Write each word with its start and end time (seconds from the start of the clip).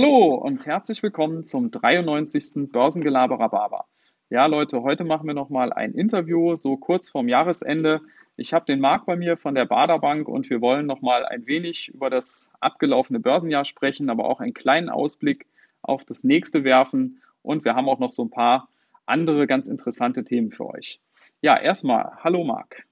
Hallo 0.00 0.36
und 0.36 0.64
herzlich 0.64 1.02
willkommen 1.02 1.42
zum 1.42 1.72
93. 1.72 2.70
Börsengelaber 2.70 3.40
Rhabarber. 3.40 3.86
Ja, 4.30 4.46
Leute, 4.46 4.84
heute 4.84 5.02
machen 5.02 5.26
wir 5.26 5.34
nochmal 5.34 5.72
ein 5.72 5.92
Interview, 5.92 6.54
so 6.54 6.76
kurz 6.76 7.10
vorm 7.10 7.26
Jahresende. 7.26 8.00
Ich 8.36 8.54
habe 8.54 8.64
den 8.64 8.78
Marc 8.78 9.06
bei 9.06 9.16
mir 9.16 9.36
von 9.36 9.56
der 9.56 9.64
Baderbank 9.64 10.28
und 10.28 10.48
wir 10.50 10.60
wollen 10.60 10.86
nochmal 10.86 11.26
ein 11.26 11.48
wenig 11.48 11.88
über 11.88 12.10
das 12.10 12.52
abgelaufene 12.60 13.18
Börsenjahr 13.18 13.64
sprechen, 13.64 14.08
aber 14.08 14.26
auch 14.26 14.38
einen 14.38 14.54
kleinen 14.54 14.88
Ausblick 14.88 15.46
auf 15.82 16.04
das 16.04 16.22
nächste 16.22 16.62
werfen. 16.62 17.20
Und 17.42 17.64
wir 17.64 17.74
haben 17.74 17.88
auch 17.88 17.98
noch 17.98 18.12
so 18.12 18.22
ein 18.22 18.30
paar 18.30 18.68
andere 19.04 19.48
ganz 19.48 19.66
interessante 19.66 20.24
Themen 20.24 20.52
für 20.52 20.66
euch. 20.66 21.00
Ja, 21.40 21.58
erstmal, 21.58 22.12
hallo 22.22 22.44
Marc. 22.44 22.84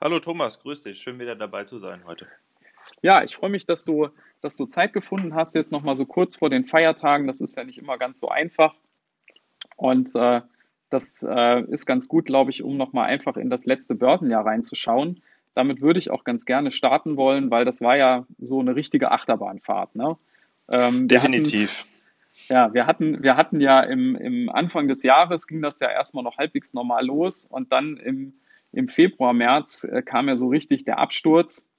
Hallo 0.00 0.18
Thomas, 0.18 0.58
grüß 0.58 0.82
dich. 0.82 1.00
Schön 1.00 1.20
wieder 1.20 1.36
dabei 1.36 1.62
zu 1.62 1.78
sein 1.78 2.04
heute. 2.04 2.26
Ja, 3.02 3.22
ich 3.22 3.34
freue 3.34 3.50
mich, 3.50 3.66
dass 3.66 3.84
du, 3.84 4.08
dass 4.40 4.56
du 4.56 4.66
Zeit 4.66 4.92
gefunden 4.92 5.34
hast, 5.34 5.54
jetzt 5.54 5.72
nochmal 5.72 5.96
so 5.96 6.06
kurz 6.06 6.36
vor 6.36 6.50
den 6.50 6.64
Feiertagen. 6.64 7.26
Das 7.26 7.40
ist 7.40 7.56
ja 7.56 7.64
nicht 7.64 7.78
immer 7.78 7.98
ganz 7.98 8.20
so 8.20 8.28
einfach. 8.28 8.74
Und 9.76 10.14
äh, 10.14 10.40
das 10.88 11.26
äh, 11.28 11.62
ist 11.64 11.86
ganz 11.86 12.06
gut, 12.06 12.26
glaube 12.26 12.50
ich, 12.50 12.62
um 12.62 12.76
nochmal 12.76 13.08
einfach 13.08 13.36
in 13.36 13.50
das 13.50 13.66
letzte 13.66 13.94
Börsenjahr 13.94 14.46
reinzuschauen. 14.46 15.22
Damit 15.54 15.80
würde 15.80 15.98
ich 15.98 16.10
auch 16.10 16.24
ganz 16.24 16.44
gerne 16.46 16.70
starten 16.70 17.16
wollen, 17.16 17.50
weil 17.50 17.64
das 17.64 17.82
war 17.82 17.96
ja 17.96 18.26
so 18.38 18.60
eine 18.60 18.76
richtige 18.76 19.10
Achterbahnfahrt. 19.10 19.96
Ne? 19.96 20.16
Ähm, 20.70 21.08
Definitiv. 21.08 21.80
Hatten, 21.80 21.88
ja, 22.48 22.74
wir 22.74 22.86
hatten, 22.86 23.22
wir 23.22 23.36
hatten 23.36 23.60
ja 23.60 23.80
im, 23.80 24.16
im 24.16 24.48
Anfang 24.48 24.88
des 24.88 25.02
Jahres 25.02 25.46
ging 25.46 25.60
das 25.60 25.80
ja 25.80 25.90
erstmal 25.90 26.24
noch 26.24 26.38
halbwegs 26.38 26.72
normal 26.72 27.04
los 27.04 27.44
und 27.44 27.72
dann 27.72 27.96
im, 27.98 28.34
im 28.72 28.88
Februar, 28.88 29.32
März 29.32 29.84
äh, 29.84 30.02
kam 30.02 30.28
ja 30.28 30.36
so 30.36 30.48
richtig 30.48 30.84
der 30.84 30.98
Absturz. 30.98 31.71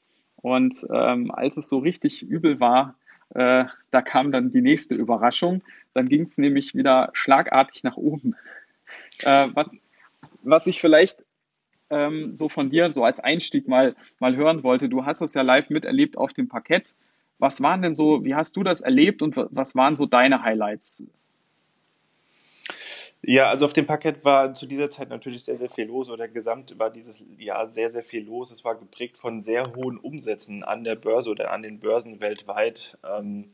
Und 0.44 0.86
ähm, 0.92 1.32
als 1.32 1.56
es 1.56 1.70
so 1.70 1.80
richtig 1.80 2.22
übel 2.22 2.60
war, 2.60 2.96
äh, 3.34 3.64
da 3.92 4.02
kam 4.02 4.32
dann 4.34 4.52
die 4.52 4.62
nächste 4.62 4.94
Überraschung. 4.94 5.64
Dann 5.94 6.10
ging 6.10 6.24
es 6.24 6.38
nämlich 6.38 6.76
wieder 6.76 7.10
schlagartig 7.14 7.84
nach 7.84 7.96
oben. 7.96 8.36
Äh, 9.24 9.48
was, 9.54 9.76
was 10.44 10.68
ich 10.68 10.82
vielleicht 10.82 11.26
ähm, 11.90 12.36
so 12.36 12.50
von 12.50 12.70
dir 12.70 12.92
so 12.92 13.06
als 13.06 13.22
Einstieg 13.22 13.70
mal, 13.70 13.96
mal 14.20 14.36
hören 14.36 14.64
wollte, 14.64 14.90
du 14.90 15.06
hast 15.06 15.22
das 15.22 15.34
ja 15.34 15.44
live 15.44 15.70
miterlebt 15.70 16.18
auf 16.18 16.34
dem 16.34 16.50
Parkett. 16.50 16.94
Was 17.40 17.62
waren 17.62 17.82
denn 17.82 17.94
so, 17.94 18.26
wie 18.26 18.36
hast 18.36 18.58
du 18.58 18.64
das 18.64 18.82
erlebt 18.82 19.22
und 19.22 19.38
was 19.38 19.76
waren 19.76 19.96
so 19.96 20.06
deine 20.06 20.44
Highlights? 20.44 21.08
Ja, 23.26 23.50
also 23.50 23.66
auf 23.66 23.72
dem 23.72 23.86
Parkett 23.86 24.26
war 24.26 24.54
zu 24.54 24.66
dieser 24.66 24.90
Zeit 24.92 25.10
natürlich 25.10 25.46
sehr, 25.46 25.58
sehr 25.58 25.70
viel 25.70 25.86
los 25.86 26.10
oder 26.10 26.28
gesamt 26.28 26.78
war 26.78 26.90
dieses 26.90 27.24
Jahr 27.38 27.72
sehr, 27.72 27.90
sehr 27.90 28.04
viel 28.04 28.26
los. 28.26 28.52
Es 28.52 28.66
war 28.66 28.76
geprägt 28.76 29.18
von 29.18 29.40
sehr 29.40 29.76
hohen 29.76 29.98
Umsätzen 29.98 30.64
an 30.64 30.84
der 30.84 30.96
Börse 30.96 31.30
oder 31.30 31.52
an 31.52 31.62
den 31.62 31.80
Börsen 31.80 32.20
weltweit. 32.20 32.98
Ähm, 33.10 33.46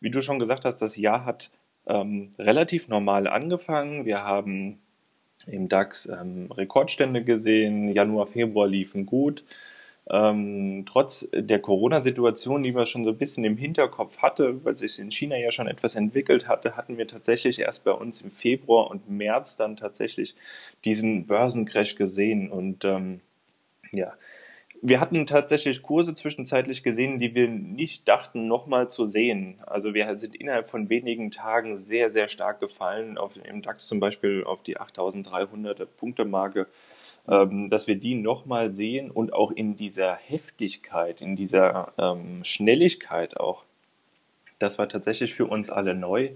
wie 0.00 0.10
du 0.10 0.22
schon 0.22 0.40
gesagt 0.40 0.64
hast, 0.64 0.82
das 0.82 0.96
Jahr 0.96 1.24
hat 1.24 1.52
ähm, 1.86 2.32
relativ 2.36 2.88
normal 2.88 3.28
angefangen. 3.28 4.06
Wir 4.06 4.24
haben 4.24 4.80
im 5.46 5.68
DAX 5.68 6.06
ähm, 6.06 6.50
Rekordstände 6.50 7.22
gesehen. 7.22 7.90
Januar, 7.90 8.26
Februar 8.26 8.66
liefen 8.66 9.06
gut. 9.06 9.44
Ähm, 10.10 10.84
trotz 10.86 11.28
der 11.32 11.60
Corona-Situation, 11.60 12.62
die 12.62 12.72
man 12.72 12.86
schon 12.86 13.04
so 13.04 13.10
ein 13.10 13.18
bisschen 13.18 13.44
im 13.44 13.56
Hinterkopf 13.56 14.18
hatte, 14.18 14.64
weil 14.64 14.76
sich 14.76 14.98
in 14.98 15.12
China 15.12 15.36
ja 15.36 15.52
schon 15.52 15.68
etwas 15.68 15.94
entwickelt 15.94 16.48
hatte, 16.48 16.76
hatten 16.76 16.98
wir 16.98 17.06
tatsächlich 17.06 17.60
erst 17.60 17.84
bei 17.84 17.92
uns 17.92 18.20
im 18.20 18.32
Februar 18.32 18.90
und 18.90 19.08
März 19.08 19.56
dann 19.56 19.76
tatsächlich 19.76 20.34
diesen 20.84 21.26
Börsencrash 21.26 21.94
gesehen. 21.94 22.50
Und 22.50 22.84
ähm, 22.84 23.20
ja, 23.92 24.12
wir 24.84 24.98
hatten 25.00 25.26
tatsächlich 25.26 25.82
Kurse 25.82 26.14
zwischenzeitlich 26.14 26.82
gesehen, 26.82 27.20
die 27.20 27.36
wir 27.36 27.46
nicht 27.46 28.08
dachten, 28.08 28.48
nochmal 28.48 28.90
zu 28.90 29.04
sehen. 29.04 29.60
Also 29.64 29.94
wir 29.94 30.18
sind 30.18 30.34
innerhalb 30.34 30.68
von 30.68 30.88
wenigen 30.88 31.30
Tagen 31.30 31.76
sehr, 31.76 32.10
sehr 32.10 32.26
stark 32.26 32.58
gefallen, 32.58 33.16
auf, 33.18 33.36
im 33.36 33.62
DAX 33.62 33.86
zum 33.86 34.00
Beispiel 34.00 34.42
auf 34.42 34.64
die 34.64 34.78
8300 34.78 35.96
Punkte 35.96 36.24
Marke 36.24 36.62
ähm, 36.62 36.66
dass 37.24 37.86
wir 37.86 37.94
die 37.96 38.16
nochmal 38.16 38.74
sehen 38.74 39.10
und 39.10 39.32
auch 39.32 39.52
in 39.52 39.76
dieser 39.76 40.14
Heftigkeit, 40.16 41.20
in 41.20 41.36
dieser 41.36 41.92
ähm, 41.96 42.42
Schnelligkeit 42.42 43.38
auch. 43.38 43.64
Das 44.58 44.78
war 44.78 44.88
tatsächlich 44.88 45.34
für 45.34 45.46
uns 45.46 45.70
alle 45.70 45.94
neu. 45.94 46.30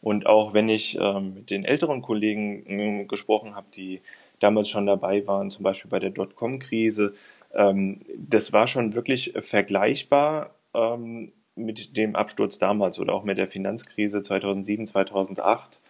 Und 0.00 0.26
auch 0.26 0.52
wenn 0.52 0.68
ich 0.68 0.98
ähm, 1.00 1.34
mit 1.34 1.50
den 1.50 1.64
älteren 1.64 2.02
Kollegen 2.02 2.66
äh, 2.66 3.04
gesprochen 3.04 3.54
habe, 3.54 3.68
die 3.74 4.00
damals 4.40 4.68
schon 4.68 4.86
dabei 4.86 5.26
waren, 5.28 5.52
zum 5.52 5.62
Beispiel 5.62 5.90
bei 5.90 6.00
der 6.00 6.10
Dotcom-Krise, 6.10 7.14
ähm, 7.54 8.00
das 8.16 8.52
war 8.52 8.66
schon 8.66 8.94
wirklich 8.94 9.34
vergleichbar 9.40 10.56
ähm, 10.74 11.32
mit 11.54 11.96
dem 11.96 12.16
Absturz 12.16 12.58
damals 12.58 12.98
oder 12.98 13.14
auch 13.14 13.22
mit 13.22 13.38
der 13.38 13.46
Finanzkrise 13.46 14.22
2007, 14.22 14.86
2008 14.86 15.80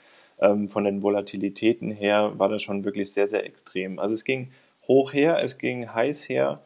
ähm, 0.43 0.69
von 0.69 0.85
den 0.85 1.03
Volatilitäten 1.03 1.91
her 1.91 2.33
war 2.37 2.49
das 2.49 2.63
schon 2.63 2.85
wirklich 2.85 3.13
sehr, 3.13 3.27
sehr 3.27 3.47
extrem. 3.47 3.99
Also 3.99 4.15
es 4.15 4.25
ging 4.25 4.51
hoch 4.89 5.13
her, 5.13 5.39
es 5.43 5.57
ging 5.57 5.89
heiß 5.89 6.29
her. 6.29 6.61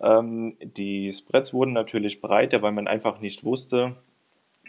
Ähm, 0.00 0.56
die 0.60 1.12
Spreads 1.12 1.54
wurden 1.54 1.72
natürlich 1.72 2.20
breiter, 2.20 2.60
weil 2.62 2.72
man 2.72 2.88
einfach 2.88 3.20
nicht 3.20 3.44
wusste, 3.44 3.94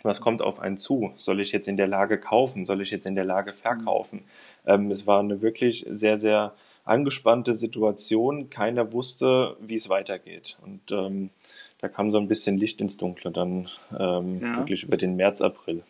was 0.04 0.22
kommt 0.22 0.42
auf 0.42 0.60
einen 0.60 0.78
zu? 0.78 1.12
Soll 1.18 1.42
ich 1.42 1.52
jetzt 1.52 1.68
in 1.68 1.78
der 1.78 1.88
Lage 1.88 2.20
kaufen? 2.20 2.66
Soll 2.66 2.82
ich 2.82 2.92
jetzt 2.92 3.06
in 3.06 3.16
der 3.16 3.26
Lage 3.26 3.54
verkaufen? 3.54 4.24
Ähm, 4.66 4.90
es 4.92 5.06
war 5.06 5.20
eine 5.20 5.42
wirklich 5.42 5.86
sehr, 5.90 6.18
sehr 6.18 6.54
angespannte 6.86 7.54
Situation. 7.54 8.50
Keiner 8.50 8.94
wusste, 8.94 9.56
wie 9.60 9.76
es 9.76 9.90
weitergeht. 9.90 10.58
Und 10.64 10.92
ähm, 10.92 11.30
da 11.80 11.88
kam 11.88 12.12
so 12.12 12.18
ein 12.18 12.28
bisschen 12.28 12.58
Licht 12.58 12.82
ins 12.82 12.98
Dunkle 12.98 13.32
dann 13.32 13.70
ähm, 13.98 14.40
ja. 14.42 14.58
wirklich 14.58 14.84
über 14.84 14.98
den 14.98 15.16
März, 15.16 15.42
April. 15.42 15.84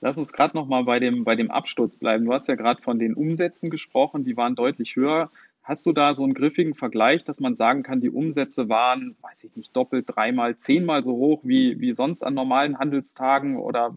Lass 0.00 0.18
uns 0.18 0.32
gerade 0.32 0.56
nochmal 0.56 0.84
bei 0.84 1.00
dem, 1.00 1.24
bei 1.24 1.34
dem 1.34 1.50
Absturz 1.50 1.96
bleiben. 1.96 2.24
Du 2.24 2.32
hast 2.32 2.46
ja 2.46 2.54
gerade 2.54 2.82
von 2.82 2.98
den 2.98 3.14
Umsätzen 3.14 3.70
gesprochen, 3.70 4.24
die 4.24 4.36
waren 4.36 4.54
deutlich 4.54 4.96
höher. 4.96 5.30
Hast 5.62 5.84
du 5.86 5.92
da 5.92 6.14
so 6.14 6.24
einen 6.24 6.34
griffigen 6.34 6.74
Vergleich, 6.74 7.24
dass 7.24 7.40
man 7.40 7.56
sagen 7.56 7.82
kann, 7.82 8.00
die 8.00 8.10
Umsätze 8.10 8.68
waren, 8.68 9.16
weiß 9.22 9.44
ich 9.44 9.56
nicht, 9.56 9.76
doppelt, 9.76 10.06
dreimal, 10.08 10.56
zehnmal 10.56 11.02
so 11.02 11.12
hoch 11.12 11.40
wie, 11.42 11.80
wie 11.80 11.92
sonst 11.92 12.22
an 12.22 12.34
normalen 12.34 12.78
Handelstagen 12.78 13.56
oder 13.58 13.96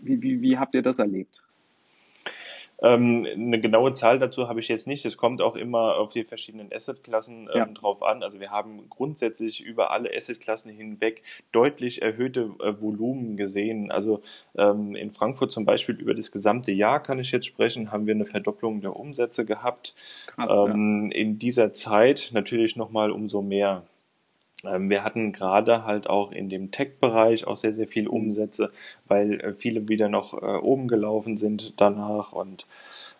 wie, 0.00 0.22
wie, 0.22 0.40
wie 0.40 0.58
habt 0.58 0.74
ihr 0.74 0.82
das 0.82 0.98
erlebt? 0.98 1.42
Ähm, 2.82 3.26
eine 3.32 3.60
genaue 3.60 3.92
Zahl 3.92 4.18
dazu 4.18 4.48
habe 4.48 4.60
ich 4.60 4.68
jetzt 4.68 4.86
nicht. 4.86 5.04
Es 5.04 5.16
kommt 5.16 5.40
auch 5.40 5.54
immer 5.54 5.96
auf 5.96 6.12
die 6.12 6.24
verschiedenen 6.24 6.72
Assetklassen 6.72 7.48
ähm, 7.52 7.56
ja. 7.56 7.66
drauf 7.66 8.02
an. 8.02 8.22
Also 8.22 8.40
wir 8.40 8.50
haben 8.50 8.88
grundsätzlich 8.90 9.62
über 9.64 9.92
alle 9.92 10.10
Assetklassen 10.14 10.70
hinweg 10.70 11.22
deutlich 11.52 12.02
erhöhte 12.02 12.50
äh, 12.60 12.80
Volumen 12.80 13.36
gesehen. 13.36 13.92
Also 13.92 14.22
ähm, 14.56 14.96
in 14.96 15.12
Frankfurt 15.12 15.52
zum 15.52 15.64
Beispiel 15.64 15.94
über 15.94 16.14
das 16.14 16.32
gesamte 16.32 16.72
Jahr 16.72 17.00
kann 17.00 17.20
ich 17.20 17.30
jetzt 17.30 17.46
sprechen, 17.46 17.92
haben 17.92 18.06
wir 18.06 18.14
eine 18.14 18.24
Verdopplung 18.24 18.80
der 18.80 18.96
Umsätze 18.96 19.44
gehabt. 19.44 19.94
Krass, 20.26 20.50
ja. 20.50 20.66
Ähm, 20.66 21.10
in 21.12 21.38
dieser 21.38 21.72
Zeit 21.72 22.30
natürlich 22.32 22.76
nochmal 22.76 23.12
umso 23.12 23.42
mehr. 23.42 23.84
Ähm, 24.64 24.90
wir 24.90 25.04
hatten 25.04 25.32
gerade 25.32 25.84
halt 25.84 26.08
auch 26.08 26.32
in 26.32 26.48
dem 26.48 26.70
Tech-Bereich 26.70 27.46
auch 27.46 27.56
sehr, 27.56 27.72
sehr 27.72 27.88
viel 27.88 28.08
Umsätze, 28.08 28.70
weil 29.06 29.40
äh, 29.40 29.54
viele 29.54 29.88
wieder 29.88 30.08
noch 30.08 30.34
äh, 30.34 30.46
oben 30.46 30.88
gelaufen 30.88 31.36
sind 31.36 31.80
danach 31.80 32.32
und 32.32 32.66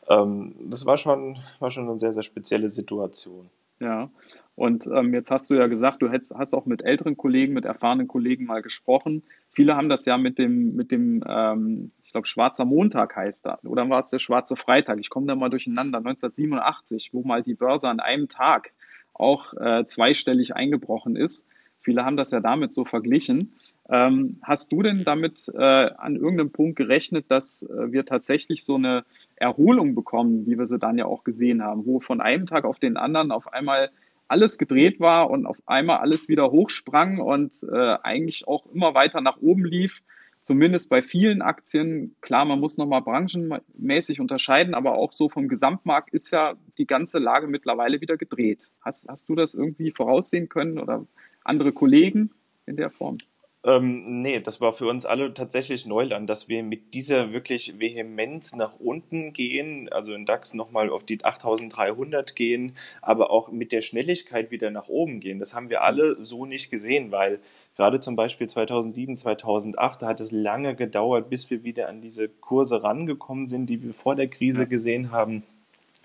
ähm, 0.08 0.54
das 0.68 0.86
war 0.86 0.98
schon, 0.98 1.38
war 1.58 1.70
schon 1.70 1.88
eine 1.88 1.98
sehr, 1.98 2.12
sehr 2.12 2.22
spezielle 2.22 2.68
Situation. 2.68 3.50
Ja, 3.80 4.10
und 4.54 4.86
ähm, 4.86 5.12
jetzt 5.12 5.30
hast 5.30 5.50
du 5.50 5.54
ja 5.54 5.66
gesagt, 5.66 6.02
du 6.02 6.10
hättest, 6.10 6.34
hast 6.36 6.54
auch 6.54 6.66
mit 6.66 6.82
älteren 6.82 7.16
Kollegen, 7.16 7.52
mit 7.54 7.64
erfahrenen 7.64 8.06
Kollegen 8.06 8.44
mal 8.44 8.62
gesprochen. 8.62 9.24
Viele 9.50 9.76
haben 9.76 9.88
das 9.88 10.04
ja 10.04 10.18
mit 10.18 10.38
dem, 10.38 10.76
mit 10.76 10.92
dem, 10.92 11.24
ähm, 11.26 11.90
ich 12.04 12.12
glaube, 12.12 12.28
Schwarzer 12.28 12.64
Montag 12.64 13.16
heißt 13.16 13.46
da, 13.46 13.58
oder 13.64 13.88
war 13.88 13.98
es 13.98 14.10
der 14.10 14.20
Schwarze 14.20 14.54
Freitag? 14.54 15.00
Ich 15.00 15.10
komme 15.10 15.26
da 15.26 15.34
mal 15.34 15.48
durcheinander, 15.48 15.98
1987, 15.98 17.10
wo 17.12 17.22
mal 17.22 17.42
die 17.42 17.54
Börse 17.54 17.88
an 17.88 17.98
einem 17.98 18.28
Tag 18.28 18.72
auch 19.14 19.54
äh, 19.54 19.84
zweistellig 19.84 20.54
eingebrochen 20.54 21.16
ist. 21.16 21.48
Viele 21.80 22.04
haben 22.04 22.16
das 22.16 22.30
ja 22.30 22.40
damit 22.40 22.72
so 22.72 22.84
verglichen. 22.84 23.54
Ähm, 23.88 24.38
hast 24.42 24.70
du 24.72 24.82
denn 24.82 25.02
damit 25.04 25.50
äh, 25.54 25.58
an 25.58 26.16
irgendeinem 26.16 26.50
Punkt 26.50 26.76
gerechnet, 26.76 27.26
dass 27.28 27.62
äh, 27.62 27.92
wir 27.92 28.06
tatsächlich 28.06 28.64
so 28.64 28.76
eine 28.76 29.04
Erholung 29.36 29.94
bekommen, 29.94 30.46
wie 30.46 30.56
wir 30.56 30.66
sie 30.66 30.78
dann 30.78 30.98
ja 30.98 31.06
auch 31.06 31.24
gesehen 31.24 31.62
haben, 31.62 31.84
wo 31.84 31.98
von 31.98 32.20
einem 32.20 32.46
Tag 32.46 32.64
auf 32.64 32.78
den 32.78 32.96
anderen 32.96 33.32
auf 33.32 33.52
einmal 33.52 33.90
alles 34.28 34.56
gedreht 34.56 35.00
war 35.00 35.30
und 35.30 35.46
auf 35.46 35.58
einmal 35.66 35.98
alles 35.98 36.28
wieder 36.28 36.50
hochsprang 36.50 37.18
und 37.18 37.66
äh, 37.70 37.96
eigentlich 38.02 38.46
auch 38.46 38.66
immer 38.72 38.94
weiter 38.94 39.20
nach 39.20 39.38
oben 39.42 39.64
lief 39.64 40.02
zumindest 40.42 40.90
bei 40.90 41.00
vielen 41.00 41.40
Aktien, 41.40 42.14
klar, 42.20 42.44
man 42.44 42.60
muss 42.60 42.76
nochmal 42.76 43.00
branchenmäßig 43.00 44.20
unterscheiden, 44.20 44.74
aber 44.74 44.94
auch 44.94 45.12
so 45.12 45.28
vom 45.28 45.48
Gesamtmarkt 45.48 46.12
ist 46.12 46.30
ja 46.30 46.54
die 46.76 46.86
ganze 46.86 47.18
Lage 47.18 47.46
mittlerweile 47.46 48.00
wieder 48.00 48.18
gedreht. 48.18 48.68
Hast, 48.82 49.08
hast 49.08 49.28
du 49.28 49.34
das 49.34 49.54
irgendwie 49.54 49.92
voraussehen 49.92 50.48
können 50.48 50.78
oder 50.78 51.06
andere 51.44 51.72
Kollegen 51.72 52.30
in 52.66 52.76
der 52.76 52.90
Form? 52.90 53.18
Ähm, 53.64 54.22
nee, 54.22 54.40
das 54.40 54.60
war 54.60 54.72
für 54.72 54.88
uns 54.88 55.06
alle 55.06 55.34
tatsächlich 55.34 55.86
Neuland, 55.86 56.28
dass 56.28 56.48
wir 56.48 56.64
mit 56.64 56.94
dieser 56.94 57.32
wirklich 57.32 57.78
Vehemenz 57.78 58.56
nach 58.56 58.80
unten 58.80 59.32
gehen, 59.32 59.88
also 59.88 60.14
in 60.14 60.26
DAX 60.26 60.52
nochmal 60.52 60.90
auf 60.90 61.04
die 61.04 61.24
8300 61.24 62.34
gehen, 62.34 62.76
aber 63.02 63.30
auch 63.30 63.52
mit 63.52 63.70
der 63.70 63.82
Schnelligkeit 63.82 64.50
wieder 64.50 64.72
nach 64.72 64.88
oben 64.88 65.20
gehen. 65.20 65.38
Das 65.38 65.54
haben 65.54 65.70
wir 65.70 65.82
alle 65.82 66.24
so 66.24 66.44
nicht 66.44 66.72
gesehen, 66.72 67.12
weil 67.12 67.38
gerade 67.76 68.00
zum 68.00 68.16
Beispiel 68.16 68.48
2007, 68.48 69.16
2008, 69.16 70.02
da 70.02 70.06
hat 70.06 70.20
es 70.20 70.32
lange 70.32 70.74
gedauert, 70.74 71.30
bis 71.30 71.50
wir 71.50 71.64
wieder 71.64 71.88
an 71.88 72.00
diese 72.00 72.28
Kurse 72.28 72.82
rangekommen 72.82 73.48
sind, 73.48 73.66
die 73.66 73.82
wir 73.82 73.94
vor 73.94 74.14
der 74.14 74.28
Krise 74.28 74.66
gesehen 74.66 75.10
haben 75.10 75.42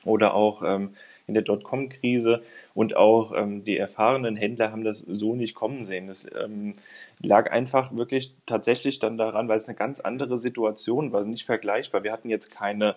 oder 0.05 0.33
auch 0.33 0.63
ähm, 0.63 0.91
in 1.27 1.33
der 1.33 1.43
Dotcom-Krise 1.43 2.41
und 2.73 2.95
auch 2.95 3.33
ähm, 3.35 3.65
die 3.65 3.77
erfahrenen 3.77 4.37
Händler 4.37 4.71
haben 4.71 4.85
das 4.85 4.99
so 4.99 5.35
nicht 5.35 5.55
kommen 5.55 5.83
sehen. 5.83 6.07
Das 6.07 6.25
ähm, 6.41 6.73
lag 7.21 7.51
einfach 7.51 7.95
wirklich 7.95 8.33
tatsächlich 8.45 8.99
dann 8.99 9.17
daran, 9.17 9.49
weil 9.49 9.57
es 9.57 9.67
eine 9.67 9.75
ganz 9.75 9.99
andere 9.99 10.37
Situation 10.37 11.11
war, 11.11 11.25
nicht 11.25 11.45
vergleichbar. 11.45 12.03
Wir 12.03 12.13
hatten 12.13 12.29
jetzt 12.29 12.49
keine 12.49 12.95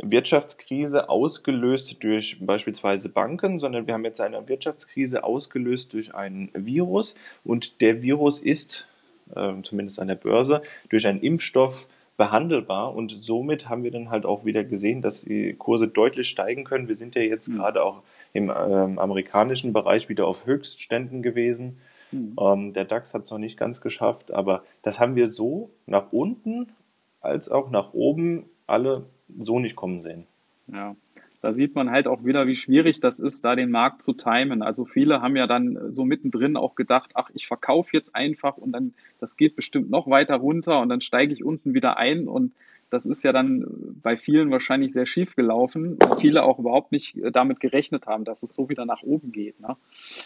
Wirtschaftskrise 0.00 1.08
ausgelöst 1.08 2.02
durch 2.02 2.38
beispielsweise 2.40 3.08
Banken, 3.08 3.58
sondern 3.58 3.86
wir 3.86 3.94
haben 3.94 4.04
jetzt 4.04 4.20
eine 4.20 4.48
Wirtschaftskrise 4.48 5.24
ausgelöst 5.24 5.92
durch 5.92 6.14
ein 6.14 6.50
Virus 6.54 7.14
und 7.44 7.80
der 7.80 8.02
Virus 8.02 8.40
ist, 8.40 8.88
äh, 9.34 9.52
zumindest 9.62 10.00
an 10.00 10.08
der 10.08 10.14
Börse, 10.16 10.62
durch 10.88 11.06
einen 11.06 11.20
Impfstoff 11.20 11.86
behandelbar 12.16 12.94
und 12.94 13.10
somit 13.10 13.68
haben 13.68 13.84
wir 13.84 13.90
dann 13.90 14.10
halt 14.10 14.26
auch 14.26 14.44
wieder 14.44 14.64
gesehen, 14.64 15.02
dass 15.02 15.22
die 15.22 15.54
Kurse 15.54 15.88
deutlich 15.88 16.28
steigen 16.28 16.64
können. 16.64 16.88
Wir 16.88 16.96
sind 16.96 17.14
ja 17.14 17.22
jetzt 17.22 17.48
mhm. 17.48 17.56
gerade 17.56 17.82
auch 17.82 18.02
im 18.32 18.50
ähm, 18.50 18.98
amerikanischen 18.98 19.72
Bereich 19.72 20.08
wieder 20.08 20.26
auf 20.26 20.46
Höchstständen 20.46 21.22
gewesen. 21.22 21.78
Mhm. 22.10 22.36
Ähm, 22.38 22.72
der 22.72 22.84
DAX 22.84 23.14
hat 23.14 23.22
es 23.22 23.30
noch 23.30 23.38
nicht 23.38 23.58
ganz 23.58 23.80
geschafft, 23.80 24.32
aber 24.32 24.62
das 24.82 25.00
haben 25.00 25.16
wir 25.16 25.26
so 25.26 25.70
nach 25.86 26.12
unten 26.12 26.72
als 27.20 27.48
auch 27.48 27.70
nach 27.70 27.94
oben 27.94 28.44
alle 28.66 29.06
so 29.38 29.58
nicht 29.58 29.76
kommen 29.76 30.00
sehen. 30.00 30.26
Ja, 30.68 30.96
da 31.40 31.52
sieht 31.52 31.74
man 31.74 31.90
halt 31.90 32.06
auch 32.06 32.24
wieder, 32.24 32.46
wie 32.46 32.54
schwierig 32.54 33.00
das 33.00 33.18
ist, 33.18 33.44
da 33.44 33.56
den 33.56 33.70
Markt 33.70 34.00
zu 34.00 34.12
timen. 34.12 34.62
Also 34.62 34.84
viele 34.84 35.22
haben 35.22 35.36
ja 35.36 35.48
dann 35.48 35.92
so 35.92 36.04
mittendrin 36.04 36.56
auch 36.56 36.76
gedacht, 36.76 37.10
ach, 37.14 37.30
ich 37.34 37.48
verkaufe 37.48 37.90
jetzt 37.92 38.14
einfach 38.14 38.56
und 38.56 38.72
dann, 38.72 38.94
das 39.18 39.36
geht 39.36 39.56
bestimmt 39.56 39.90
noch 39.90 40.08
weiter 40.08 40.36
runter 40.36 40.80
und 40.80 40.88
dann 40.88 41.00
steige 41.00 41.32
ich 41.32 41.42
unten 41.42 41.74
wieder 41.74 41.96
ein 41.96 42.28
und 42.28 42.52
das 42.92 43.06
ist 43.06 43.22
ja 43.22 43.32
dann 43.32 43.64
bei 44.02 44.18
vielen 44.18 44.50
wahrscheinlich 44.50 44.92
sehr 44.92 45.06
schief 45.06 45.34
gelaufen, 45.34 45.96
weil 45.98 46.18
viele 46.18 46.42
auch 46.42 46.58
überhaupt 46.58 46.92
nicht 46.92 47.16
damit 47.32 47.58
gerechnet 47.58 48.06
haben, 48.06 48.24
dass 48.24 48.42
es 48.42 48.54
so 48.54 48.68
wieder 48.68 48.84
nach 48.84 49.02
oben 49.02 49.32
geht. 49.32 49.58
Ne? 49.60 49.76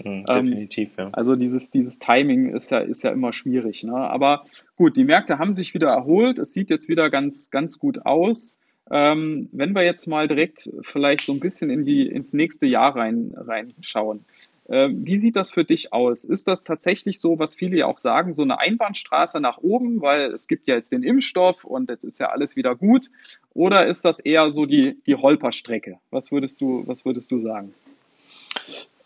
Mhm, 0.05 0.25
definitiv, 0.25 0.91
ähm, 0.99 1.05
ja. 1.05 1.11
Also 1.13 1.37
dieses, 1.37 1.71
dieses 1.71 2.01
Timing 2.01 2.53
ist 2.53 2.73
ja, 2.73 2.81
ist 2.81 3.05
ja 3.05 3.13
immer 3.13 3.33
schwierig. 3.33 3.85
Ne? 3.85 3.95
Aber 3.95 4.47
gut, 4.75 4.97
die 4.97 5.05
Märkte 5.05 5.39
haben 5.39 5.53
sich 5.53 5.75
wieder 5.75 5.91
erholt. 5.91 6.41
Es 6.41 6.53
sieht 6.53 6.71
jetzt 6.71 6.89
wieder 6.89 7.09
ganz, 7.09 7.53
ganz 7.53 7.79
gut 7.79 8.05
aus. 8.05 8.57
Ähm, 8.91 9.49
wenn 9.53 9.73
wir 9.73 9.85
jetzt 9.85 10.09
mal 10.09 10.27
direkt 10.27 10.69
vielleicht 10.83 11.25
so 11.25 11.33
ein 11.33 11.41
bisschen 11.41 11.71
in 11.71 11.85
die, 11.85 12.09
ins 12.09 12.33
nächste 12.33 12.67
Jahr 12.67 12.97
rein, 12.97 13.33
reinschauen. 13.37 14.25
Ähm, 14.69 15.07
wie 15.07 15.19
sieht 15.19 15.37
das 15.37 15.51
für 15.51 15.65
dich 15.65 15.93
aus? 15.93 16.25
Ist 16.25 16.49
das 16.49 16.65
tatsächlich 16.65 17.21
so, 17.21 17.39
was 17.39 17.55
viele 17.55 17.77
ja 17.77 17.87
auch 17.87 17.99
sagen, 17.99 18.33
so 18.33 18.43
eine 18.43 18.59
Einbahnstraße 18.59 19.41
nach 19.41 19.59
oben, 19.59 20.01
weil 20.01 20.33
es 20.33 20.49
gibt 20.49 20.67
ja 20.67 20.75
jetzt 20.75 20.91
den 20.91 21.03
Impfstoff 21.03 21.65
und 21.65 21.89
jetzt 21.89 22.05
ist 22.05 22.19
ja 22.19 22.31
alles 22.31 22.57
wieder 22.57 22.75
gut? 22.75 23.11
Oder 23.55 23.87
ist 23.87 24.05
das 24.05 24.19
eher 24.19 24.51
so 24.51 24.67
die, 24.67 25.01
die 25.07 25.15
Holperstrecke? 25.15 25.99
Was 26.11 26.33
würdest 26.33 26.61
du, 26.61 26.83
was 26.87 27.05
würdest 27.05 27.31
du 27.31 27.39
sagen? 27.39 27.73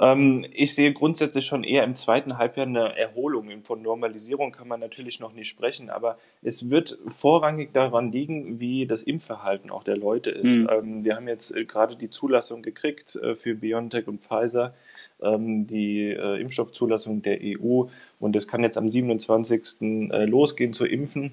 Ähm, 0.01 0.47
ich 0.53 0.75
sehe 0.75 0.93
grundsätzlich 0.93 1.45
schon 1.45 1.63
eher 1.63 1.85
im 1.85 1.95
zweiten 1.95 2.39
Halbjahr 2.39 2.67
eine 2.67 2.97
Erholung. 2.97 3.51
Von 3.63 3.83
Normalisierung 3.83 4.51
kann 4.51 4.67
man 4.67 4.81
natürlich 4.81 5.21
noch 5.21 5.35
nicht 5.35 5.49
sprechen, 5.49 5.91
aber 5.91 6.19
es 6.43 6.71
wird 6.71 6.99
vorrangig 7.09 7.73
daran 7.75 8.11
liegen, 8.11 8.61
wie 8.61 8.87
das 8.87 9.03
Impfverhalten 9.03 9.71
auch 9.71 9.85
der 9.85 9.99
Leute 9.99 10.31
ist. 10.31 10.57
Mhm. 10.57 11.05
Wir 11.05 11.17
haben 11.17 11.29
jetzt 11.29 11.55
äh, 11.55 11.65
gerade 11.65 11.97
die 11.97 12.09
Zulassung 12.09 12.63
gekriegt 12.63 13.17
äh, 13.17 13.37
für 13.37 13.55
BioNTech 13.55 14.09
und 14.09 14.23
Pfizer, 14.23 14.75
ähm, 15.23 15.67
die 15.67 16.09
äh, 16.09 16.41
Impfstoffzulassung 16.41 17.21
der 17.21 17.39
EU 17.43 17.85
und 18.19 18.37
es 18.37 18.49
kann 18.49 18.63
jetzt 18.63 18.79
am 18.79 18.91
27. 18.91 19.77
losgehen 19.81 20.73
zu 20.73 20.87
impfen. 20.87 21.33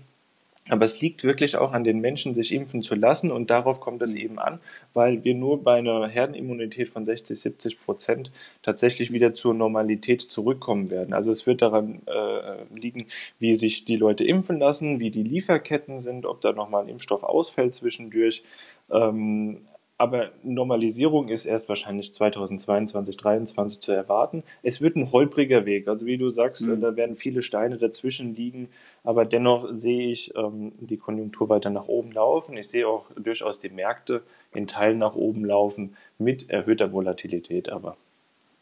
Aber 0.69 0.85
es 0.85 0.99
liegt 1.01 1.23
wirklich 1.23 1.57
auch 1.57 1.71
an 1.71 1.83
den 1.83 1.99
Menschen, 1.99 2.33
sich 2.33 2.53
impfen 2.53 2.81
zu 2.81 2.95
lassen 2.95 3.31
und 3.31 3.49
darauf 3.49 3.79
kommt 3.79 4.01
es 4.01 4.11
mhm. 4.11 4.17
eben 4.17 4.39
an, 4.39 4.59
weil 4.93 5.23
wir 5.23 5.35
nur 5.35 5.63
bei 5.63 5.77
einer 5.77 6.07
Herdenimmunität 6.07 6.89
von 6.89 7.05
60, 7.05 7.39
70 7.39 7.81
Prozent 7.83 8.31
tatsächlich 8.63 9.11
wieder 9.11 9.33
zur 9.33 9.53
Normalität 9.53 10.21
zurückkommen 10.21 10.89
werden. 10.89 11.13
Also 11.13 11.31
es 11.31 11.47
wird 11.47 11.61
daran 11.61 12.01
äh, 12.05 12.63
liegen, 12.75 13.07
wie 13.39 13.55
sich 13.55 13.85
die 13.85 13.95
Leute 13.95 14.23
impfen 14.23 14.59
lassen, 14.59 14.99
wie 14.99 15.11
die 15.11 15.23
Lieferketten 15.23 16.01
sind, 16.01 16.25
ob 16.25 16.41
da 16.41 16.53
nochmal 16.53 16.83
ein 16.83 16.89
Impfstoff 16.89 17.23
ausfällt 17.23 17.73
zwischendurch. 17.73 18.43
Ähm, 18.91 19.61
aber 19.97 20.31
Normalisierung 20.43 21.29
ist 21.29 21.45
erst 21.45 21.69
wahrscheinlich 21.69 22.13
2022, 22.13 23.17
2023 23.17 23.81
zu 23.81 23.91
erwarten. 23.91 24.43
Es 24.61 24.79
wird 24.79 24.95
ein 24.95 25.11
holpriger 25.11 25.65
Weg. 25.65 25.87
Also 25.87 26.05
wie 26.05 26.17
du 26.17 26.29
sagst, 26.29 26.67
mhm. 26.67 26.81
da 26.81 26.95
werden 26.95 27.15
viele 27.15 27.41
Steine 27.41 27.77
dazwischen 27.77 28.35
liegen. 28.35 28.69
Aber 29.03 29.25
dennoch 29.25 29.69
sehe 29.71 30.11
ich 30.11 30.35
ähm, 30.35 30.73
die 30.79 30.97
Konjunktur 30.97 31.49
weiter 31.49 31.71
nach 31.71 31.87
oben 31.87 32.11
laufen. 32.11 32.57
Ich 32.57 32.67
sehe 32.67 32.87
auch 32.87 33.05
durchaus 33.15 33.59
die 33.59 33.69
Märkte 33.69 34.21
in 34.53 34.67
Teilen 34.67 34.99
nach 34.99 35.15
oben 35.15 35.43
laufen 35.43 35.97
mit 36.19 36.49
erhöhter 36.49 36.91
Volatilität. 36.91 37.69
Aber 37.69 37.97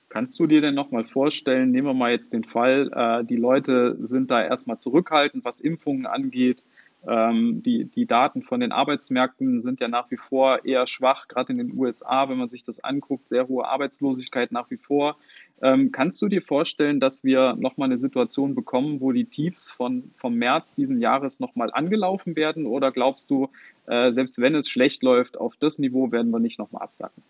Kannst 0.08 0.40
du 0.40 0.48
dir 0.48 0.62
denn 0.62 0.76
nochmal 0.76 1.04
vorstellen, 1.04 1.72
nehmen 1.72 1.88
wir 1.88 1.94
mal 1.94 2.12
jetzt 2.12 2.32
den 2.32 2.46
Fall, 2.46 2.90
äh, 2.96 3.26
die 3.26 3.36
Leute 3.36 3.98
sind 4.02 4.32
da 4.32 4.42
erstmal 4.42 4.78
zurückhaltend, 4.78 5.44
was 5.44 5.60
Impfungen 5.60 6.06
angeht. 6.06 6.64
Ähm, 7.08 7.62
die, 7.64 7.86
die 7.86 8.06
Daten 8.06 8.42
von 8.42 8.60
den 8.60 8.72
Arbeitsmärkten 8.72 9.62
sind 9.62 9.80
ja 9.80 9.88
nach 9.88 10.10
wie 10.12 10.18
vor 10.18 10.66
eher 10.66 10.88
schwach, 10.88 11.28
gerade 11.28 11.54
in 11.54 11.58
den 11.58 11.78
USA, 11.78 12.30
wenn 12.30 12.38
man 12.38 12.50
sich 12.50 12.64
das 12.64 12.84
anguckt, 12.84 13.30
sehr 13.30 13.48
hohe 13.48 13.68
Arbeitslosigkeit 13.68 14.52
nach 14.52 14.70
wie 14.72 14.78
vor. 14.78 15.18
Ähm, 15.62 15.92
kannst 15.92 16.22
du 16.22 16.28
dir 16.28 16.42
vorstellen, 16.42 17.00
dass 17.00 17.24
wir 17.24 17.56
nochmal 17.56 17.88
eine 17.88 17.98
Situation 17.98 18.56
bekommen, 18.56 19.00
wo 19.00 19.12
die 19.12 19.26
Tiefs 19.26 19.72
von, 19.72 20.12
vom 20.18 20.36
März 20.36 20.76
diesen 20.76 21.00
Jahres 21.00 21.40
nochmal 21.40 21.70
angelaufen 21.72 22.36
werden? 22.36 22.66
Oder 22.66 22.92
glaubst 22.92 23.30
du, 23.30 23.50
äh, 23.86 24.12
selbst 24.12 24.40
wenn 24.42 24.56
es 24.56 24.68
schlecht 24.68 25.02
läuft, 25.04 25.38
auf 25.38 25.56
das 25.58 25.80
Niveau 25.80 26.12
werden 26.12 26.32
wir 26.32 26.40
nicht 26.40 26.60
nochmal 26.60 26.82
absacken? 26.82 27.24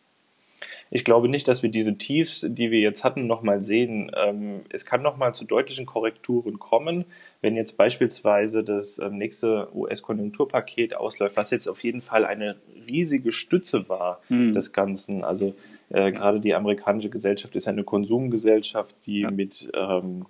Ich 0.91 1.03
glaube 1.03 1.27
nicht, 1.27 1.47
dass 1.47 1.63
wir 1.63 1.69
diese 1.69 1.97
Tiefs, 1.97 2.45
die 2.47 2.71
wir 2.71 2.79
jetzt 2.79 3.03
hatten, 3.03 3.27
nochmal 3.27 3.63
sehen. 3.63 4.11
Ähm, 4.15 4.61
es 4.69 4.85
kann 4.85 5.01
nochmal 5.01 5.33
zu 5.33 5.45
deutlichen 5.45 5.85
Korrekturen 5.85 6.59
kommen, 6.59 7.05
wenn 7.41 7.55
jetzt 7.55 7.77
beispielsweise 7.77 8.63
das 8.63 8.99
ähm, 8.99 9.17
nächste 9.17 9.69
US-Konjunkturpaket 9.75 10.95
ausläuft, 10.95 11.37
was 11.37 11.51
jetzt 11.51 11.67
auf 11.67 11.83
jeden 11.83 12.01
Fall 12.01 12.25
eine 12.25 12.55
riesige 12.87 13.31
Stütze 13.31 13.89
war 13.89 14.21
hm. 14.27 14.53
des 14.53 14.73
Ganzen. 14.73 15.23
Also 15.23 15.55
äh, 15.89 16.11
gerade 16.11 16.39
die 16.39 16.53
amerikanische 16.53 17.09
Gesellschaft 17.09 17.55
ist 17.55 17.67
eine 17.67 17.83
Konsumgesellschaft, 17.83 18.95
die 19.05 19.21
ja. 19.21 19.31
mit 19.31 19.69
ähm, 19.73 20.25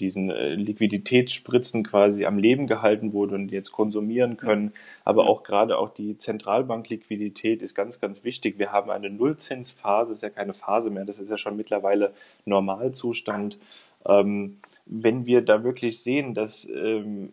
diesen 0.00 0.30
äh, 0.30 0.54
Liquiditätsspritzen 0.54 1.84
quasi 1.84 2.26
am 2.26 2.38
Leben 2.38 2.66
gehalten 2.66 3.12
wurde 3.12 3.34
und 3.34 3.50
jetzt 3.50 3.72
konsumieren 3.72 4.36
können. 4.36 4.72
Aber 5.04 5.26
auch 5.26 5.42
gerade 5.42 5.78
auch 5.78 5.90
die 5.90 6.18
Zentralbankliquidität 6.18 7.62
ist 7.62 7.74
ganz, 7.74 8.00
ganz 8.00 8.24
wichtig. 8.24 8.58
Wir 8.58 8.72
haben 8.72 8.90
eine 8.90 9.10
Nullzinsphase, 9.10 10.12
ist 10.12 10.22
ja 10.22 10.30
keine 10.30 10.54
Phase 10.54 10.90
mehr, 10.90 11.04
das 11.04 11.18
ist 11.18 11.30
ja 11.30 11.38
schon 11.38 11.56
mittlerweile 11.56 12.12
Normalzustand. 12.44 13.58
Ähm, 14.06 14.58
wenn 14.86 15.26
wir 15.26 15.42
da 15.42 15.64
wirklich 15.64 16.00
sehen, 16.00 16.34
dass 16.34 16.68
ähm, 16.68 17.30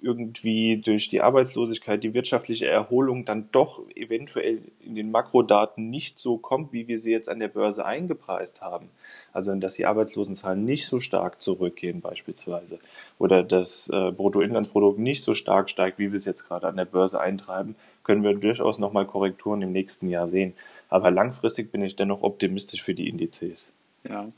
irgendwie 0.00 0.76
durch 0.76 1.08
die 1.08 1.20
Arbeitslosigkeit 1.20 2.02
die 2.02 2.14
wirtschaftliche 2.14 2.66
Erholung 2.66 3.24
dann 3.24 3.48
doch 3.50 3.82
eventuell 3.94 4.60
in 4.80 4.94
den 4.94 5.10
Makrodaten 5.10 5.90
nicht 5.90 6.18
so 6.18 6.38
kommt, 6.38 6.72
wie 6.72 6.86
wir 6.86 6.98
sie 6.98 7.10
jetzt 7.10 7.28
an 7.28 7.40
der 7.40 7.48
Börse 7.48 7.84
eingepreist 7.84 8.60
haben. 8.60 8.88
Also 9.32 9.54
dass 9.54 9.74
die 9.74 9.86
Arbeitslosenzahlen 9.86 10.64
nicht 10.64 10.86
so 10.86 11.00
stark 11.00 11.42
zurückgehen 11.42 12.00
beispielsweise 12.00 12.78
oder 13.18 13.42
das 13.42 13.88
äh, 13.88 14.12
Bruttoinlandsprodukt 14.12 14.98
nicht 14.98 15.22
so 15.22 15.34
stark 15.34 15.68
steigt, 15.68 15.98
wie 15.98 16.12
wir 16.12 16.16
es 16.16 16.24
jetzt 16.24 16.46
gerade 16.46 16.68
an 16.68 16.76
der 16.76 16.84
Börse 16.84 17.20
eintreiben, 17.20 17.74
können 18.04 18.22
wir 18.22 18.34
durchaus 18.34 18.78
nochmal 18.78 19.06
Korrekturen 19.06 19.62
im 19.62 19.72
nächsten 19.72 20.08
Jahr 20.08 20.28
sehen. 20.28 20.54
Aber 20.88 21.10
langfristig 21.10 21.72
bin 21.72 21.82
ich 21.82 21.96
dennoch 21.96 22.22
optimistisch 22.22 22.82
für 22.82 22.94
die 22.94 23.08
Indizes. 23.08 23.72
Ja, 24.08 24.28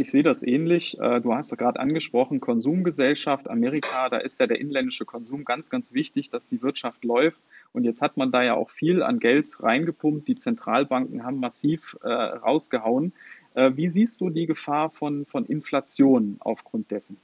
ich 0.00 0.10
sehe 0.10 0.22
das 0.22 0.42
ähnlich. 0.42 0.98
Äh, 0.98 1.20
du 1.20 1.34
hast 1.34 1.56
gerade 1.56 1.78
angesprochen, 1.78 2.40
Konsumgesellschaft, 2.40 3.48
Amerika, 3.48 4.08
da 4.08 4.18
ist 4.18 4.40
ja 4.40 4.46
der 4.46 4.60
inländische 4.60 5.04
Konsum 5.04 5.44
ganz, 5.44 5.68
ganz 5.70 5.92
wichtig, 5.92 6.30
dass 6.30 6.48
die 6.48 6.62
Wirtschaft 6.62 7.04
läuft. 7.04 7.40
Und 7.72 7.84
jetzt 7.84 8.00
hat 8.00 8.16
man 8.16 8.32
da 8.32 8.42
ja 8.42 8.54
auch 8.54 8.70
viel 8.70 9.02
an 9.02 9.18
Geld 9.18 9.48
reingepumpt. 9.60 10.28
Die 10.28 10.34
Zentralbanken 10.34 11.24
haben 11.24 11.40
massiv 11.40 11.96
äh, 12.02 12.08
rausgehauen. 12.08 13.12
Äh, 13.54 13.72
wie 13.74 13.88
siehst 13.88 14.20
du 14.20 14.30
die 14.30 14.46
Gefahr 14.46 14.90
von, 14.90 15.26
von 15.26 15.44
Inflation 15.44 16.36
aufgrund 16.40 16.90
dessen? 16.90 17.18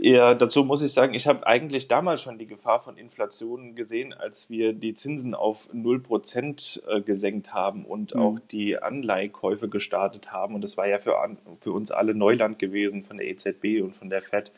Ja, 0.00 0.34
dazu 0.34 0.62
muss 0.62 0.80
ich 0.80 0.92
sagen, 0.92 1.14
ich 1.14 1.26
habe 1.26 1.44
eigentlich 1.44 1.88
damals 1.88 2.22
schon 2.22 2.38
die 2.38 2.46
Gefahr 2.46 2.80
von 2.80 2.96
Inflation 2.96 3.74
gesehen, 3.74 4.12
als 4.12 4.48
wir 4.48 4.72
die 4.72 4.94
Zinsen 4.94 5.34
auf 5.34 5.68
0% 5.74 6.86
äh, 6.88 7.00
gesenkt 7.00 7.52
haben 7.52 7.84
und 7.84 8.14
mhm. 8.14 8.20
auch 8.20 8.38
die 8.38 8.78
Anleihkäufe 8.80 9.68
gestartet 9.68 10.30
haben. 10.30 10.54
Und 10.54 10.62
das 10.62 10.76
war 10.76 10.86
ja 10.86 11.00
für, 11.00 11.16
für 11.58 11.72
uns 11.72 11.90
alle 11.90 12.14
Neuland 12.14 12.60
gewesen 12.60 13.02
von 13.02 13.16
der 13.16 13.26
EZB 13.26 13.82
und 13.82 13.92
von 13.92 14.08
der 14.08 14.22
FED. 14.22 14.52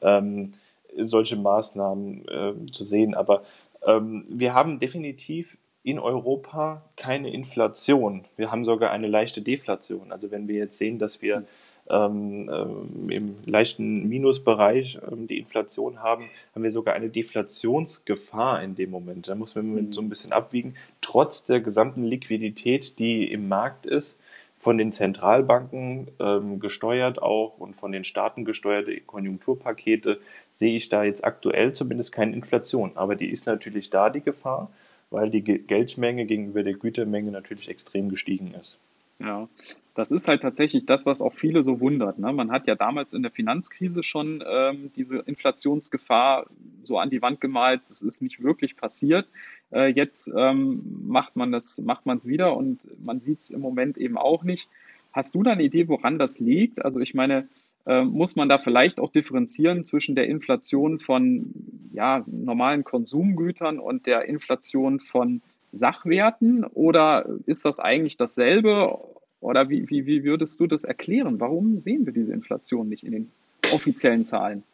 ähm, 0.00 0.52
solche 0.96 1.36
Maßnahmen 1.36 2.26
äh, 2.28 2.72
zu 2.72 2.82
sehen. 2.82 3.14
Aber 3.14 3.42
ähm, 3.86 4.24
wir 4.28 4.54
haben 4.54 4.78
definitiv 4.78 5.58
in 5.82 5.98
Europa 5.98 6.82
keine 6.96 7.30
Inflation. 7.30 8.24
Wir 8.36 8.50
haben 8.50 8.64
sogar 8.64 8.92
eine 8.92 9.08
leichte 9.08 9.42
Deflation. 9.42 10.10
Also 10.10 10.30
wenn 10.30 10.48
wir 10.48 10.56
jetzt 10.56 10.78
sehen, 10.78 10.98
dass 10.98 11.20
wir 11.20 11.36
ähm, 11.36 11.46
ähm, 11.90 13.08
im 13.12 13.36
leichten 13.46 14.08
Minusbereich 14.08 14.98
ähm, 15.10 15.26
die 15.26 15.38
Inflation 15.38 16.02
haben, 16.02 16.26
haben 16.54 16.62
wir 16.62 16.70
sogar 16.70 16.94
eine 16.94 17.10
Deflationsgefahr 17.10 18.62
in 18.62 18.74
dem 18.74 18.90
Moment. 18.90 19.28
Da 19.28 19.34
muss 19.34 19.54
man 19.54 19.66
mhm. 19.66 19.92
so 19.92 20.00
ein 20.00 20.08
bisschen 20.08 20.32
abwiegen. 20.32 20.74
Trotz 21.00 21.44
der 21.44 21.60
gesamten 21.60 22.04
Liquidität, 22.04 22.98
die 22.98 23.30
im 23.30 23.48
Markt 23.48 23.86
ist, 23.86 24.18
von 24.60 24.76
den 24.76 24.92
Zentralbanken 24.92 26.08
ähm, 26.20 26.60
gesteuert 26.60 27.20
auch 27.22 27.58
und 27.58 27.74
von 27.74 27.92
den 27.92 28.04
Staaten 28.04 28.44
gesteuerte 28.44 29.00
Konjunkturpakete, 29.00 30.20
sehe 30.52 30.76
ich 30.76 30.90
da 30.90 31.02
jetzt 31.02 31.24
aktuell 31.24 31.72
zumindest 31.72 32.12
keine 32.12 32.36
Inflation. 32.36 32.92
Aber 32.94 33.16
die 33.16 33.30
ist 33.30 33.46
natürlich 33.46 33.88
da, 33.88 34.10
die 34.10 34.20
Gefahr, 34.20 34.70
weil 35.08 35.30
die 35.30 35.42
Geldmenge 35.42 36.26
gegenüber 36.26 36.62
der 36.62 36.74
Gütermenge 36.74 37.30
natürlich 37.30 37.70
extrem 37.70 38.10
gestiegen 38.10 38.52
ist. 38.52 38.78
Ja, 39.20 39.48
das 39.94 40.10
ist 40.10 40.28
halt 40.28 40.40
tatsächlich 40.40 40.86
das, 40.86 41.04
was 41.04 41.20
auch 41.20 41.34
viele 41.34 41.62
so 41.62 41.80
wundert. 41.80 42.18
Ne? 42.18 42.32
Man 42.32 42.50
hat 42.50 42.66
ja 42.66 42.74
damals 42.74 43.12
in 43.12 43.22
der 43.22 43.30
Finanzkrise 43.30 44.02
schon 44.02 44.42
ähm, 44.48 44.90
diese 44.96 45.18
Inflationsgefahr 45.18 46.46
so 46.84 46.98
an 46.98 47.10
die 47.10 47.20
Wand 47.20 47.40
gemalt. 47.40 47.82
Das 47.88 48.00
ist 48.00 48.22
nicht 48.22 48.42
wirklich 48.42 48.76
passiert. 48.76 49.28
Äh, 49.70 49.88
jetzt 49.88 50.32
ähm, 50.34 51.04
macht 51.06 51.36
man 51.36 51.52
es 51.52 51.84
wieder 51.84 52.56
und 52.56 52.86
man 53.04 53.20
sieht 53.20 53.40
es 53.40 53.50
im 53.50 53.60
Moment 53.60 53.98
eben 53.98 54.16
auch 54.16 54.42
nicht. 54.42 54.70
Hast 55.12 55.34
du 55.34 55.42
da 55.42 55.52
eine 55.52 55.64
Idee, 55.64 55.88
woran 55.88 56.18
das 56.18 56.38
liegt? 56.38 56.82
Also 56.82 57.00
ich 57.00 57.12
meine, 57.12 57.48
äh, 57.84 58.02
muss 58.02 58.36
man 58.36 58.48
da 58.48 58.58
vielleicht 58.58 59.00
auch 59.00 59.10
differenzieren 59.10 59.84
zwischen 59.84 60.14
der 60.14 60.28
Inflation 60.28 60.98
von 60.98 61.52
ja, 61.92 62.24
normalen 62.26 62.84
Konsumgütern 62.84 63.78
und 63.78 64.06
der 64.06 64.24
Inflation 64.26 65.00
von 65.00 65.42
Sachwerten 65.72 66.64
oder 66.64 67.26
ist 67.46 67.64
das 67.64 67.80
eigentlich 67.80 68.16
dasselbe? 68.16 68.98
Oder 69.40 69.70
wie, 69.70 69.88
wie, 69.88 70.06
wie 70.06 70.24
würdest 70.24 70.60
du 70.60 70.66
das 70.66 70.84
erklären? 70.84 71.40
Warum 71.40 71.80
sehen 71.80 72.04
wir 72.04 72.12
diese 72.12 72.32
Inflation 72.32 72.88
nicht 72.88 73.04
in 73.04 73.12
den 73.12 73.32
offiziellen 73.72 74.24
Zahlen? 74.24 74.64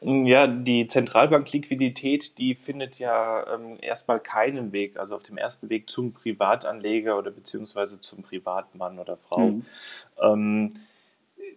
Ja, 0.00 0.46
die 0.46 0.86
Zentralbankliquidität, 0.86 2.36
die 2.36 2.54
findet 2.54 2.98
ja 2.98 3.54
ähm, 3.54 3.78
erstmal 3.80 4.20
keinen 4.20 4.72
Weg, 4.72 4.98
also 4.98 5.14
auf 5.14 5.22
dem 5.22 5.38
ersten 5.38 5.70
Weg 5.70 5.88
zum 5.88 6.12
Privatanleger 6.12 7.16
oder 7.16 7.30
beziehungsweise 7.30 8.00
zum 8.00 8.22
Privatmann 8.22 8.98
oder 8.98 9.16
Frau, 9.16 9.50
mhm. 9.50 9.64
ähm, 10.20 10.74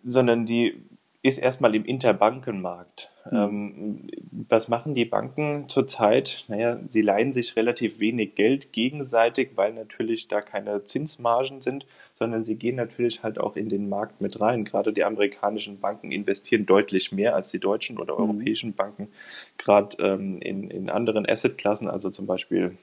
sondern 0.05 0.45
die 0.45 0.81
ist 1.27 1.37
erstmal 1.39 1.75
im 1.75 1.83
Interbankenmarkt. 1.83 3.11
Mhm. 3.29 3.37
Ähm, 3.37 4.07
was 4.47 4.69
machen 4.69 4.95
die 4.95 5.03
Banken 5.03 5.67
zurzeit? 5.67 6.45
Naja, 6.47 6.79
sie 6.87 7.01
leihen 7.01 7.33
sich 7.33 7.57
relativ 7.57 7.99
wenig 7.99 8.35
Geld 8.35 8.71
gegenseitig, 8.71 9.51
weil 9.55 9.73
natürlich 9.73 10.29
da 10.29 10.39
keine 10.39 10.85
Zinsmargen 10.85 11.59
sind, 11.59 11.85
sondern 12.15 12.45
sie 12.45 12.55
gehen 12.55 12.77
natürlich 12.77 13.23
halt 13.23 13.39
auch 13.39 13.57
in 13.57 13.67
den 13.67 13.89
Markt 13.89 14.21
mit 14.21 14.39
rein. 14.39 14.63
Gerade 14.63 14.93
die 14.93 15.03
amerikanischen 15.03 15.79
Banken 15.79 16.13
investieren 16.13 16.65
deutlich 16.65 17.11
mehr 17.11 17.35
als 17.35 17.51
die 17.51 17.59
deutschen 17.59 17.97
oder 17.97 18.13
mhm. 18.13 18.21
europäischen 18.21 18.73
Banken, 18.73 19.09
gerade 19.57 19.97
ähm, 20.01 20.39
in, 20.41 20.69
in 20.71 20.89
anderen 20.89 21.27
Assetklassen, 21.27 21.89
also 21.89 22.09
zum 22.09 22.25
Beispiel 22.25 22.77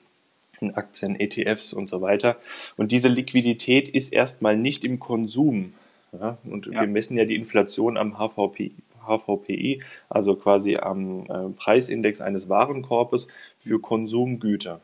in 0.61 0.75
Aktien, 0.75 1.19
ETFs 1.19 1.73
und 1.73 1.89
so 1.89 2.03
weiter. 2.03 2.37
Und 2.77 2.93
diese 2.93 3.09
Liquidität 3.09 3.89
ist 3.89 4.13
erstmal 4.13 4.57
nicht 4.57 4.85
im 4.85 4.99
Konsum 4.99 5.73
ja, 6.21 6.39
und 6.45 6.67
ja. 6.67 6.81
wir 6.81 6.89
messen 6.89 7.17
ja 7.17 7.25
die 7.25 7.37
Inflation 7.37 7.97
am 7.97 8.19
HVP, 8.19 8.73
HVPI, 9.07 9.83
also 10.09 10.37
quasi 10.37 10.77
am 10.77 11.25
äh, 11.25 11.51
Preisindex 11.57 12.21
eines 12.21 12.49
Warenkorbes 12.49 13.29
für 13.59 13.81
Konsumgüter. 13.81 14.81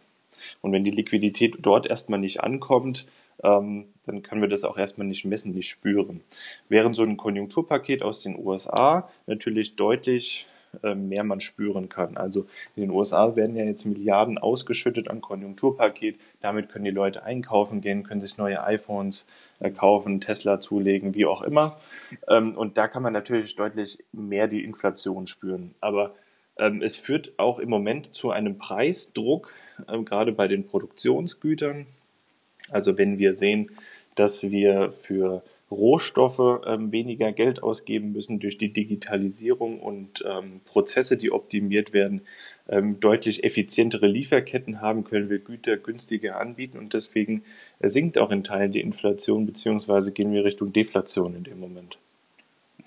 Und 0.60 0.72
wenn 0.72 0.84
die 0.84 0.90
Liquidität 0.90 1.56
dort 1.60 1.86
erstmal 1.86 2.20
nicht 2.20 2.42
ankommt, 2.42 3.06
ähm, 3.42 3.86
dann 4.06 4.22
können 4.22 4.40
wir 4.40 4.48
das 4.48 4.64
auch 4.64 4.76
erstmal 4.76 5.06
nicht 5.06 5.24
messen, 5.24 5.54
nicht 5.54 5.68
spüren. 5.68 6.20
Während 6.68 6.96
so 6.96 7.02
ein 7.02 7.16
Konjunkturpaket 7.16 8.02
aus 8.02 8.22
den 8.22 8.38
USA 8.38 9.08
natürlich 9.26 9.76
deutlich 9.76 10.46
mehr 10.94 11.24
man 11.24 11.40
spüren 11.40 11.88
kann. 11.88 12.16
Also 12.16 12.46
in 12.76 12.82
den 12.82 12.90
USA 12.90 13.36
werden 13.36 13.56
ja 13.56 13.64
jetzt 13.64 13.84
Milliarden 13.84 14.38
ausgeschüttet 14.38 15.08
an 15.08 15.20
Konjunkturpaket. 15.20 16.18
Damit 16.40 16.68
können 16.68 16.84
die 16.84 16.90
Leute 16.90 17.22
einkaufen 17.22 17.80
gehen, 17.80 18.04
können 18.04 18.20
sich 18.20 18.38
neue 18.38 18.62
iPhones 18.62 19.26
äh, 19.58 19.70
kaufen, 19.70 20.20
Tesla 20.20 20.60
zulegen, 20.60 21.14
wie 21.14 21.26
auch 21.26 21.42
immer. 21.42 21.78
Ähm, 22.28 22.56
und 22.56 22.78
da 22.78 22.88
kann 22.88 23.02
man 23.02 23.12
natürlich 23.12 23.56
deutlich 23.56 23.98
mehr 24.12 24.48
die 24.48 24.64
Inflation 24.64 25.26
spüren. 25.26 25.74
Aber 25.80 26.10
ähm, 26.58 26.82
es 26.82 26.96
führt 26.96 27.38
auch 27.38 27.58
im 27.58 27.68
Moment 27.68 28.14
zu 28.14 28.30
einem 28.30 28.58
Preisdruck, 28.58 29.52
ähm, 29.88 30.04
gerade 30.04 30.32
bei 30.32 30.48
den 30.48 30.66
Produktionsgütern. 30.66 31.86
Also 32.70 32.96
wenn 32.98 33.18
wir 33.18 33.34
sehen, 33.34 33.70
dass 34.14 34.42
wir 34.42 34.92
für 34.92 35.42
Rohstoffe 35.70 36.62
ähm, 36.66 36.90
weniger 36.90 37.32
Geld 37.32 37.62
ausgeben 37.62 38.12
müssen 38.12 38.40
durch 38.40 38.58
die 38.58 38.72
Digitalisierung 38.72 39.80
und 39.80 40.24
ähm, 40.26 40.60
Prozesse, 40.64 41.16
die 41.16 41.30
optimiert 41.30 41.92
werden, 41.92 42.22
ähm, 42.68 42.98
deutlich 42.98 43.44
effizientere 43.44 44.06
Lieferketten 44.06 44.80
haben, 44.80 45.04
können 45.04 45.30
wir 45.30 45.38
Güter 45.38 45.76
günstiger 45.76 46.40
anbieten 46.40 46.78
und 46.78 46.94
deswegen 46.94 47.42
äh, 47.78 47.88
sinkt 47.88 48.18
auch 48.18 48.30
in 48.30 48.42
Teilen 48.42 48.72
die 48.72 48.80
Inflation 48.80 49.46
beziehungsweise 49.46 50.12
gehen 50.12 50.32
wir 50.32 50.44
Richtung 50.44 50.72
Deflation 50.72 51.34
in 51.34 51.44
dem 51.44 51.60
Moment. 51.60 51.98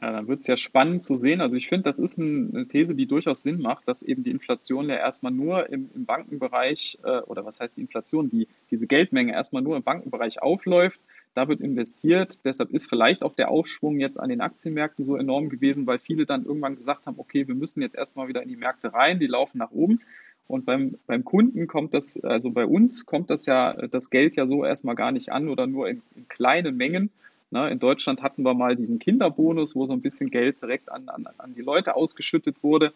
Ja, 0.02 0.12
dann 0.12 0.28
wird 0.28 0.42
es 0.42 0.48
ja 0.48 0.58
spannend 0.58 1.02
zu 1.02 1.16
sehen. 1.16 1.40
Also 1.40 1.56
ich 1.56 1.70
finde, 1.70 1.84
das 1.84 1.98
ist 1.98 2.20
eine 2.20 2.68
These, 2.68 2.94
die 2.94 3.06
durchaus 3.06 3.42
Sinn 3.42 3.62
macht, 3.62 3.88
dass 3.88 4.04
eben 4.04 4.26
die 4.26 4.32
Inflation 4.32 4.90
ja 4.90 4.96
erstmal 4.96 5.32
nur 5.32 5.70
im, 5.72 5.90
im 5.96 6.04
Bankenbereich, 6.04 6.98
äh, 7.04 7.20
oder 7.22 7.46
was 7.46 7.62
heißt 7.62 7.78
die 7.78 7.82
Inflation, 7.82 8.30
die, 8.30 8.50
diese 8.70 8.86
Geldmenge 8.86 9.32
erstmal 9.32 9.62
nur 9.62 9.78
im 9.78 9.84
Bankenbereich 9.84 10.42
aufläuft 10.42 11.00
da 11.34 11.48
wird 11.48 11.62
investiert. 11.62 12.46
Deshalb 12.46 12.72
ist 12.72 12.88
vielleicht 12.88 13.24
auch 13.24 13.36
der 13.36 13.50
Aufschwung 13.50 14.00
jetzt 14.00 14.20
an 14.20 14.30
den 14.30 14.42
Aktienmärkten 14.42 15.04
so 15.04 15.16
enorm 15.16 15.50
gewesen, 15.50 15.88
weil 15.88 16.00
viele 16.00 16.26
dann 16.26 16.46
irgendwann 16.46 16.76
gesagt 16.76 17.06
haben, 17.06 17.20
okay, 17.20 17.48
wir 17.48 17.56
müssen 17.56 17.82
jetzt 17.82 17.96
erstmal 17.96 18.28
wieder 18.28 18.44
in 18.44 18.50
die 18.50 18.56
Märkte 18.56 18.94
rein, 18.94 19.20
die 19.20 19.28
laufen 19.28 19.58
nach 19.58 19.72
oben. 19.72 20.02
Und 20.48 20.66
beim, 20.66 20.98
beim 21.08 21.24
Kunden 21.24 21.68
kommt 21.68 21.94
das, 21.94 22.24
also 22.24 22.52
bei 22.52 22.66
uns 22.66 23.06
kommt 23.06 23.30
das 23.30 23.46
ja, 23.46 23.74
das 23.88 24.10
Geld 24.10 24.36
ja 24.36 24.46
so 24.46 24.66
erstmal 24.66 24.96
gar 24.96 25.12
nicht 25.12 25.32
an 25.32 25.50
oder 25.50 25.68
nur 25.68 25.90
in, 25.90 26.02
in 26.16 26.28
kleinen 26.28 26.76
Mengen. 26.76 27.10
Ne, 27.54 27.70
in 27.70 27.78
Deutschland 27.78 28.24
hatten 28.24 28.42
wir 28.42 28.56
mal 28.56 28.76
diesen 28.76 28.98
Kinderbonus, 28.98 29.76
wo 29.76 29.86
so 29.86 29.94
ein 29.94 30.02
bisschen 30.02 30.32
Geld 30.32 30.64
direkt 30.64 30.92
an, 30.92 31.08
an, 31.08 31.28
an 31.38 31.54
die 31.54 31.62
Leute 31.62 31.96
ausgeschüttet 31.96 32.64
wurde. 32.64 32.94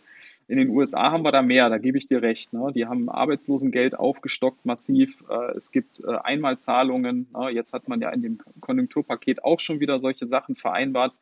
In 0.47 0.57
den 0.57 0.69
USA 0.69 1.11
haben 1.11 1.23
wir 1.23 1.31
da 1.31 1.43
mehr, 1.43 1.69
da 1.69 1.77
gebe 1.77 1.99
ich 1.99 2.07
dir 2.07 2.23
recht. 2.23 2.53
Ne? 2.53 2.71
Die 2.73 2.87
haben 2.87 3.07
Arbeitslosengeld 3.07 3.99
aufgestockt 3.99 4.65
massiv. 4.65 5.23
Äh, 5.29 5.55
es 5.55 5.71
gibt 5.71 5.99
äh, 5.99 6.07
Einmalzahlungen. 6.07 7.27
Ne? 7.35 7.51
Jetzt 7.51 7.73
hat 7.73 7.87
man 7.87 8.01
ja 8.01 8.09
in 8.09 8.23
dem 8.23 8.39
Konjunkturpaket 8.59 9.43
auch 9.43 9.59
schon 9.59 9.79
wieder 9.79 9.99
solche 9.99 10.25
Sachen 10.25 10.55
vereinbart. 10.55 11.13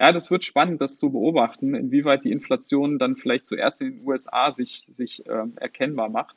Ja, 0.00 0.12
das 0.12 0.30
wird 0.30 0.44
spannend, 0.44 0.80
das 0.80 0.96
zu 0.96 1.12
beobachten, 1.12 1.74
inwieweit 1.74 2.24
die 2.24 2.32
Inflation 2.32 2.98
dann 2.98 3.14
vielleicht 3.14 3.44
zuerst 3.44 3.82
in 3.82 3.98
den 3.98 4.08
USA 4.08 4.52
sich, 4.52 4.86
sich 4.90 5.26
äh, 5.26 5.44
erkennbar 5.56 6.08
macht 6.08 6.36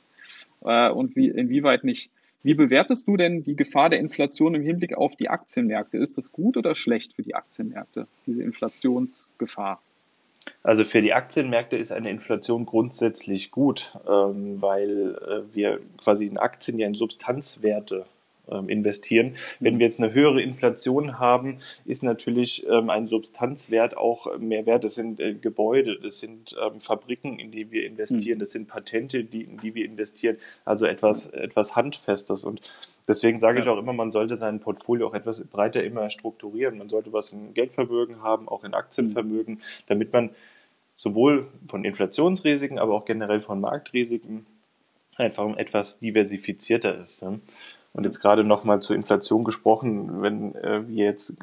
äh, 0.65 0.89
und 0.89 1.15
wie, 1.15 1.29
inwieweit 1.29 1.85
nicht. 1.85 2.09
Wie 2.43 2.53
bewertest 2.53 3.07
du 3.07 3.15
denn 3.15 3.43
die 3.43 3.55
Gefahr 3.55 3.89
der 3.89 4.00
Inflation 4.00 4.53
im 4.53 4.63
Hinblick 4.63 4.95
auf 4.97 5.15
die 5.15 5.29
Aktienmärkte? 5.29 5.97
Ist 5.97 6.17
das 6.17 6.33
gut 6.33 6.57
oder 6.57 6.75
schlecht 6.75 7.13
für 7.13 7.23
die 7.23 7.35
Aktienmärkte, 7.35 8.07
diese 8.27 8.43
Inflationsgefahr? 8.43 9.81
Also 10.62 10.83
für 10.83 11.01
die 11.01 11.13
Aktienmärkte 11.13 11.77
ist 11.77 11.93
eine 11.93 12.09
Inflation 12.09 12.65
grundsätzlich 12.65 13.50
gut, 13.50 13.97
ähm, 14.07 14.62
weil 14.62 15.15
äh, 15.15 15.55
wir 15.55 15.79
quasi 15.97 16.25
in 16.25 16.38
Aktien 16.38 16.77
ja 16.79 16.88
in 16.88 16.93
Substanzwerte 16.93 18.05
investieren. 18.67 19.35
Wenn 19.59 19.75
mhm. 19.75 19.79
wir 19.79 19.85
jetzt 19.85 20.01
eine 20.01 20.13
höhere 20.13 20.41
Inflation 20.41 21.17
haben, 21.17 21.59
ist 21.85 22.03
natürlich 22.03 22.65
ähm, 22.67 22.89
ein 22.89 23.07
Substanzwert 23.07 23.95
auch 23.95 24.38
mehr 24.38 24.65
wert. 24.65 24.83
Das 24.83 24.95
sind 24.95 25.19
äh, 25.19 25.33
Gebäude, 25.33 25.97
das 26.01 26.19
sind 26.19 26.55
ähm, 26.62 26.79
Fabriken, 26.81 27.39
in 27.39 27.51
die 27.51 27.71
wir 27.71 27.85
investieren, 27.85 28.38
mhm. 28.38 28.39
das 28.39 28.51
sind 28.51 28.67
Patente, 28.67 29.23
die, 29.23 29.43
in 29.43 29.57
die 29.57 29.75
wir 29.75 29.85
investieren, 29.85 30.38
also 30.65 30.85
etwas, 30.85 31.27
etwas 31.27 31.75
Handfestes. 31.75 32.43
Und 32.43 32.62
deswegen 33.07 33.39
sage 33.39 33.62
ich 33.62 33.67
auch 33.67 33.77
immer, 33.77 33.93
man 33.93 34.12
sollte 34.12 34.35
sein 34.35 34.59
Portfolio 34.59 35.07
auch 35.07 35.13
etwas 35.13 35.41
breiter 35.45 35.83
immer 35.83 36.09
strukturieren. 36.09 36.77
Man 36.77 36.89
sollte 36.89 37.13
was 37.13 37.31
in 37.31 37.53
Geldvermögen 37.53 38.23
haben, 38.23 38.50
auch 38.50 38.65
in 38.65 38.73
Aktienvermögen, 38.73 39.62
damit 39.88 40.12
man 40.12 40.31
sowohl 40.97 41.47
von 41.67 41.85
Inflationsrisiken, 41.85 42.77
aber 42.77 42.93
auch 42.93 43.05
generell 43.05 43.41
von 43.41 43.59
Marktrisiken 43.59 44.45
einfach 45.15 45.55
etwas 45.57 46.00
diversifizierter 46.00 47.00
ist. 47.00 47.23
Und 47.93 48.05
jetzt 48.05 48.19
gerade 48.19 48.43
nochmal 48.43 48.81
zur 48.81 48.95
Inflation 48.95 49.43
gesprochen, 49.43 50.21
wenn 50.21 50.55
äh, 50.55 50.88
wir 50.88 51.05
jetzt 51.05 51.35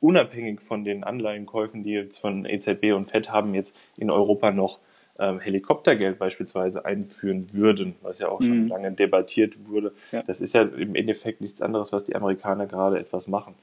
unabhängig 0.00 0.60
von 0.60 0.84
den 0.84 1.04
Anleihenkäufen, 1.04 1.82
die 1.82 1.92
jetzt 1.92 2.18
von 2.18 2.44
EZB 2.44 2.92
und 2.94 3.10
FED 3.10 3.30
haben, 3.30 3.54
jetzt 3.54 3.74
in 3.96 4.10
Europa 4.10 4.50
noch 4.50 4.78
ähm, 5.18 5.38
Helikoptergeld 5.38 6.18
beispielsweise 6.18 6.84
einführen 6.84 7.52
würden, 7.52 7.94
was 8.00 8.18
ja 8.18 8.28
auch 8.28 8.40
schon 8.40 8.64
mhm. 8.64 8.68
lange 8.68 8.92
debattiert 8.92 9.68
wurde. 9.68 9.92
Ja. 10.12 10.22
Das 10.22 10.40
ist 10.40 10.54
ja 10.54 10.62
im 10.62 10.94
Endeffekt 10.94 11.42
nichts 11.42 11.60
anderes, 11.60 11.92
was 11.92 12.04
die 12.04 12.16
Amerikaner 12.16 12.66
gerade 12.66 12.98
etwas 12.98 13.28
machen. 13.28 13.54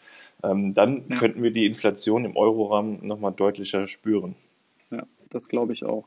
Ähm, 0.44 0.74
dann 0.76 1.06
ja. 1.10 1.18
könnten 1.18 1.42
wir 1.42 1.52
die 1.52 1.66
Inflation 1.66 2.26
im 2.26 2.38
Euroraum 2.38 3.00
nochmal 3.02 3.34
deutlicher 3.34 3.88
spüren. 3.88 4.36
Ja. 4.92 5.04
das 5.30 5.50
glaube 5.50 5.74
ich 5.74 5.84
auch. 5.84 6.06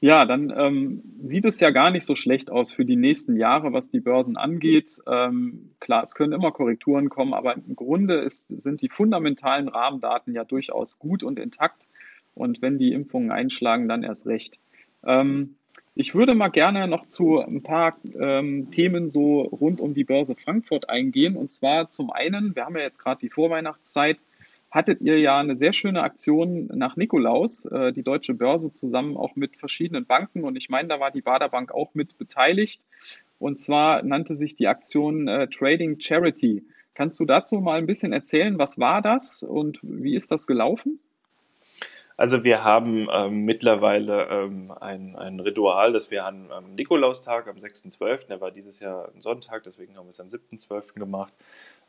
Ja, 0.00 0.26
dann 0.26 0.52
ähm, 0.56 1.02
sieht 1.24 1.46
es 1.46 1.58
ja 1.58 1.70
gar 1.70 1.90
nicht 1.90 2.04
so 2.04 2.14
schlecht 2.14 2.50
aus 2.50 2.70
für 2.70 2.84
die 2.84 2.96
nächsten 2.96 3.36
Jahre, 3.36 3.72
was 3.72 3.90
die 3.90 4.00
Börsen 4.00 4.36
angeht. 4.36 4.98
Ähm, 5.06 5.70
klar, 5.80 6.02
es 6.02 6.14
können 6.14 6.32
immer 6.32 6.52
Korrekturen 6.52 7.08
kommen, 7.08 7.32
aber 7.32 7.54
im 7.54 7.74
Grunde 7.74 8.16
ist, 8.16 8.48
sind 8.60 8.82
die 8.82 8.90
fundamentalen 8.90 9.68
Rahmendaten 9.68 10.34
ja 10.34 10.44
durchaus 10.44 10.98
gut 10.98 11.22
und 11.22 11.38
intakt. 11.38 11.86
Und 12.34 12.60
wenn 12.60 12.78
die 12.78 12.92
Impfungen 12.92 13.30
einschlagen, 13.30 13.88
dann 13.88 14.02
erst 14.02 14.26
recht. 14.26 14.58
Ähm, 15.02 15.56
ich 15.94 16.14
würde 16.14 16.34
mal 16.34 16.48
gerne 16.48 16.86
noch 16.88 17.06
zu 17.06 17.40
ein 17.40 17.62
paar 17.62 17.96
ähm, 18.20 18.70
Themen 18.70 19.08
so 19.08 19.40
rund 19.40 19.80
um 19.80 19.94
die 19.94 20.04
Börse 20.04 20.34
Frankfurt 20.34 20.90
eingehen. 20.90 21.38
Und 21.38 21.52
zwar 21.52 21.88
zum 21.88 22.10
einen, 22.10 22.54
wir 22.54 22.66
haben 22.66 22.76
ja 22.76 22.82
jetzt 22.82 22.98
gerade 23.02 23.20
die 23.20 23.30
Vorweihnachtszeit, 23.30 24.18
hattet 24.70 25.00
ihr 25.00 25.18
ja 25.18 25.38
eine 25.38 25.56
sehr 25.56 25.72
schöne 25.72 26.02
Aktion 26.02 26.66
nach 26.74 26.96
Nikolaus, 26.96 27.66
äh, 27.66 27.92
die 27.92 28.02
Deutsche 28.02 28.34
Börse 28.34 28.72
zusammen 28.72 29.16
auch 29.16 29.36
mit 29.36 29.56
verschiedenen 29.56 30.06
Banken. 30.06 30.44
Und 30.44 30.56
ich 30.56 30.68
meine, 30.68 30.88
da 30.88 31.00
war 31.00 31.10
die 31.10 31.22
Baderbank 31.22 31.72
auch 31.72 31.94
mit 31.94 32.18
beteiligt. 32.18 32.82
Und 33.38 33.58
zwar 33.58 34.02
nannte 34.02 34.34
sich 34.34 34.56
die 34.56 34.66
Aktion 34.66 35.28
äh, 35.28 35.48
Trading 35.48 36.00
Charity. 36.00 36.64
Kannst 36.94 37.20
du 37.20 37.26
dazu 37.26 37.56
mal 37.60 37.78
ein 37.78 37.86
bisschen 37.86 38.12
erzählen, 38.12 38.58
was 38.58 38.78
war 38.78 39.02
das 39.02 39.42
und 39.42 39.78
wie 39.82 40.16
ist 40.16 40.30
das 40.30 40.46
gelaufen? 40.46 40.98
Also 42.18 42.44
wir 42.44 42.64
haben 42.64 43.08
ähm, 43.12 43.44
mittlerweile 43.44 44.26
ähm, 44.30 44.72
ein, 44.80 45.16
ein 45.16 45.38
Ritual, 45.38 45.92
das 45.92 46.10
wir 46.10 46.24
an, 46.24 46.50
am 46.50 46.74
Nikolaustag, 46.74 47.46
am 47.46 47.56
6.12., 47.56 48.28
der 48.28 48.40
war 48.40 48.50
dieses 48.50 48.80
Jahr 48.80 49.10
ein 49.14 49.20
Sonntag, 49.20 49.64
deswegen 49.64 49.96
haben 49.96 50.06
wir 50.06 50.10
es 50.10 50.20
am 50.20 50.28
7.12. 50.28 50.94
gemacht, 50.94 51.34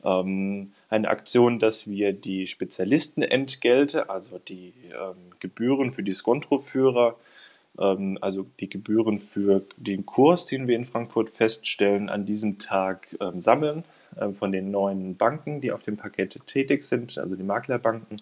ähm, 0.03 0.73
eine 0.89 1.07
Aktion, 1.07 1.59
dass 1.59 1.87
wir 1.87 2.11
die 2.11 2.45
Spezialistenentgelte, 2.45 4.09
also 4.09 4.37
die 4.37 4.73
ähm, 4.91 5.31
Gebühren 5.39 5.93
für 5.93 6.03
die 6.03 6.11
Skontroführer, 6.11 7.15
ähm, 7.79 8.17
also 8.19 8.45
die 8.59 8.69
Gebühren 8.69 9.19
für 9.19 9.63
den 9.77 10.05
Kurs, 10.05 10.45
den 10.45 10.67
wir 10.67 10.75
in 10.75 10.83
Frankfurt 10.83 11.29
feststellen, 11.29 12.09
an 12.09 12.25
diesem 12.25 12.59
Tag 12.59 13.07
ähm, 13.21 13.39
sammeln 13.39 13.83
von 14.39 14.51
den 14.51 14.71
neuen 14.71 15.15
Banken, 15.15 15.59
die 15.61 15.71
auf 15.71 15.83
dem 15.83 15.97
Parkett 15.97 16.39
tätig 16.47 16.85
sind, 16.85 17.17
also 17.19 17.35
die 17.35 17.43
Maklerbanken 17.43 18.21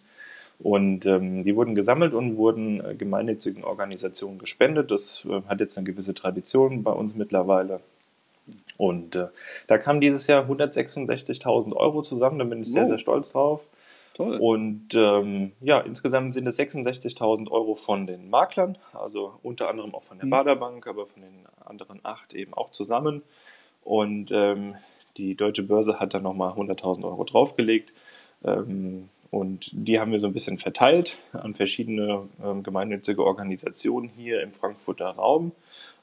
und 0.59 1.05
ähm, 1.05 1.43
die 1.43 1.55
wurden 1.55 1.75
gesammelt 1.75 2.13
und 2.13 2.37
wurden 2.37 2.83
äh, 2.83 2.95
gemeinnützigen 2.95 3.63
Organisationen 3.63 4.39
gespendet. 4.39 4.91
Das 4.91 5.25
äh, 5.25 5.41
hat 5.47 5.59
jetzt 5.59 5.77
eine 5.77 5.85
gewisse 5.85 6.13
Tradition 6.13 6.83
bei 6.83 6.91
uns 6.91 7.15
mittlerweile. 7.15 7.81
Und 8.77 9.15
äh, 9.15 9.27
da 9.67 9.77
kamen 9.77 10.01
dieses 10.01 10.27
Jahr 10.27 10.49
166.000 10.49 11.73
Euro 11.73 12.01
zusammen, 12.01 12.39
da 12.39 12.45
bin 12.45 12.61
ich 12.61 12.67
wow. 12.67 12.73
sehr, 12.73 12.87
sehr 12.87 12.97
stolz 12.97 13.31
drauf. 13.31 13.61
Toll. 14.15 14.37
Und 14.37 14.95
ähm, 14.95 15.51
ja, 15.59 15.81
insgesamt 15.81 16.33
sind 16.33 16.47
es 16.47 16.57
66.000 16.57 17.51
Euro 17.51 17.75
von 17.75 18.07
den 18.07 18.29
Maklern, 18.29 18.77
also 18.93 19.33
unter 19.43 19.69
anderem 19.69 19.93
auch 19.93 20.03
von 20.03 20.17
der 20.17 20.25
mhm. 20.25 20.29
Baderbank, 20.29 20.87
aber 20.87 21.05
von 21.05 21.21
den 21.21 21.45
anderen 21.65 21.99
acht 22.03 22.33
eben 22.33 22.53
auch 22.53 22.71
zusammen. 22.71 23.23
Und 23.83 24.31
ähm, 24.31 24.75
die 25.17 25.35
Deutsche 25.35 25.63
Börse 25.63 25.99
hat 25.99 26.13
dann 26.13 26.23
nochmal 26.23 26.53
100.000 26.53 27.03
Euro 27.03 27.25
draufgelegt. 27.25 27.91
Ähm, 28.45 29.09
und 29.35 29.69
die 29.73 29.99
haben 29.99 30.13
wir 30.13 30.21
so 30.21 30.27
ein 30.27 30.33
bisschen 30.33 30.57
verteilt 30.57 31.17
an 31.33 31.55
verschiedene 31.55 32.29
ähm, 32.41 32.63
gemeinnützige 32.63 33.21
Organisationen 33.21 34.09
hier 34.15 34.41
im 34.41 34.53
Frankfurter 34.53 35.09
Raum. 35.09 35.51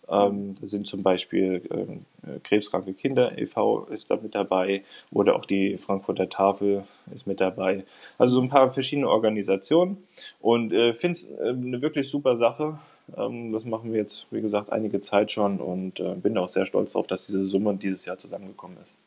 Ähm, 0.07 0.57
da 0.61 0.67
sind 0.67 0.87
zum 0.87 1.03
Beispiel 1.03 1.63
ähm, 1.71 2.05
Krebskranke 2.43 2.93
Kinder 2.93 3.39
e.V. 3.39 3.87
ist 3.87 4.11
da 4.11 4.17
mit 4.17 4.35
dabei 4.35 4.85
oder 5.11 5.35
auch 5.35 5.47
die 5.47 5.79
Frankfurter 5.79 6.29
Tafel 6.29 6.85
ist 7.15 7.27
mit 7.27 7.41
dabei. 7.41 7.85
Also 8.19 8.35
so 8.35 8.43
ein 8.43 8.51
paar 8.51 8.71
verschiedene 8.71 9.09
Organisationen 9.09 9.97
und 10.43 10.75
äh, 10.75 10.93
finde 10.93 11.13
es 11.13 11.25
äh, 11.25 11.49
eine 11.49 11.81
wirklich 11.81 12.11
super 12.11 12.37
Sache. 12.37 12.79
Ähm, 13.17 13.51
das 13.51 13.65
machen 13.65 13.95
wir 13.95 14.01
jetzt, 14.01 14.27
wie 14.31 14.43
gesagt, 14.43 14.71
einige 14.71 15.01
Zeit 15.01 15.33
schon 15.33 15.59
und 15.59 16.01
äh, 16.01 16.17
bin 16.17 16.37
auch 16.37 16.51
sehr 16.51 16.67
stolz 16.67 16.93
darauf, 16.93 17.07
dass 17.07 17.25
diese 17.25 17.45
Summe 17.45 17.77
dieses 17.77 18.05
Jahr 18.05 18.19
zusammengekommen 18.19 18.77
ist. 18.83 18.99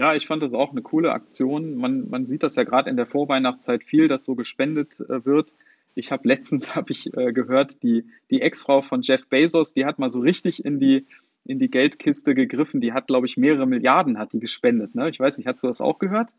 Ja, 0.00 0.14
ich 0.14 0.26
fand 0.26 0.42
das 0.42 0.54
auch 0.54 0.70
eine 0.70 0.80
coole 0.80 1.12
Aktion. 1.12 1.76
Man, 1.76 2.08
man 2.08 2.26
sieht 2.26 2.42
das 2.42 2.56
ja 2.56 2.64
gerade 2.64 2.88
in 2.88 2.96
der 2.96 3.04
Vorweihnachtszeit 3.04 3.84
viel, 3.84 4.08
dass 4.08 4.24
so 4.24 4.34
gespendet 4.34 4.98
äh, 4.98 5.26
wird. 5.26 5.52
Ich 5.94 6.10
habe 6.10 6.26
letztens 6.26 6.74
habe 6.74 6.90
ich 6.90 7.14
äh, 7.14 7.34
gehört, 7.34 7.82
die, 7.82 8.06
die 8.30 8.40
Ex-Frau 8.40 8.80
von 8.80 9.02
Jeff 9.02 9.28
Bezos, 9.28 9.74
die 9.74 9.84
hat 9.84 9.98
mal 9.98 10.08
so 10.08 10.20
richtig 10.20 10.64
in 10.64 10.80
die, 10.80 11.06
in 11.44 11.58
die 11.58 11.70
Geldkiste 11.70 12.34
gegriffen. 12.34 12.80
Die 12.80 12.94
hat, 12.94 13.08
glaube 13.08 13.26
ich, 13.26 13.36
mehrere 13.36 13.66
Milliarden 13.66 14.18
hat 14.18 14.32
die 14.32 14.40
gespendet. 14.40 14.94
Ne? 14.94 15.10
Ich 15.10 15.20
weiß 15.20 15.36
nicht, 15.36 15.46
hast 15.46 15.62
du 15.62 15.66
das 15.66 15.82
auch 15.82 15.98
gehört? 15.98 16.30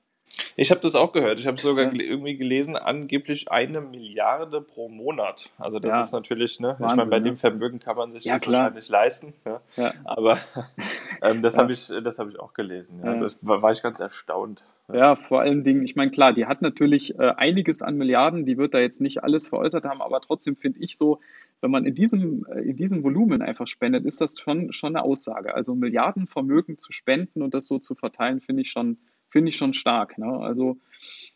Ich 0.56 0.72
habe 0.72 0.82
das 0.82 0.96
auch 0.96 1.12
gehört. 1.13 1.39
Ich 1.39 1.48
habe 1.48 1.60
sogar 1.60 1.86
ja. 1.86 2.00
irgendwie 2.00 2.38
gelesen, 2.38 2.76
angeblich 2.76 3.52
eine 3.52 3.82
Milliarde 3.82 4.62
pro 4.62 4.89
Monat. 4.89 5.50
Also 5.58 5.80
das 5.80 5.94
ja. 5.94 6.02
ist 6.02 6.12
natürlich, 6.12 6.60
ne? 6.60 6.76
Wahnsinn, 6.80 6.88
ich 6.88 6.96
meine, 6.96 7.10
bei 7.10 7.20
ne? 7.20 7.26
dem 7.26 7.38
Vermögen 7.38 7.80
kann 7.80 7.96
man 7.96 8.12
sich 8.12 8.26
ja, 8.26 8.34
das 8.34 8.41
klar. 8.41 8.63
wahrscheinlich 8.63 8.89
leisten. 8.89 9.34
Ja? 9.46 9.91
Aber 10.04 10.38
ähm, 11.22 11.41
das 11.41 11.58
habe 11.58 11.72
ich, 11.72 11.88
das 11.88 12.20
ich 12.20 12.39
auch 12.39 12.54
gelesen. 12.54 13.02
Ja. 13.04 13.15
Das 13.20 13.38
war, 13.41 13.62
war, 13.62 13.72
ich 13.72 13.82
ganz 13.82 14.00
erstaunt. 14.00 14.63
Ja, 14.94 15.15
vor 15.15 15.41
allen 15.41 15.63
Dingen, 15.63 15.84
ich 15.84 15.96
meine, 15.96 16.12
klar, 16.12 16.34
die 16.34 16.46
hat 16.46 16.62
natürlich 16.62 17.17
äh, 17.17 17.34
einiges 17.38 17.82
an 17.82 17.98
Milliarden, 17.98 18.46
die 18.46 18.58
wird 18.58 18.74
da 18.74 18.80
jetzt 18.80 19.00
nicht 19.00 19.24
alles 19.24 19.48
veräußert 19.48 19.86
haben, 19.86 20.02
aber 20.02 20.20
trotzdem 20.20 20.58
finde 20.58 20.80
ich 20.80 20.98
so, 20.98 21.20
wenn 21.62 21.72
man 21.72 21.86
in 21.86 21.96
diesem, 21.96 22.46
äh, 22.52 22.62
in 22.62 22.76
diesem 22.76 23.04
Volumen 23.04 23.41
einfach 23.41 23.67
spendet, 23.67 24.06
ist 24.06 24.20
das 24.20 24.39
schon, 24.39 24.74
schon 24.74 24.96
eine 24.96 25.06
Aussage. 25.06 25.56
Also 25.56 25.76
Milliardenvermögen 25.76 26.78
zu 26.78 26.91
spenden 26.91 27.41
und 27.41 27.54
das 27.54 27.67
so 27.67 27.80
zu 27.80 27.96
verteilen, 27.96 28.41
finde 28.41 28.63
ich 28.63 28.72
schon 28.72 28.98
finde 29.32 29.50
ich 29.50 29.58
schon 29.58 29.74
stark. 29.74 30.17
Ne? 30.17 30.28
Also 30.28 30.78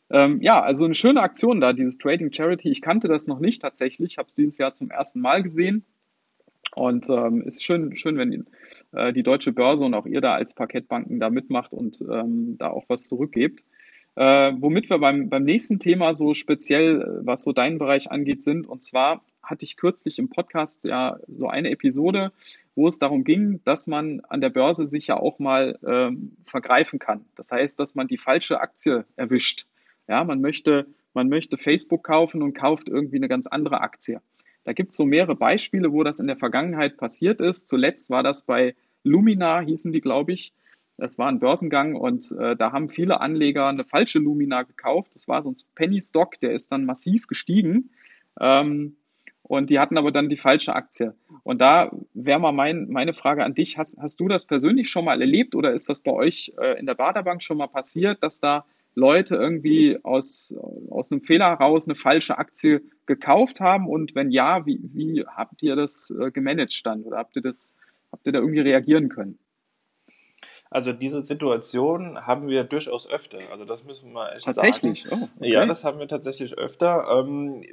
ähm, 0.10 0.42
ja, 0.42 0.62
also 0.62 0.86
eine 0.86 0.96
schöne 0.96 1.22
Aktion 1.22 1.60
da, 1.60 1.74
dieses 1.74 1.98
Trading 1.98 2.32
Charity. 2.32 2.70
Ich 2.70 2.82
kannte 2.82 3.08
das 3.08 3.28
noch 3.28 3.40
nicht 3.40 3.62
tatsächlich, 3.62 4.18
habe 4.18 4.28
es 4.28 4.36
dieses 4.36 4.58
Jahr 4.58 4.74
zum 4.74 4.92
ersten 4.92 5.22
Mal 5.22 5.42
gesehen. 5.42 5.84
Und 6.76 7.10
ähm, 7.10 7.42
ist 7.42 7.64
schön, 7.64 7.96
schön, 7.96 8.18
wenn 8.18 8.46
äh, 8.92 9.14
die 9.14 9.24
deutsche 9.24 9.54
Börse 9.54 9.86
und 9.86 9.94
auch 9.94 10.06
ihr 10.06 10.22
da 10.22 10.34
als 10.34 10.54
Parkettbanken 10.54 11.20
da 11.20 11.30
mitmacht 11.30 11.74
und 11.74 12.02
ähm, 12.02 12.58
da 12.58 12.70
auch 12.70 12.86
was 12.90 13.08
zurückgebt. 13.08 13.64
Äh, 14.16 14.54
womit 14.60 14.90
wir 14.90 15.00
beim, 15.00 15.30
beim 15.30 15.44
nächsten 15.44 15.80
Thema 15.80 16.16
so 16.16 16.34
speziell, 16.34 17.02
äh, 17.02 17.26
was 17.26 17.44
so 17.44 17.54
deinen 17.54 17.78
Bereich 17.78 18.12
angeht, 18.12 18.44
sind. 18.44 18.68
Und 18.68 18.84
zwar 18.84 19.24
hatte 19.46 19.66
ich 19.66 19.78
kürzlich 19.78 20.20
im 20.20 20.30
Podcast 20.30 20.84
ja 20.86 21.18
so 21.28 21.48
eine 21.48 21.72
Episode, 21.72 22.32
wo 22.76 22.88
es 22.88 23.00
darum 23.00 23.24
ging, 23.24 23.62
dass 23.64 23.88
man 23.88 24.22
an 24.22 24.42
der 24.42 24.50
Börse 24.50 24.86
sich 24.86 25.08
ja 25.08 25.18
auch 25.18 25.40
mal 25.40 25.80
ähm, 25.86 26.38
vergreifen 26.46 27.00
kann. 27.00 27.26
Das 27.36 27.52
heißt, 27.52 27.80
dass 27.80 27.96
man 27.96 28.08
die 28.08 28.18
falsche 28.18 28.60
Aktie 28.60 29.06
erwischt. 29.16 29.68
Ja, 30.08 30.24
man 30.24 30.42
möchte, 30.42 30.88
man 31.14 31.30
möchte 31.30 31.58
Facebook 31.58 32.04
kaufen 32.04 32.42
und 32.42 32.54
kauft 32.54 32.90
irgendwie 32.90 33.18
eine 33.18 33.28
ganz 33.28 33.48
andere 33.48 33.82
Aktie. 33.82 34.22
Da 34.66 34.74
gibt 34.74 34.92
es 34.92 34.98
so 34.98 35.06
mehrere 35.06 35.36
Beispiele, 35.36 35.94
wo 35.94 36.04
das 36.04 36.20
in 36.20 36.28
der 36.28 36.38
Vergangenheit 36.38 36.98
passiert 36.98 37.40
ist. 37.40 37.68
Zuletzt 37.68 38.10
war 38.10 38.24
das 38.24 38.42
bei 38.42 38.76
Lumina, 39.04 39.62
hießen 39.62 39.94
die, 39.94 40.02
glaube 40.02 40.34
ich. 40.34 40.54
Das 40.98 41.18
war 41.18 41.28
ein 41.28 41.40
Börsengang 41.40 41.96
und 41.96 42.32
äh, 42.32 42.56
da 42.56 42.72
haben 42.72 42.90
viele 42.90 43.20
Anleger 43.20 43.68
eine 43.68 43.84
falsche 43.84 44.20
Lumina 44.20 44.64
gekauft. 44.64 45.14
Das 45.14 45.28
war 45.28 45.44
so 45.44 45.52
ein 45.52 45.56
Penny 45.76 46.02
Stock, 46.02 46.40
der 46.40 46.54
ist 46.54 46.72
dann 46.72 46.86
massiv 46.86 47.28
gestiegen. 47.28 47.92
Ähm, 48.40 48.96
und 49.48 49.70
die 49.70 49.78
hatten 49.78 49.98
aber 49.98 50.12
dann 50.12 50.28
die 50.28 50.38
falsche 50.38 50.76
Aktie. 50.76 51.14
Und 51.44 51.62
da 51.62 51.92
wäre 52.16 52.40
mal 52.40 52.52
mein, 52.52 52.88
meine 52.90 53.14
Frage 53.14 53.44
an 53.44 53.54
dich. 53.54 53.78
Hast, 53.78 54.02
hast 54.02 54.20
du 54.20 54.28
das 54.28 54.46
persönlich 54.46 54.90
schon 54.90 55.06
mal 55.06 55.22
erlebt 55.22 55.54
oder 55.54 55.72
ist 55.72 55.88
das 55.88 56.02
bei 56.02 56.12
euch 56.12 56.54
äh, 56.60 56.80
in 56.80 56.88
der 56.88 56.96
Baderbank 56.96 57.44
schon 57.44 57.58
mal 57.58 57.68
passiert, 57.68 58.24
dass 58.24 58.40
da 58.40 58.66
Leute 58.96 59.36
irgendwie 59.36 60.00
aus, 60.02 60.56
aus 60.90 61.12
einem 61.12 61.22
Fehler 61.22 61.50
heraus 61.50 61.86
eine 61.86 61.94
falsche 61.94 62.40
Aktie 62.40 62.82
gekauft 63.06 63.60
haben? 63.60 63.88
Und 63.88 64.16
wenn 64.16 64.32
ja, 64.32 64.66
wie, 64.66 64.80
wie 64.82 65.24
habt 65.28 65.62
ihr 65.62 65.76
das 65.76 66.10
äh, 66.20 66.32
gemanagt 66.32 66.84
dann 66.84 67.04
oder 67.04 67.18
habt 67.18 67.36
ihr 67.36 67.44
das, 67.44 67.76
habt 68.12 68.26
ihr 68.26 68.34
da 68.34 68.40
irgendwie 68.40 68.62
reagieren 68.62 69.10
können? 69.10 69.38
Also 70.72 70.92
diese 70.92 71.24
Situation 71.24 72.26
haben 72.26 72.48
wir 72.48 72.64
durchaus 72.64 73.08
öfter. 73.08 73.38
Also 73.52 73.64
das 73.64 73.84
müssen 73.84 74.12
wir 74.12 74.34
echt 74.36 74.46
tatsächlich? 74.46 75.04
sagen. 75.04 75.22
Tatsächlich? 75.22 75.38
Oh, 75.40 75.44
okay. 75.44 75.54
Ja, 75.54 75.66
das 75.68 75.84
haben 75.84 76.00
wir 76.00 76.08
tatsächlich 76.08 76.58
öfter. 76.58 77.06
Ähm, 77.12 77.64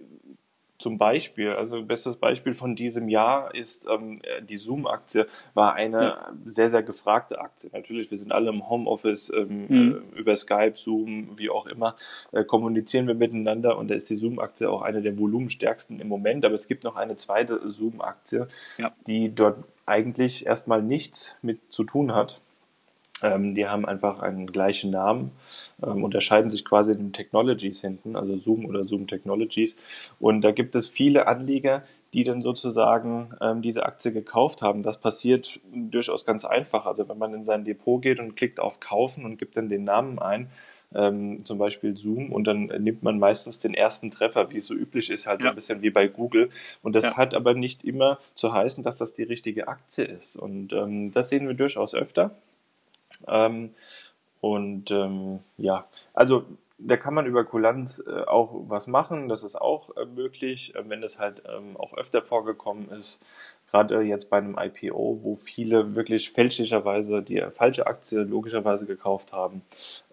zum 0.83 0.99
Beispiel, 0.99 1.51
also 1.53 1.81
bestes 1.83 2.16
Beispiel 2.16 2.55
von 2.55 2.75
diesem 2.75 3.09
Jahr 3.09 3.55
ist 3.55 3.87
ähm, 3.88 4.21
die 4.42 4.57
Zoom-Aktie, 4.57 5.27
war 5.55 5.75
eine 5.75 6.03
ja. 6.03 6.33
sehr, 6.45 6.68
sehr 6.68 6.83
gefragte 6.83 7.40
Aktie. 7.40 7.71
Natürlich, 7.73 8.11
wir 8.11 8.18
sind 8.18 8.33
alle 8.33 8.51
im 8.51 8.68
Homeoffice, 8.68 9.33
ähm, 9.35 9.66
mhm. 9.68 10.05
äh, 10.14 10.18
über 10.18 10.35
Skype, 10.35 10.75
Zoom, 10.75 11.38
wie 11.38 11.51
auch 11.51 11.66
immer, 11.66 11.95
äh, 12.33 12.42
kommunizieren 12.42 13.07
wir 13.07 13.14
miteinander 13.14 13.79
und 13.79 13.88
da 13.88 13.95
ist 13.95 14.11
die 14.11 14.16
Zoom-Aktie 14.16 14.68
auch 14.68 14.83
eine 14.83 15.03
der 15.03 15.16
volumenstärksten 15.16 16.01
im 16.01 16.09
Moment. 16.09 16.45
Aber 16.45 16.55
es 16.55 16.66
gibt 16.66 16.83
noch 16.83 16.97
eine 16.97 17.14
zweite 17.14 17.68
Zoom-Aktie, 17.68 18.49
ja. 18.79 18.92
die 19.07 19.33
dort 19.33 19.62
eigentlich 19.87 20.47
erstmal 20.47 20.83
nichts 20.83 21.37
mit 21.42 21.73
zu 21.73 21.85
tun 21.85 22.12
hat. 22.12 22.40
Ähm, 23.23 23.55
die 23.55 23.67
haben 23.67 23.85
einfach 23.85 24.21
einen 24.21 24.47
gleichen 24.47 24.91
Namen, 24.91 25.31
ähm, 25.85 26.05
unterscheiden 26.05 26.51
sich 26.51 26.65
quasi 26.65 26.93
in 26.93 26.99
den 26.99 27.13
Technologies 27.13 27.81
hinten, 27.81 28.17
also 28.17 28.37
Zoom 28.37 28.65
oder 28.65 28.85
Zoom 28.85 29.07
Technologies. 29.07 29.77
Und 30.21 30.43
da 30.43 30.53
gibt 30.53 30.75
es 30.77 30.89
viele 30.89 31.27
Anleger, 31.27 31.83
die 32.13 32.25
dann 32.25 32.43
sozusagen 32.43 33.33
ähm, 33.41 33.63
diese 33.63 33.87
Aktie 33.87 34.13
gekauft 34.13 34.61
haben. 34.61 34.83
Das 34.83 34.99
passiert 34.99 35.61
durchaus 35.73 36.27
ganz 36.27 36.45
einfach. 36.45 36.85
Also 36.87 37.09
wenn 37.09 37.19
man 37.19 37.33
in 37.33 37.45
sein 37.45 37.65
Depot 37.65 38.03
geht 38.03 38.21
und 38.21 38.37
klickt 38.37 38.61
auf 38.61 38.81
Kaufen 38.81 39.25
und 39.25 39.39
gibt 39.39 39.57
dann 39.57 39.71
den 39.71 39.85
Namen 39.85 40.19
ein, 40.19 40.51
ähm, 40.95 41.45
zum 41.45 41.57
Beispiel 41.57 41.97
Zoom, 41.97 42.33
und 42.33 42.47
dann 42.47 42.67
nimmt 42.67 43.03
man 43.03 43.19
meistens 43.19 43.59
den 43.59 43.73
ersten 43.73 44.11
Treffer, 44.11 44.51
wie 44.51 44.59
es 44.59 44.67
so 44.67 44.75
üblich 44.75 45.11
ist, 45.11 45.27
halt 45.27 45.41
ja. 45.41 45.49
ein 45.49 45.55
bisschen 45.55 45.81
wie 45.81 45.89
bei 45.89 46.07
Google. 46.07 46.51
Und 46.83 46.95
das 46.95 47.05
ja. 47.05 47.17
hat 47.17 47.35
aber 47.35 47.55
nicht 47.55 47.83
immer 47.83 48.19
zu 48.35 48.53
heißen, 48.53 48.85
dass 48.85 48.99
das 48.99 49.15
die 49.15 49.23
richtige 49.23 49.69
Aktie 49.69 50.05
ist. 50.05 50.37
Und 50.37 50.75
ähm, 50.75 51.13
das 51.13 51.31
sehen 51.31 51.47
wir 51.47 51.55
durchaus 51.55 51.95
öfter. 51.95 52.33
Ähm, 53.29 53.70
und 54.40 54.90
ähm, 54.90 55.40
ja, 55.57 55.87
also 56.14 56.44
da 56.85 56.96
kann 56.96 57.14
man 57.14 57.27
über 57.27 57.44
Kulanz 57.44 58.03
äh, 58.07 58.22
auch 58.22 58.51
was 58.68 58.87
machen, 58.87 59.29
das 59.29 59.42
ist 59.42 59.61
auch 59.61 59.96
äh, 59.96 60.05
möglich, 60.05 60.75
äh, 60.75 60.83
wenn 60.88 61.01
das 61.01 61.18
halt 61.18 61.42
ähm, 61.48 61.77
auch 61.77 61.94
öfter 61.94 62.22
vorgekommen 62.22 62.90
ist. 62.90 63.20
Gerade 63.70 64.03
jetzt 64.03 64.29
bei 64.29 64.38
einem 64.38 64.59
IPO, 64.59 65.20
wo 65.22 65.37
viele 65.37 65.94
wirklich 65.94 66.31
fälschlicherweise 66.31 67.22
die 67.22 67.42
falsche 67.55 67.87
Aktie 67.87 68.22
logischerweise 68.22 68.85
gekauft 68.85 69.33
haben. 69.33 69.62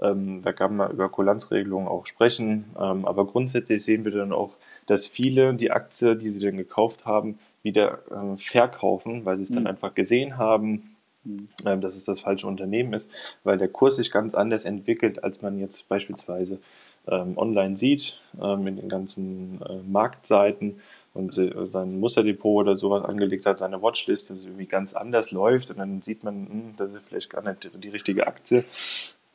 Ähm, 0.02 0.42
da 0.44 0.54
kann 0.54 0.78
man 0.78 0.92
über 0.92 1.10
Kulanzregelungen 1.10 1.88
auch 1.88 2.06
sprechen. 2.06 2.66
Ähm, 2.80 3.06
aber 3.06 3.26
grundsätzlich 3.26 3.84
sehen 3.84 4.06
wir 4.06 4.12
dann 4.12 4.32
auch, 4.32 4.52
dass 4.86 5.08
viele 5.08 5.54
die 5.56 5.72
Aktie, 5.72 6.16
die 6.16 6.30
sie 6.30 6.40
dann 6.40 6.58
gekauft 6.58 7.06
haben, 7.06 7.40
wieder 7.64 8.00
äh, 8.12 8.36
verkaufen, 8.38 9.26
weil 9.26 9.38
sie 9.38 9.44
es 9.44 9.50
dann 9.50 9.64
mhm. 9.64 9.70
einfach 9.70 9.94
gesehen 9.94 10.38
haben, 10.38 10.96
ähm, 11.26 11.82
dass 11.82 11.96
es 11.96 12.06
das 12.06 12.22
falsche 12.22 12.48
Unternehmen 12.48 12.94
ist, 12.94 13.10
weil 13.44 13.58
der 13.58 13.68
Kurs 13.68 13.98
sich 13.98 14.12
ganz 14.12 14.36
anders 14.36 14.66
entwickelt, 14.66 15.24
als 15.24 15.42
man 15.42 15.60
jetzt 15.60 15.88
beispielsweise 15.90 16.60
ähm, 17.08 17.38
online 17.38 17.78
sieht, 17.78 18.20
ähm, 18.42 18.68
in 18.68 18.78
den 18.78 18.90
ganzen 18.90 19.62
äh, 19.62 19.78
Marktseiten 19.88 20.80
und 21.14 21.38
äh, 21.38 21.66
sein 21.66 22.00
Musterdepot 22.00 22.66
oder 22.66 22.78
sowas 22.78 23.04
angelegt 23.04 23.46
hat, 23.46 23.60
seine 23.60 23.82
Watchlist, 23.82 24.30
dass 24.30 24.40
es 24.40 24.46
irgendwie 24.46 24.66
ganz 24.66 24.94
anders 24.94 25.32
läuft 25.32 25.72
und 25.72 25.78
dann 25.78 26.02
sieht 26.02 26.24
man, 26.24 26.44
mh, 26.44 26.50
hm, 26.50 26.74
das 26.78 26.94
ist 26.94 27.04
vielleicht 27.08 27.30
gar 27.30 27.44
nicht 27.48 27.84
die 27.84 27.90
richtige 27.90 28.28
Aktie. 28.28 28.64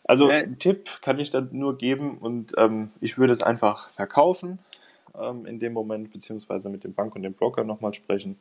Also 0.05 0.29
äh, 0.29 0.47
Tipp 0.59 0.91
kann 1.03 1.19
ich 1.19 1.31
da 1.31 1.47
nur 1.51 1.79
geben 1.79 2.19
und 2.19 2.53
ähm, 2.59 2.91
ich 3.01 3.17
würde 3.19 3.33
es 3.33 3.43
einfach 3.43 3.91
verkaufen, 3.91 4.59
ähm, 5.21 5.47
in 5.47 5.59
dem 5.59 5.73
Moment, 5.73 6.13
beziehungsweise 6.13 6.69
mit 6.69 6.85
dem 6.85 6.95
Bank 6.95 7.15
und 7.15 7.23
dem 7.23 7.35
Broker 7.35 7.65
nochmal 7.65 7.95
sprechen, 7.95 8.39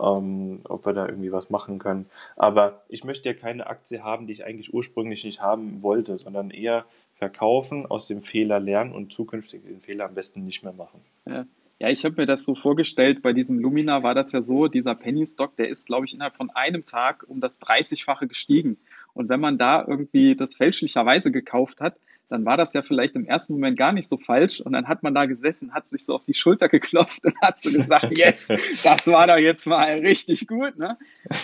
ähm, 0.00 0.60
ob 0.64 0.86
wir 0.86 0.92
da 0.92 1.06
irgendwie 1.06 1.32
was 1.32 1.50
machen 1.50 1.78
können. 1.78 2.06
Aber 2.36 2.82
ich 2.88 3.04
möchte 3.04 3.28
ja 3.28 3.34
keine 3.34 3.66
Aktie 3.66 4.02
haben, 4.02 4.26
die 4.26 4.32
ich 4.32 4.44
eigentlich 4.44 4.72
ursprünglich 4.72 5.24
nicht 5.24 5.40
haben 5.40 5.82
wollte, 5.82 6.18
sondern 6.18 6.50
eher 6.50 6.84
verkaufen, 7.14 7.86
aus 7.86 8.06
dem 8.06 8.22
Fehler 8.22 8.60
lernen 8.60 8.92
und 8.92 9.12
zukünftig 9.12 9.62
den 9.64 9.80
Fehler 9.80 10.06
am 10.06 10.14
besten 10.14 10.44
nicht 10.44 10.62
mehr 10.62 10.74
machen. 10.74 11.00
Ja. 11.26 11.46
Ja, 11.78 11.90
ich 11.90 12.06
habe 12.06 12.14
mir 12.16 12.26
das 12.26 12.46
so 12.46 12.54
vorgestellt, 12.54 13.20
bei 13.20 13.34
diesem 13.34 13.58
Lumina 13.58 14.02
war 14.02 14.14
das 14.14 14.32
ja 14.32 14.40
so, 14.40 14.66
dieser 14.66 14.94
Penny 14.94 15.26
Stock, 15.26 15.56
der 15.56 15.68
ist, 15.68 15.86
glaube 15.86 16.06
ich, 16.06 16.14
innerhalb 16.14 16.34
von 16.34 16.48
einem 16.48 16.86
Tag 16.86 17.24
um 17.28 17.38
das 17.38 17.60
30-fache 17.60 18.26
gestiegen. 18.26 18.78
Und 19.12 19.28
wenn 19.28 19.40
man 19.40 19.58
da 19.58 19.84
irgendwie 19.86 20.36
das 20.36 20.54
fälschlicherweise 20.54 21.30
gekauft 21.30 21.82
hat, 21.82 21.96
dann 22.28 22.44
war 22.44 22.56
das 22.56 22.72
ja 22.72 22.82
vielleicht 22.82 23.14
im 23.14 23.24
ersten 23.24 23.52
Moment 23.52 23.76
gar 23.76 23.92
nicht 23.92 24.08
so 24.08 24.16
falsch. 24.16 24.60
Und 24.60 24.72
dann 24.72 24.88
hat 24.88 25.02
man 25.02 25.14
da 25.14 25.26
gesessen, 25.26 25.72
hat 25.72 25.86
sich 25.86 26.04
so 26.04 26.14
auf 26.14 26.24
die 26.24 26.34
Schulter 26.34 26.68
geklopft 26.68 27.24
und 27.24 27.40
hat 27.40 27.60
so 27.60 27.70
gesagt, 27.70 28.06
yes, 28.18 28.52
das 28.82 29.06
war 29.06 29.28
doch 29.28 29.36
jetzt 29.36 29.66
mal 29.66 29.98
richtig 29.98 30.48
gut. 30.48 30.76
Ne? 30.76 30.96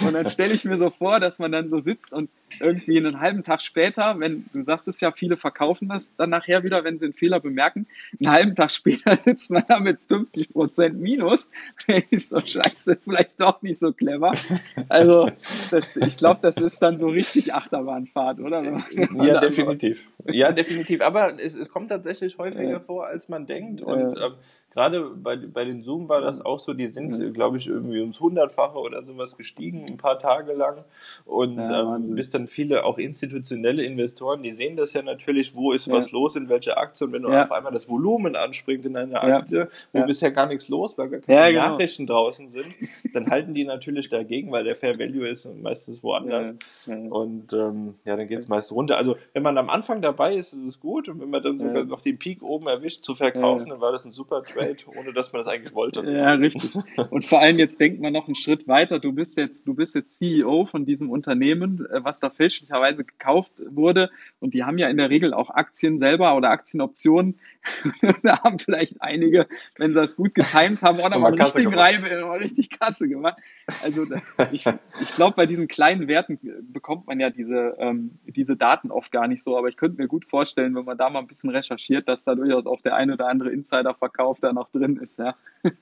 Und 0.04 0.14
dann 0.14 0.26
stelle 0.26 0.52
ich 0.52 0.64
mir 0.64 0.76
so 0.76 0.90
vor, 0.90 1.20
dass 1.20 1.38
man 1.38 1.52
dann 1.52 1.68
so 1.68 1.78
sitzt 1.78 2.12
und 2.12 2.30
irgendwie 2.60 2.98
einen 2.98 3.20
halben 3.20 3.44
Tag 3.44 3.62
später, 3.62 4.18
wenn 4.18 4.44
du 4.52 4.60
sagst 4.60 4.88
es 4.88 5.00
ja, 5.00 5.12
viele 5.12 5.36
verkaufen 5.36 5.88
das 5.88 6.16
dann 6.16 6.30
nachher 6.30 6.64
wieder, 6.64 6.84
wenn 6.84 6.98
sie 6.98 7.06
einen 7.06 7.14
Fehler 7.14 7.40
bemerken, 7.40 7.86
einen 8.20 8.32
halben 8.32 8.54
Tag 8.54 8.72
später 8.72 9.16
sitzt 9.20 9.50
man 9.50 9.64
da 9.68 9.78
mit 9.78 9.98
50 10.08 10.50
Prozent 10.50 11.00
Minus. 11.00 11.50
ist 12.10 12.30
so 12.30 12.40
scheiße, 12.40 12.98
vielleicht 13.00 13.40
doch 13.40 13.62
nicht 13.62 13.78
so 13.78 13.92
clever. 13.92 14.32
Also 14.88 15.30
das, 15.70 15.84
ich 15.94 16.16
glaube, 16.16 16.40
das 16.42 16.56
ist 16.56 16.80
dann 16.80 16.98
so 16.98 17.08
richtig 17.08 17.54
Achterbahnfahrt, 17.54 18.40
oder? 18.40 18.62
Ja, 19.14 19.40
definitiv. 19.40 20.00
Ja, 20.26 20.52
definitiv. 20.52 20.71
Aber 21.02 21.38
es, 21.38 21.54
es 21.54 21.68
kommt 21.68 21.88
tatsächlich 21.88 22.38
häufiger 22.38 22.70
ja. 22.70 22.80
vor, 22.80 23.06
als 23.06 23.28
man 23.28 23.46
denkt. 23.46 23.82
Und 23.82 24.16
ähm, 24.16 24.34
gerade 24.72 25.10
bei, 25.14 25.36
bei 25.36 25.64
den 25.64 25.82
Zoom 25.82 26.08
war 26.08 26.20
das 26.20 26.44
auch 26.44 26.58
so, 26.58 26.72
die 26.72 26.88
sind, 26.88 27.18
mhm. 27.18 27.32
glaube 27.32 27.58
ich, 27.58 27.66
irgendwie 27.66 28.00
ums 28.00 28.20
Hundertfache 28.20 28.78
oder 28.78 29.02
sowas 29.02 29.36
gestiegen, 29.36 29.84
ein 29.88 29.96
paar 29.96 30.18
Tage 30.18 30.52
lang. 30.52 30.84
Und 31.24 31.58
ja, 31.58 31.96
ähm, 31.96 32.14
bis 32.14 32.30
dann 32.30 32.46
viele 32.46 32.84
auch 32.84 32.98
institutionelle 32.98 33.84
Investoren, 33.84 34.42
die 34.42 34.52
sehen 34.52 34.76
das 34.76 34.92
ja 34.92 35.02
natürlich, 35.02 35.54
wo 35.54 35.72
ist 35.72 35.86
ja. 35.86 35.94
was 35.94 36.10
los 36.10 36.36
in 36.36 36.48
welcher 36.48 36.78
Aktie. 36.78 37.06
Und 37.06 37.12
wenn 37.12 37.22
du 37.22 37.30
ja. 37.30 37.44
auf 37.44 37.52
einmal 37.52 37.72
das 37.72 37.88
Volumen 37.88 38.36
anspringt 38.36 38.86
in 38.86 38.96
einer 38.96 39.22
Aktie, 39.22 39.68
wo 39.92 40.04
bisher 40.04 40.30
gar 40.30 40.46
nichts 40.46 40.68
los 40.68 40.96
war, 40.96 41.08
gar 41.08 41.20
keine 41.20 41.52
genau. 41.52 41.68
Nachrichten 41.68 42.06
draußen 42.06 42.48
sind, 42.48 42.74
dann 43.12 43.28
halten 43.30 43.54
die 43.54 43.64
natürlich 43.64 44.08
dagegen, 44.08 44.50
weil 44.52 44.64
der 44.64 44.76
Fair 44.76 44.98
Value 44.98 45.28
ist 45.28 45.48
meistens 45.62 46.02
woanders. 46.02 46.54
Und 46.86 47.52
ähm, 47.52 47.94
ja, 48.04 48.16
dann 48.16 48.26
geht 48.26 48.38
es 48.38 48.48
meist 48.48 48.72
runter. 48.72 48.96
Also 48.96 49.16
wenn 49.34 49.42
man 49.42 49.58
am 49.58 49.70
Anfang 49.70 50.02
dabei 50.02 50.34
ist, 50.34 50.52
ist 50.52 50.64
es 50.64 50.80
gut. 50.80 51.08
Und 51.08 51.20
wenn 51.20 51.30
man 51.30 51.42
dann 51.42 51.58
sogar 51.58 51.84
noch 51.84 52.00
den 52.00 52.18
Peak 52.18 52.42
oben 52.42 52.66
erwischt 52.66 53.04
zu 53.04 53.14
verkaufen, 53.14 53.68
dann 53.68 53.80
war 53.80 53.92
das 53.92 54.04
ein 54.04 54.12
super 54.12 54.42
Trade. 54.42 54.61
Trade, 54.66 54.98
ohne 54.98 55.12
dass 55.12 55.32
man 55.32 55.40
das 55.40 55.48
eigentlich 55.48 55.74
wollte. 55.74 56.02
Ja, 56.02 56.32
richtig. 56.34 56.74
Und 57.10 57.24
vor 57.24 57.40
allem 57.40 57.58
jetzt 57.58 57.80
denkt 57.80 58.00
man 58.00 58.12
noch 58.12 58.26
einen 58.26 58.34
Schritt 58.34 58.68
weiter. 58.68 58.98
Du 58.98 59.12
bist 59.12 59.36
jetzt, 59.36 59.66
du 59.66 59.74
bist 59.74 59.94
jetzt 59.94 60.18
CEO 60.18 60.66
von 60.66 60.84
diesem 60.84 61.10
Unternehmen, 61.10 61.86
äh, 61.86 62.04
was 62.04 62.20
da 62.20 62.30
fälschlicherweise 62.30 63.04
gekauft 63.04 63.52
wurde. 63.70 64.10
Und 64.40 64.54
die 64.54 64.64
haben 64.64 64.78
ja 64.78 64.88
in 64.88 64.96
der 64.96 65.10
Regel 65.10 65.34
auch 65.34 65.50
Aktien 65.50 65.98
selber 65.98 66.36
oder 66.36 66.50
Aktienoptionen. 66.50 67.38
da 68.22 68.42
haben 68.42 68.58
vielleicht 68.58 69.00
einige, 69.00 69.46
wenn 69.76 69.92
sie 69.92 70.00
das 70.00 70.16
gut 70.16 70.34
getimt 70.34 70.82
haben, 70.82 71.00
auch 71.00 71.10
nochmal 71.10 71.34
richtig 71.34 71.66
Reibe, 71.66 72.06
richtig 72.40 72.70
Kasse 72.70 73.08
gemacht. 73.08 73.38
Also 73.82 74.06
ich, 74.50 74.66
ich 75.00 75.14
glaube, 75.14 75.36
bei 75.36 75.46
diesen 75.46 75.68
kleinen 75.68 76.08
Werten 76.08 76.38
bekommt 76.72 77.06
man 77.06 77.20
ja 77.20 77.30
diese, 77.30 77.76
ähm, 77.78 78.18
diese 78.26 78.56
Daten 78.56 78.90
oft 78.90 79.12
gar 79.12 79.28
nicht 79.28 79.42
so. 79.42 79.56
Aber 79.56 79.68
ich 79.68 79.76
könnte 79.76 80.00
mir 80.00 80.08
gut 80.08 80.24
vorstellen, 80.24 80.74
wenn 80.74 80.84
man 80.84 80.98
da 80.98 81.10
mal 81.10 81.20
ein 81.20 81.26
bisschen 81.26 81.50
recherchiert, 81.50 82.08
dass 82.08 82.24
da 82.24 82.34
durchaus 82.34 82.66
auch 82.66 82.80
der 82.80 82.96
ein 82.96 83.10
oder 83.10 83.28
andere 83.28 83.50
Insiderverkauf 83.50 84.40
da 84.40 84.52
noch 84.52 84.70
drin 84.70 84.96
ist. 84.96 85.18
Ja, 85.18 85.36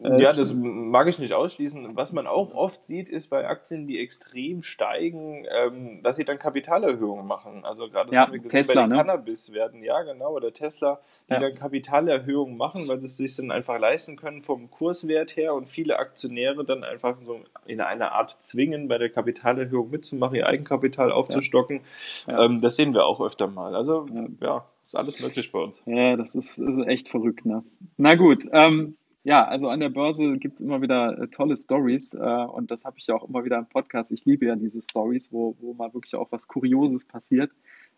ja 0.00 0.32
das 0.32 0.54
mag 0.54 1.08
ich 1.08 1.18
nicht 1.18 1.32
ausschließen. 1.32 1.96
Was 1.96 2.12
man 2.12 2.26
auch 2.26 2.54
oft 2.54 2.84
sieht, 2.84 3.08
ist 3.08 3.28
bei 3.28 3.46
Aktien, 3.46 3.86
die 3.86 4.00
extrem 4.00 4.62
steigen, 4.62 5.46
ähm, 5.50 6.02
dass 6.02 6.16
sie 6.16 6.24
dann 6.24 6.38
Kapitalerhöhungen 6.38 7.26
machen. 7.26 7.64
Also 7.64 7.88
gerade 7.88 8.06
das 8.06 8.16
ja, 8.16 8.22
haben 8.22 8.32
wir 8.32 8.38
gesehen 8.38 8.62
Tesla, 8.62 8.82
bei 8.82 8.86
den 8.86 8.90
ne? 8.90 8.96
Cannabis-Werten, 8.96 9.82
ja 9.82 10.02
genau, 10.02 10.32
oder 10.32 10.52
Tesla, 10.52 11.00
die 11.28 11.34
ja. 11.34 11.40
dann 11.40 11.54
Kapitalerhöhungen 11.54 12.56
machen, 12.56 12.88
weil 12.88 12.98
sie 12.98 13.06
es 13.06 13.16
sich 13.16 13.36
dann 13.36 13.50
einfach 13.50 13.78
leisten 13.78 14.16
können 14.16 14.42
vom 14.42 14.70
Kurswert 14.70 15.36
her 15.36 15.54
und 15.54 15.68
viele 15.68 15.98
Aktionäre 15.98 16.64
dann 16.64 16.84
einfach 16.84 17.16
so 17.24 17.40
in 17.66 17.80
einer 17.80 18.12
Art 18.12 18.36
zwingen, 18.40 18.88
bei 18.88 18.98
der 18.98 19.10
Kapitalerhöhung 19.10 19.90
mitzumachen, 19.90 20.36
ihr 20.36 20.46
Eigenkapital 20.46 21.12
aufzustocken. 21.12 21.80
Ja. 22.26 22.44
Ähm, 22.44 22.60
das 22.60 22.76
sehen 22.76 22.94
wir 22.94 23.06
auch 23.06 23.20
öfter 23.20 23.46
mal. 23.46 23.74
Also 23.74 24.06
ja, 24.40 24.64
ist 24.82 24.96
alles 24.96 25.20
möglich 25.20 25.52
bei 25.52 25.60
uns. 25.60 25.82
Ja, 25.86 26.16
das 26.16 26.34
ist, 26.34 26.58
ist 26.58 26.78
echt 26.86 27.08
verrückt. 27.08 27.46
Ne? 27.46 27.62
Na 27.96 28.14
gut, 28.14 28.48
ähm, 28.52 28.96
ja, 29.24 29.44
also 29.44 29.68
an 29.68 29.80
der 29.80 29.88
Börse 29.88 30.36
gibt 30.38 30.56
es 30.56 30.60
immer 30.60 30.82
wieder 30.82 31.18
äh, 31.18 31.28
tolle 31.28 31.56
Stories 31.56 32.14
äh, 32.14 32.18
und 32.18 32.70
das 32.70 32.84
habe 32.84 32.98
ich 32.98 33.06
ja 33.06 33.14
auch 33.14 33.28
immer 33.28 33.44
wieder 33.44 33.58
im 33.58 33.66
Podcast. 33.66 34.10
Ich 34.10 34.24
liebe 34.24 34.46
ja 34.46 34.56
diese 34.56 34.82
Stories, 34.82 35.32
wo, 35.32 35.56
wo 35.60 35.74
mal 35.74 35.94
wirklich 35.94 36.14
auch 36.16 36.32
was 36.32 36.48
Kurioses 36.48 37.04
passiert. 37.04 37.52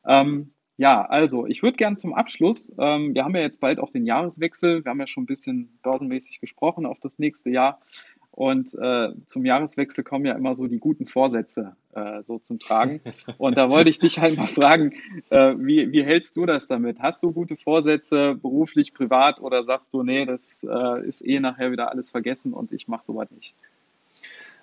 Ähm, 0.07 0.53
ja, 0.77 1.05
also 1.05 1.47
ich 1.47 1.63
würde 1.63 1.77
gerne 1.77 1.97
zum 1.97 2.15
Abschluss, 2.15 2.75
ähm, 2.79 3.15
wir 3.15 3.25
haben 3.25 3.35
ja 3.35 3.43
jetzt 3.43 3.61
bald 3.61 3.79
auch 3.79 3.91
den 3.91 4.07
Jahreswechsel, 4.07 4.85
wir 4.85 4.91
haben 4.91 5.01
ja 5.01 5.07
schon 5.07 5.23
ein 5.23 5.27
bisschen 5.27 5.79
börsenmäßig 5.83 6.41
gesprochen 6.41 6.85
auf 6.85 6.99
das 7.01 7.19
nächste 7.19 7.51
Jahr. 7.51 7.81
Und 8.35 8.75
äh, 8.75 9.11
zum 9.27 9.45
Jahreswechsel 9.45 10.03
kommen 10.03 10.25
ja 10.25 10.35
immer 10.35 10.57
so 10.57 10.67
die 10.67 10.81
guten 10.81 11.07
Vorsätze 11.07 11.77
äh, 11.93 12.21
so 12.25 12.41
zum 12.41 12.59
Tragen. 12.59 13.01
Und 13.39 13.57
da 13.57 13.71
wollte 13.71 13.91
ich 13.91 14.01
dich 14.01 14.19
halt 14.19 14.37
mal 14.37 14.49
fragen, 14.49 14.93
äh, 15.31 15.55
wie, 15.57 15.93
wie 15.93 16.03
hältst 16.03 16.37
du 16.37 16.45
das 16.45 16.67
damit? 16.67 17.01
Hast 17.01 17.23
du 17.23 17.31
gute 17.31 17.57
Vorsätze, 17.57 18.35
beruflich, 18.35 18.93
privat, 18.93 19.41
oder 19.41 19.63
sagst 19.63 19.95
du, 19.95 20.03
nee, 20.03 20.27
das 20.27 20.67
äh, 20.69 21.07
ist 21.07 21.25
eh 21.25 21.39
nachher 21.39 21.71
wieder 21.71 21.93
alles 21.93 22.11
vergessen 22.11 22.55
und 22.55 22.73
ich 22.73 22.89
mache 22.89 23.05
sowas 23.05 23.31
nicht? 23.31 23.55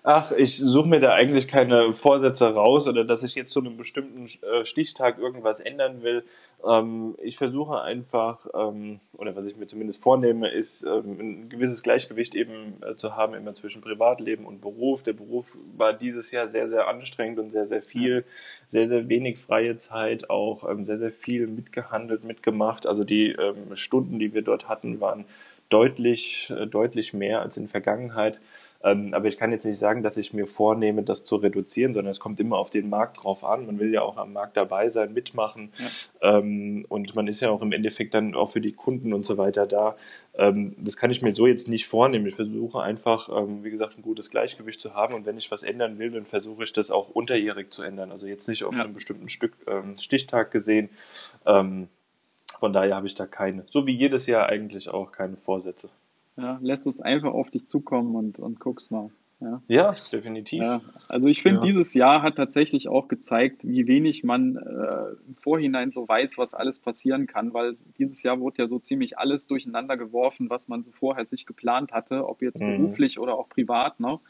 Ach, 0.03 0.31
ich 0.31 0.57
suche 0.57 0.87
mir 0.89 0.99
da 0.99 1.13
eigentlich 1.13 1.47
keine 1.47 1.93
Vorsätze 1.93 2.53
raus 2.53 2.87
oder 2.87 3.03
dass 3.03 3.23
ich 3.23 3.35
jetzt 3.35 3.51
zu 3.51 3.59
einem 3.59 3.77
bestimmten 3.77 4.25
äh, 4.43 4.65
Stichtag 4.65 5.19
irgendwas 5.19 5.59
ändern 5.59 6.01
will. 6.01 6.23
Ähm, 6.67 7.15
ich 7.21 7.37
versuche 7.37 7.81
einfach, 7.81 8.47
ähm, 8.53 8.99
oder 9.13 9.35
was 9.35 9.45
ich 9.45 9.57
mir 9.57 9.67
zumindest 9.67 10.01
vornehme, 10.01 10.49
ist 10.49 10.83
ähm, 10.83 11.19
ein 11.19 11.49
gewisses 11.49 11.83
Gleichgewicht 11.83 12.33
eben 12.33 12.81
äh, 12.81 12.95
zu 12.95 13.15
haben, 13.15 13.35
immer 13.35 13.53
zwischen 13.53 13.81
Privatleben 13.81 14.45
und 14.45 14.61
Beruf. 14.61 15.03
Der 15.03 15.13
Beruf 15.13 15.45
war 15.77 15.93
dieses 15.93 16.31
Jahr 16.31 16.47
sehr, 16.47 16.67
sehr 16.67 16.87
anstrengend 16.87 17.39
und 17.39 17.51
sehr, 17.51 17.67
sehr 17.67 17.83
viel, 17.83 18.25
sehr, 18.69 18.87
sehr 18.87 19.07
wenig 19.07 19.39
freie 19.39 19.77
Zeit, 19.77 20.29
auch 20.29 20.67
sehr, 20.81 20.97
sehr 20.97 21.11
viel 21.11 21.47
mitgehandelt, 21.47 22.23
mitgemacht. 22.23 22.87
Also 22.87 23.03
die 23.03 23.35
Stunden, 23.73 24.19
die 24.19 24.33
wir 24.33 24.41
dort 24.41 24.67
hatten, 24.67 24.99
waren 24.99 25.25
deutlich, 25.71 26.53
äh, 26.55 26.67
deutlich 26.67 27.13
mehr 27.13 27.41
als 27.41 27.57
in 27.57 27.63
der 27.63 27.71
Vergangenheit. 27.71 28.39
Ähm, 28.83 29.13
aber 29.13 29.27
ich 29.27 29.37
kann 29.37 29.51
jetzt 29.51 29.65
nicht 29.65 29.77
sagen, 29.77 30.03
dass 30.03 30.17
ich 30.17 30.33
mir 30.33 30.47
vornehme, 30.47 31.03
das 31.03 31.23
zu 31.23 31.35
reduzieren, 31.35 31.93
sondern 31.93 32.11
es 32.11 32.19
kommt 32.19 32.39
immer 32.39 32.57
auf 32.57 32.69
den 32.69 32.89
Markt 32.89 33.23
drauf 33.23 33.43
an. 33.43 33.65
Man 33.65 33.79
will 33.79 33.93
ja 33.93 34.01
auch 34.01 34.17
am 34.17 34.33
Markt 34.33 34.57
dabei 34.57 34.89
sein, 34.89 35.13
mitmachen. 35.13 35.71
Ja. 36.21 36.37
Ähm, 36.37 36.85
und 36.89 37.15
man 37.15 37.27
ist 37.27 37.41
ja 37.41 37.49
auch 37.49 37.61
im 37.61 37.71
Endeffekt 37.71 38.13
dann 38.13 38.35
auch 38.35 38.49
für 38.49 38.61
die 38.61 38.71
Kunden 38.71 39.13
und 39.13 39.25
so 39.25 39.37
weiter 39.37 39.67
da. 39.67 39.95
Ähm, 40.33 40.75
das 40.79 40.97
kann 40.97 41.11
ich 41.11 41.21
mir 41.21 41.31
so 41.31 41.45
jetzt 41.47 41.67
nicht 41.67 41.87
vornehmen. 41.87 42.25
Ich 42.25 42.35
versuche 42.35 42.81
einfach, 42.81 43.29
wie 43.29 43.69
gesagt, 43.69 43.97
ein 43.97 44.01
gutes 44.01 44.29
Gleichgewicht 44.29 44.81
zu 44.81 44.93
haben. 44.93 45.13
Und 45.13 45.25
wenn 45.25 45.37
ich 45.37 45.51
was 45.51 45.63
ändern 45.63 45.99
will, 45.99 46.11
dann 46.11 46.25
versuche 46.25 46.63
ich 46.63 46.73
das 46.73 46.89
auch 46.91 47.09
unterjährig 47.09 47.71
zu 47.71 47.83
ändern. 47.83 48.11
Also 48.11 48.27
jetzt 48.27 48.47
nicht 48.47 48.63
auf 48.63 48.75
ja. 48.75 48.83
einem 48.83 48.93
bestimmten 48.93 49.29
Stück 49.29 49.53
Stichtag 49.97 50.51
gesehen. 50.51 50.89
Von 51.43 52.73
daher 52.73 52.95
habe 52.95 53.07
ich 53.07 53.15
da 53.15 53.25
keine, 53.25 53.65
so 53.69 53.85
wie 53.87 53.95
jedes 53.95 54.27
Jahr 54.27 54.47
eigentlich 54.47 54.89
auch 54.89 55.11
keine 55.11 55.37
Vorsätze. 55.37 55.89
Ja, 56.41 56.59
lässt 56.61 56.87
es 56.87 57.01
einfach 57.01 57.33
auf 57.33 57.49
dich 57.51 57.67
zukommen 57.67 58.15
und, 58.15 58.39
und 58.39 58.59
guckst 58.59 58.91
mal. 58.91 59.11
Ja, 59.41 59.61
ja 59.67 59.95
definitiv. 60.11 60.61
Ja, 60.61 60.81
also 61.09 61.27
ich 61.27 61.41
finde, 61.41 61.61
ja. 61.61 61.65
dieses 61.65 61.93
Jahr 61.93 62.21
hat 62.21 62.35
tatsächlich 62.35 62.87
auch 62.87 63.07
gezeigt, 63.07 63.67
wie 63.67 63.87
wenig 63.87 64.23
man 64.23 64.55
äh, 64.55 65.27
im 65.27 65.35
Vorhinein 65.35 65.91
so 65.91 66.07
weiß, 66.07 66.37
was 66.37 66.53
alles 66.53 66.79
passieren 66.79 67.25
kann, 67.25 67.53
weil 67.53 67.75
dieses 67.97 68.21
Jahr 68.21 68.39
wurde 68.39 68.63
ja 68.63 68.67
so 68.67 68.77
ziemlich 68.77 69.17
alles 69.17 69.47
durcheinander 69.47 69.97
geworfen, 69.97 70.49
was 70.49 70.67
man 70.67 70.83
so 70.83 70.91
vorher 70.91 71.25
sich 71.25 71.45
geplant 71.45 71.91
hatte, 71.91 72.27
ob 72.27 72.41
jetzt 72.41 72.61
mhm. 72.61 72.77
beruflich 72.77 73.19
oder 73.19 73.35
auch 73.35 73.49
privat 73.49 73.99
noch. 73.99 74.21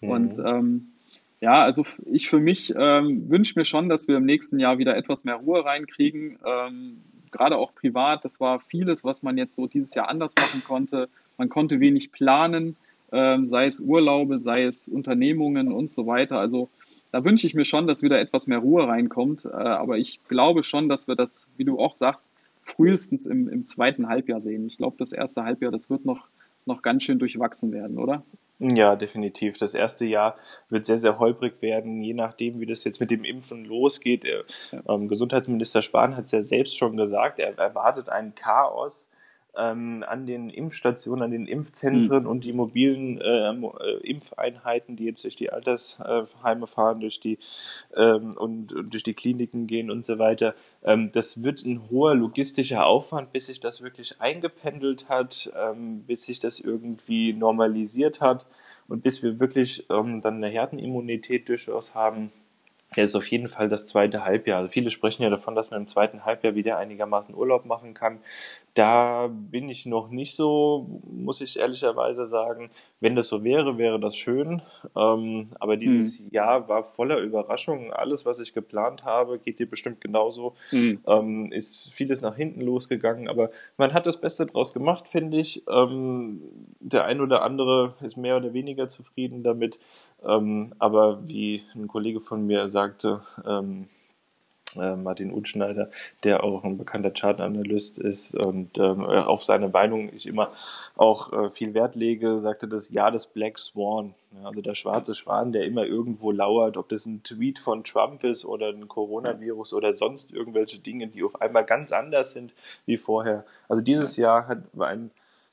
Mhm. 0.00 0.08
Und 0.08 0.38
ähm, 0.38 0.92
ja, 1.40 1.62
also 1.62 1.84
ich 2.06 2.28
für 2.28 2.38
mich 2.38 2.72
ähm, 2.76 3.28
wünsche 3.28 3.58
mir 3.58 3.64
schon, 3.64 3.88
dass 3.88 4.06
wir 4.06 4.18
im 4.18 4.26
nächsten 4.26 4.60
Jahr 4.60 4.78
wieder 4.78 4.96
etwas 4.96 5.24
mehr 5.24 5.36
Ruhe 5.36 5.64
reinkriegen. 5.64 6.38
Ähm, 6.44 7.00
gerade 7.30 7.56
auch 7.56 7.74
privat, 7.74 8.24
das 8.24 8.40
war 8.40 8.60
vieles, 8.60 9.04
was 9.04 9.22
man 9.22 9.38
jetzt 9.38 9.54
so 9.54 9.66
dieses 9.66 9.94
Jahr 9.94 10.08
anders 10.08 10.34
machen 10.36 10.62
konnte. 10.64 11.08
Man 11.38 11.48
konnte 11.48 11.80
wenig 11.80 12.12
planen, 12.12 12.76
ähm, 13.12 13.46
sei 13.46 13.66
es 13.66 13.80
Urlaube, 13.80 14.38
sei 14.38 14.64
es 14.64 14.88
Unternehmungen 14.88 15.72
und 15.72 15.90
so 15.90 16.06
weiter. 16.06 16.38
Also 16.38 16.68
da 17.12 17.24
wünsche 17.24 17.46
ich 17.46 17.54
mir 17.54 17.64
schon, 17.64 17.86
dass 17.86 18.02
wieder 18.02 18.20
etwas 18.20 18.46
mehr 18.46 18.58
Ruhe 18.58 18.86
reinkommt. 18.86 19.44
Äh, 19.44 19.48
aber 19.48 19.98
ich 19.98 20.20
glaube 20.28 20.62
schon, 20.62 20.88
dass 20.88 21.08
wir 21.08 21.16
das, 21.16 21.50
wie 21.56 21.64
du 21.64 21.78
auch 21.78 21.94
sagst, 21.94 22.32
frühestens 22.62 23.26
im, 23.26 23.48
im 23.48 23.66
zweiten 23.66 24.08
Halbjahr 24.08 24.40
sehen. 24.40 24.66
Ich 24.66 24.76
glaube, 24.76 24.96
das 24.98 25.12
erste 25.12 25.44
Halbjahr, 25.44 25.72
das 25.72 25.90
wird 25.90 26.04
noch, 26.04 26.28
noch 26.66 26.82
ganz 26.82 27.02
schön 27.02 27.18
durchwachsen 27.18 27.72
werden, 27.72 27.98
oder? 27.98 28.22
Ja, 28.62 28.94
definitiv. 28.94 29.56
Das 29.56 29.72
erste 29.72 30.04
Jahr 30.04 30.36
wird 30.68 30.84
sehr, 30.84 30.98
sehr 30.98 31.18
holprig 31.18 31.62
werden, 31.62 32.02
je 32.02 32.12
nachdem, 32.12 32.60
wie 32.60 32.66
das 32.66 32.84
jetzt 32.84 33.00
mit 33.00 33.10
dem 33.10 33.24
Impfen 33.24 33.64
losgeht. 33.64 34.26
Ähm, 34.86 35.08
Gesundheitsminister 35.08 35.80
Spahn 35.80 36.14
hat 36.14 36.26
es 36.26 36.32
ja 36.32 36.42
selbst 36.42 36.76
schon 36.76 36.96
gesagt, 36.98 37.38
er 37.38 37.58
erwartet 37.58 38.10
ein 38.10 38.34
Chaos 38.34 39.08
ähm, 39.56 40.04
an 40.06 40.26
den 40.26 40.50
Impfstationen, 40.50 41.22
an 41.24 41.30
den 41.30 41.46
Impfzentren 41.46 42.24
mhm. 42.24 42.28
und 42.28 42.44
die 42.44 42.52
mobilen 42.52 43.20
äh, 43.20 43.50
äh, 43.50 43.96
Impfeinheiten, 44.02 44.96
die 44.96 45.04
jetzt 45.04 45.24
durch 45.24 45.36
die 45.36 45.50
Altersheime 45.50 46.66
fahren, 46.66 47.00
durch 47.00 47.20
die 47.20 47.38
ähm, 47.96 48.34
und, 48.36 48.72
und, 48.72 48.92
durch 48.92 49.02
die 49.02 49.14
Kliniken 49.14 49.66
gehen 49.66 49.90
und 49.90 50.06
so 50.06 50.18
weiter. 50.18 50.54
Ähm, 50.84 51.10
das 51.12 51.42
wird 51.42 51.64
ein 51.64 51.88
hoher 51.90 52.14
logistischer 52.14 52.86
Aufwand, 52.86 53.32
bis 53.32 53.46
sich 53.46 53.60
das 53.60 53.82
wirklich 53.82 54.20
eingependelt 54.20 55.08
hat, 55.08 55.50
ähm, 55.56 56.04
bis 56.04 56.24
sich 56.24 56.40
das 56.40 56.60
irgendwie 56.60 57.32
normalisiert 57.32 58.20
hat 58.20 58.46
und 58.88 59.02
bis 59.02 59.22
wir 59.22 59.40
wirklich 59.40 59.86
ähm, 59.90 60.20
dann 60.20 60.36
eine 60.36 60.48
Herdenimmunität 60.48 61.48
durchaus 61.48 61.94
haben 61.94 62.32
ja, 62.96 63.04
ist 63.04 63.14
auf 63.14 63.26
jeden 63.28 63.46
Fall 63.46 63.68
das 63.68 63.86
zweite 63.86 64.24
Halbjahr. 64.24 64.58
Also 64.58 64.68
viele 64.68 64.90
sprechen 64.90 65.22
ja 65.22 65.30
davon, 65.30 65.54
dass 65.54 65.70
man 65.70 65.82
im 65.82 65.86
zweiten 65.86 66.24
Halbjahr 66.24 66.56
wieder 66.56 66.76
einigermaßen 66.76 67.36
Urlaub 67.36 67.64
machen 67.64 67.94
kann. 67.94 68.18
Da 68.74 69.28
bin 69.30 69.68
ich 69.68 69.86
noch 69.86 70.10
nicht 70.10 70.34
so, 70.34 71.00
muss 71.08 71.40
ich 71.40 71.58
ehrlicherweise 71.58 72.26
sagen. 72.26 72.70
Wenn 72.98 73.14
das 73.14 73.28
so 73.28 73.44
wäre, 73.44 73.78
wäre 73.78 74.00
das 74.00 74.16
schön. 74.16 74.62
Ähm, 74.96 75.46
aber 75.60 75.76
dieses 75.76 76.20
mhm. 76.20 76.30
Jahr 76.32 76.68
war 76.68 76.82
voller 76.82 77.18
Überraschungen. 77.18 77.92
Alles, 77.92 78.26
was 78.26 78.40
ich 78.40 78.54
geplant 78.54 79.04
habe, 79.04 79.38
geht 79.38 79.60
dir 79.60 79.70
bestimmt 79.70 80.00
genauso. 80.00 80.56
Mhm. 80.72 81.00
Ähm, 81.06 81.52
ist 81.52 81.92
vieles 81.92 82.22
nach 82.22 82.34
hinten 82.34 82.60
losgegangen. 82.60 83.28
Aber 83.28 83.50
man 83.76 83.92
hat 83.92 84.06
das 84.06 84.20
Beste 84.20 84.46
draus 84.46 84.72
gemacht, 84.72 85.06
finde 85.06 85.38
ich. 85.38 85.62
Ähm, 85.68 86.42
der 86.80 87.04
ein 87.04 87.20
oder 87.20 87.42
andere 87.42 87.94
ist 88.00 88.16
mehr 88.16 88.36
oder 88.36 88.52
weniger 88.52 88.88
zufrieden 88.88 89.44
damit. 89.44 89.78
Ähm, 90.24 90.72
aber 90.78 91.26
wie 91.26 91.62
ein 91.74 91.88
Kollege 91.88 92.20
von 92.20 92.46
mir 92.46 92.68
sagte, 92.70 93.22
ähm, 93.46 93.88
äh, 94.76 94.94
Martin 94.94 95.32
Utschneider, 95.32 95.90
der 96.22 96.44
auch 96.44 96.62
ein 96.64 96.78
bekannter 96.78 97.10
Chartanalyst 97.10 97.98
ist 97.98 98.34
und 98.34 98.78
ähm, 98.78 99.04
auf 99.04 99.42
seine 99.42 99.68
Meinung 99.68 100.10
ich 100.14 100.26
immer 100.26 100.52
auch 100.96 101.32
äh, 101.32 101.50
viel 101.50 101.74
Wert 101.74 101.96
lege, 101.96 102.40
sagte 102.40 102.68
das 102.68 102.90
Jahr 102.90 103.10
des 103.10 103.26
Black 103.26 103.58
Swan, 103.58 104.14
ja, 104.32 104.48
also 104.48 104.60
der 104.60 104.74
schwarze 104.74 105.14
Schwan, 105.14 105.52
der 105.52 105.64
immer 105.64 105.84
irgendwo 105.84 106.30
lauert, 106.30 106.76
ob 106.76 106.88
das 106.88 107.06
ein 107.06 107.22
Tweet 107.24 107.58
von 107.58 107.82
Trump 107.82 108.22
ist 108.22 108.44
oder 108.44 108.68
ein 108.68 108.86
Coronavirus 108.86 109.74
oder 109.74 109.92
sonst 109.92 110.30
irgendwelche 110.32 110.78
Dinge, 110.78 111.08
die 111.08 111.24
auf 111.24 111.40
einmal 111.40 111.64
ganz 111.64 111.90
anders 111.90 112.32
sind 112.32 112.52
wie 112.86 112.96
vorher. 112.96 113.44
Also 113.68 113.82
dieses 113.82 114.16
Jahr 114.16 114.46
hat 114.46 114.58
ein, 114.78 115.10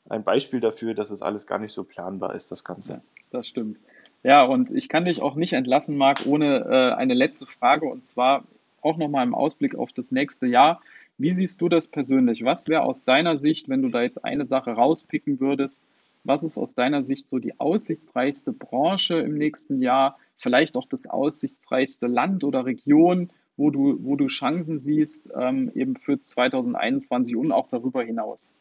ein 0.09 0.23
Beispiel 0.23 0.59
dafür, 0.59 0.93
dass 0.93 1.09
es 1.09 1.23
alles 1.23 1.47
gar 1.47 1.57
nicht 1.57 1.73
so 1.73 1.83
planbar 1.83 2.35
ist, 2.35 2.51
das 2.51 2.63
Ganze. 2.63 2.93
Ja, 2.93 3.01
das 3.31 3.47
stimmt. 3.47 3.77
Ja, 4.23 4.43
und 4.43 4.71
ich 4.71 4.89
kann 4.89 5.05
dich 5.05 5.21
auch 5.21 5.35
nicht 5.35 5.53
entlassen, 5.53 5.97
Marc, 5.97 6.25
ohne 6.25 6.65
äh, 6.65 6.95
eine 6.95 7.13
letzte 7.13 7.45
Frage 7.45 7.85
und 7.85 8.05
zwar 8.05 8.43
auch 8.81 8.97
nochmal 8.97 9.25
im 9.25 9.35
Ausblick 9.35 9.75
auf 9.75 9.93
das 9.93 10.11
nächste 10.11 10.47
Jahr. 10.47 10.81
Wie 11.17 11.31
siehst 11.31 11.61
du 11.61 11.69
das 11.69 11.87
persönlich? 11.87 12.43
Was 12.43 12.67
wäre 12.67 12.83
aus 12.83 13.03
deiner 13.03 13.37
Sicht, 13.37 13.69
wenn 13.69 13.81
du 13.81 13.89
da 13.89 14.01
jetzt 14.01 14.23
eine 14.23 14.45
Sache 14.45 14.71
rauspicken 14.71 15.39
würdest, 15.39 15.85
was 16.23 16.43
ist 16.43 16.57
aus 16.57 16.75
deiner 16.75 17.03
Sicht 17.03 17.29
so 17.29 17.39
die 17.39 17.57
aussichtsreichste 17.59 18.51
Branche 18.51 19.15
im 19.15 19.37
nächsten 19.37 19.81
Jahr? 19.81 20.17
Vielleicht 20.35 20.75
auch 20.75 20.85
das 20.85 21.07
aussichtsreichste 21.07 22.07
Land 22.07 22.43
oder 22.43 22.65
Region, 22.65 23.31
wo 23.55 23.71
du, 23.71 23.97
wo 24.03 24.17
du 24.17 24.27
Chancen 24.27 24.77
siehst, 24.77 25.31
ähm, 25.35 25.71
eben 25.73 25.95
für 25.95 26.19
2021 26.19 27.35
und 27.37 27.51
auch 27.51 27.69
darüber 27.69 28.03
hinaus? 28.03 28.53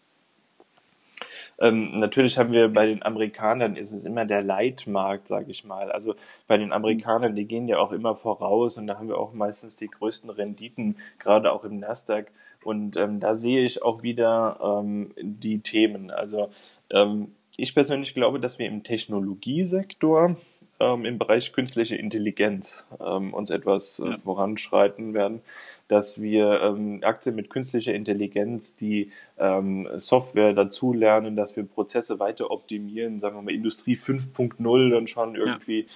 Ähm, 1.58 1.98
natürlich 1.98 2.38
haben 2.38 2.52
wir 2.52 2.68
bei 2.68 2.86
den 2.86 3.02
Amerikanern 3.02 3.76
ist 3.76 3.92
es 3.92 4.04
immer 4.04 4.24
der 4.24 4.42
Leitmarkt, 4.42 5.28
sage 5.28 5.50
ich 5.50 5.64
mal. 5.64 5.90
Also 5.90 6.14
bei 6.46 6.56
den 6.58 6.72
Amerikanern, 6.72 7.34
die 7.34 7.46
gehen 7.46 7.68
ja 7.68 7.78
auch 7.78 7.92
immer 7.92 8.16
voraus 8.16 8.78
und 8.78 8.86
da 8.86 8.98
haben 8.98 9.08
wir 9.08 9.18
auch 9.18 9.32
meistens 9.32 9.76
die 9.76 9.88
größten 9.88 10.30
Renditen, 10.30 10.96
gerade 11.18 11.52
auch 11.52 11.64
im 11.64 11.72
Nasdaq. 11.72 12.30
Und 12.64 12.96
ähm, 12.96 13.20
da 13.20 13.34
sehe 13.34 13.64
ich 13.64 13.82
auch 13.82 14.02
wieder 14.02 14.58
ähm, 14.82 15.12
die 15.20 15.60
Themen. 15.60 16.10
Also 16.10 16.50
ähm, 16.90 17.32
ich 17.56 17.74
persönlich 17.74 18.12
glaube, 18.12 18.40
dass 18.40 18.58
wir 18.58 18.66
im 18.66 18.82
Technologiesektor 18.82 20.36
ähm, 20.78 21.04
im 21.04 21.18
Bereich 21.18 21.52
künstliche 21.52 21.96
Intelligenz 21.96 22.86
ähm, 23.00 23.32
uns 23.32 23.50
etwas 23.50 23.98
äh, 23.98 24.10
ja. 24.10 24.18
voranschreiten 24.18 25.14
werden, 25.14 25.40
dass 25.88 26.20
wir 26.20 26.60
ähm, 26.60 27.00
Aktien 27.02 27.34
mit 27.34 27.48
künstlicher 27.48 27.94
Intelligenz, 27.94 28.76
die 28.76 29.10
ähm, 29.38 29.88
Software 29.96 30.52
dazulernen, 30.52 31.36
dass 31.36 31.56
wir 31.56 31.64
Prozesse 31.64 32.18
weiter 32.18 32.50
optimieren, 32.50 33.20
sagen 33.20 33.36
wir 33.36 33.42
mal 33.42 33.54
Industrie 33.54 33.96
5.0 33.96 34.90
dann 34.90 35.06
schon 35.06 35.34
irgendwie 35.34 35.86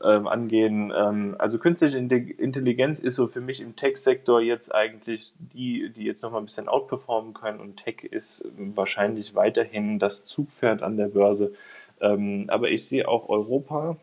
ja. 0.00 0.16
ähm, 0.16 0.28
angehen. 0.28 0.92
Ähm, 0.96 1.34
also 1.38 1.58
künstliche 1.58 1.98
Intelligenz 1.98 3.00
ist 3.00 3.16
so 3.16 3.26
für 3.26 3.40
mich 3.40 3.60
im 3.60 3.74
Tech-Sektor 3.74 4.40
jetzt 4.40 4.72
eigentlich 4.72 5.32
die, 5.38 5.90
die 5.90 6.04
jetzt 6.04 6.22
nochmal 6.22 6.42
ein 6.42 6.46
bisschen 6.46 6.68
outperformen 6.68 7.34
können 7.34 7.58
und 7.58 7.76
Tech 7.76 8.04
ist 8.04 8.44
wahrscheinlich 8.56 9.34
weiterhin 9.34 9.98
das 9.98 10.24
Zugpferd 10.24 10.82
an 10.82 10.96
der 10.96 11.08
Börse. 11.08 11.52
Aber 12.00 12.70
ich 12.70 12.86
sehe 12.86 13.08
auch 13.08 13.28
Europa 13.28 13.96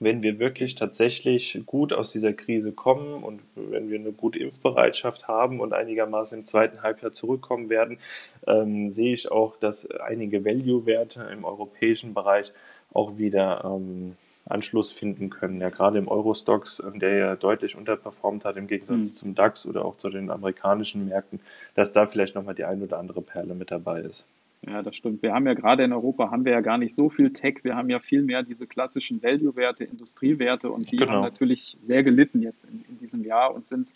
wenn 0.00 0.22
wir 0.22 0.38
wirklich 0.38 0.74
tatsächlich 0.74 1.62
gut 1.66 1.92
aus 1.92 2.10
dieser 2.10 2.32
Krise 2.32 2.72
kommen 2.72 3.22
und 3.22 3.42
wenn 3.54 3.90
wir 3.90 3.98
eine 3.98 4.12
gute 4.12 4.38
Impfbereitschaft 4.38 5.28
haben 5.28 5.60
und 5.60 5.74
einigermaßen 5.74 6.38
im 6.38 6.44
zweiten 6.46 6.82
Halbjahr 6.82 7.12
zurückkommen 7.12 7.68
werden, 7.68 7.98
ähm, 8.46 8.90
sehe 8.90 9.12
ich 9.12 9.30
auch, 9.30 9.56
dass 9.56 9.88
einige 9.90 10.44
Value-Werte 10.44 11.28
im 11.30 11.44
europäischen 11.44 12.14
Bereich 12.14 12.50
auch 12.92 13.18
wieder 13.18 13.62
ähm, 13.64 14.16
Anschluss 14.48 14.90
finden 14.90 15.28
können. 15.28 15.60
Ja, 15.60 15.68
gerade 15.68 15.98
im 15.98 16.08
Eurostox, 16.08 16.80
ähm, 16.80 16.98
der 16.98 17.16
ja 17.16 17.36
deutlich 17.36 17.76
unterperformt 17.76 18.46
hat 18.46 18.56
im 18.56 18.66
Gegensatz 18.66 18.96
mhm. 18.96 19.16
zum 19.16 19.34
DAX 19.34 19.66
oder 19.66 19.84
auch 19.84 19.98
zu 19.98 20.08
den 20.08 20.30
amerikanischen 20.30 21.08
Märkten, 21.08 21.40
dass 21.74 21.92
da 21.92 22.06
vielleicht 22.06 22.34
nochmal 22.34 22.54
die 22.54 22.64
ein 22.64 22.82
oder 22.82 22.98
andere 22.98 23.20
Perle 23.20 23.54
mit 23.54 23.70
dabei 23.70 24.00
ist. 24.00 24.24
Ja, 24.66 24.82
das 24.82 24.94
stimmt. 24.94 25.22
Wir 25.22 25.32
haben 25.32 25.46
ja 25.46 25.54
gerade 25.54 25.84
in 25.84 25.92
Europa 25.92 26.30
haben 26.30 26.44
wir 26.44 26.52
ja 26.52 26.60
gar 26.60 26.76
nicht 26.76 26.94
so 26.94 27.08
viel 27.08 27.32
Tech. 27.32 27.60
Wir 27.62 27.76
haben 27.76 27.88
ja 27.88 27.98
viel 27.98 28.22
mehr 28.22 28.42
diese 28.42 28.66
klassischen 28.66 29.22
Value-Werte, 29.22 29.84
Industriewerte 29.84 30.70
und 30.70 30.90
die 30.92 30.96
genau. 30.96 31.12
haben 31.12 31.22
natürlich 31.22 31.78
sehr 31.80 32.02
gelitten 32.02 32.42
jetzt 32.42 32.64
in, 32.64 32.84
in, 32.88 32.98
diesem 32.98 33.24
Jahr 33.24 33.54
und 33.54 33.64
sind 33.64 33.88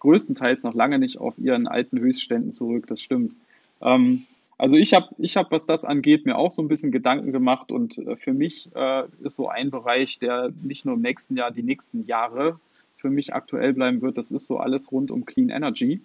größtenteils 0.00 0.62
noch 0.62 0.74
lange 0.74 0.98
nicht 0.98 1.18
auf 1.18 1.38
ihren 1.38 1.66
alten 1.66 1.98
Höchstständen 1.98 2.52
zurück. 2.52 2.86
Das 2.86 3.00
stimmt. 3.00 3.34
Ähm, 3.80 4.26
also 4.58 4.76
ich 4.76 4.92
habe, 4.92 5.08
ich 5.16 5.38
hab, 5.38 5.50
was 5.50 5.64
das 5.64 5.86
angeht, 5.86 6.26
mir 6.26 6.36
auch 6.36 6.52
so 6.52 6.60
ein 6.60 6.68
bisschen 6.68 6.92
Gedanken 6.92 7.32
gemacht 7.32 7.72
und 7.72 7.96
äh, 7.96 8.16
für 8.16 8.34
mich 8.34 8.68
äh, 8.74 9.04
ist 9.22 9.36
so 9.36 9.48
ein 9.48 9.70
Bereich, 9.70 10.18
der 10.18 10.52
nicht 10.62 10.84
nur 10.84 10.96
im 10.96 11.00
nächsten 11.00 11.34
Jahr, 11.34 11.50
die 11.50 11.62
nächsten 11.62 12.04
Jahre 12.04 12.60
für 12.98 13.08
mich 13.08 13.32
aktuell 13.32 13.72
bleiben 13.72 14.02
wird. 14.02 14.18
Das 14.18 14.30
ist 14.30 14.46
so 14.46 14.58
alles 14.58 14.92
rund 14.92 15.10
um 15.10 15.24
Clean 15.24 15.48
Energy 15.48 16.02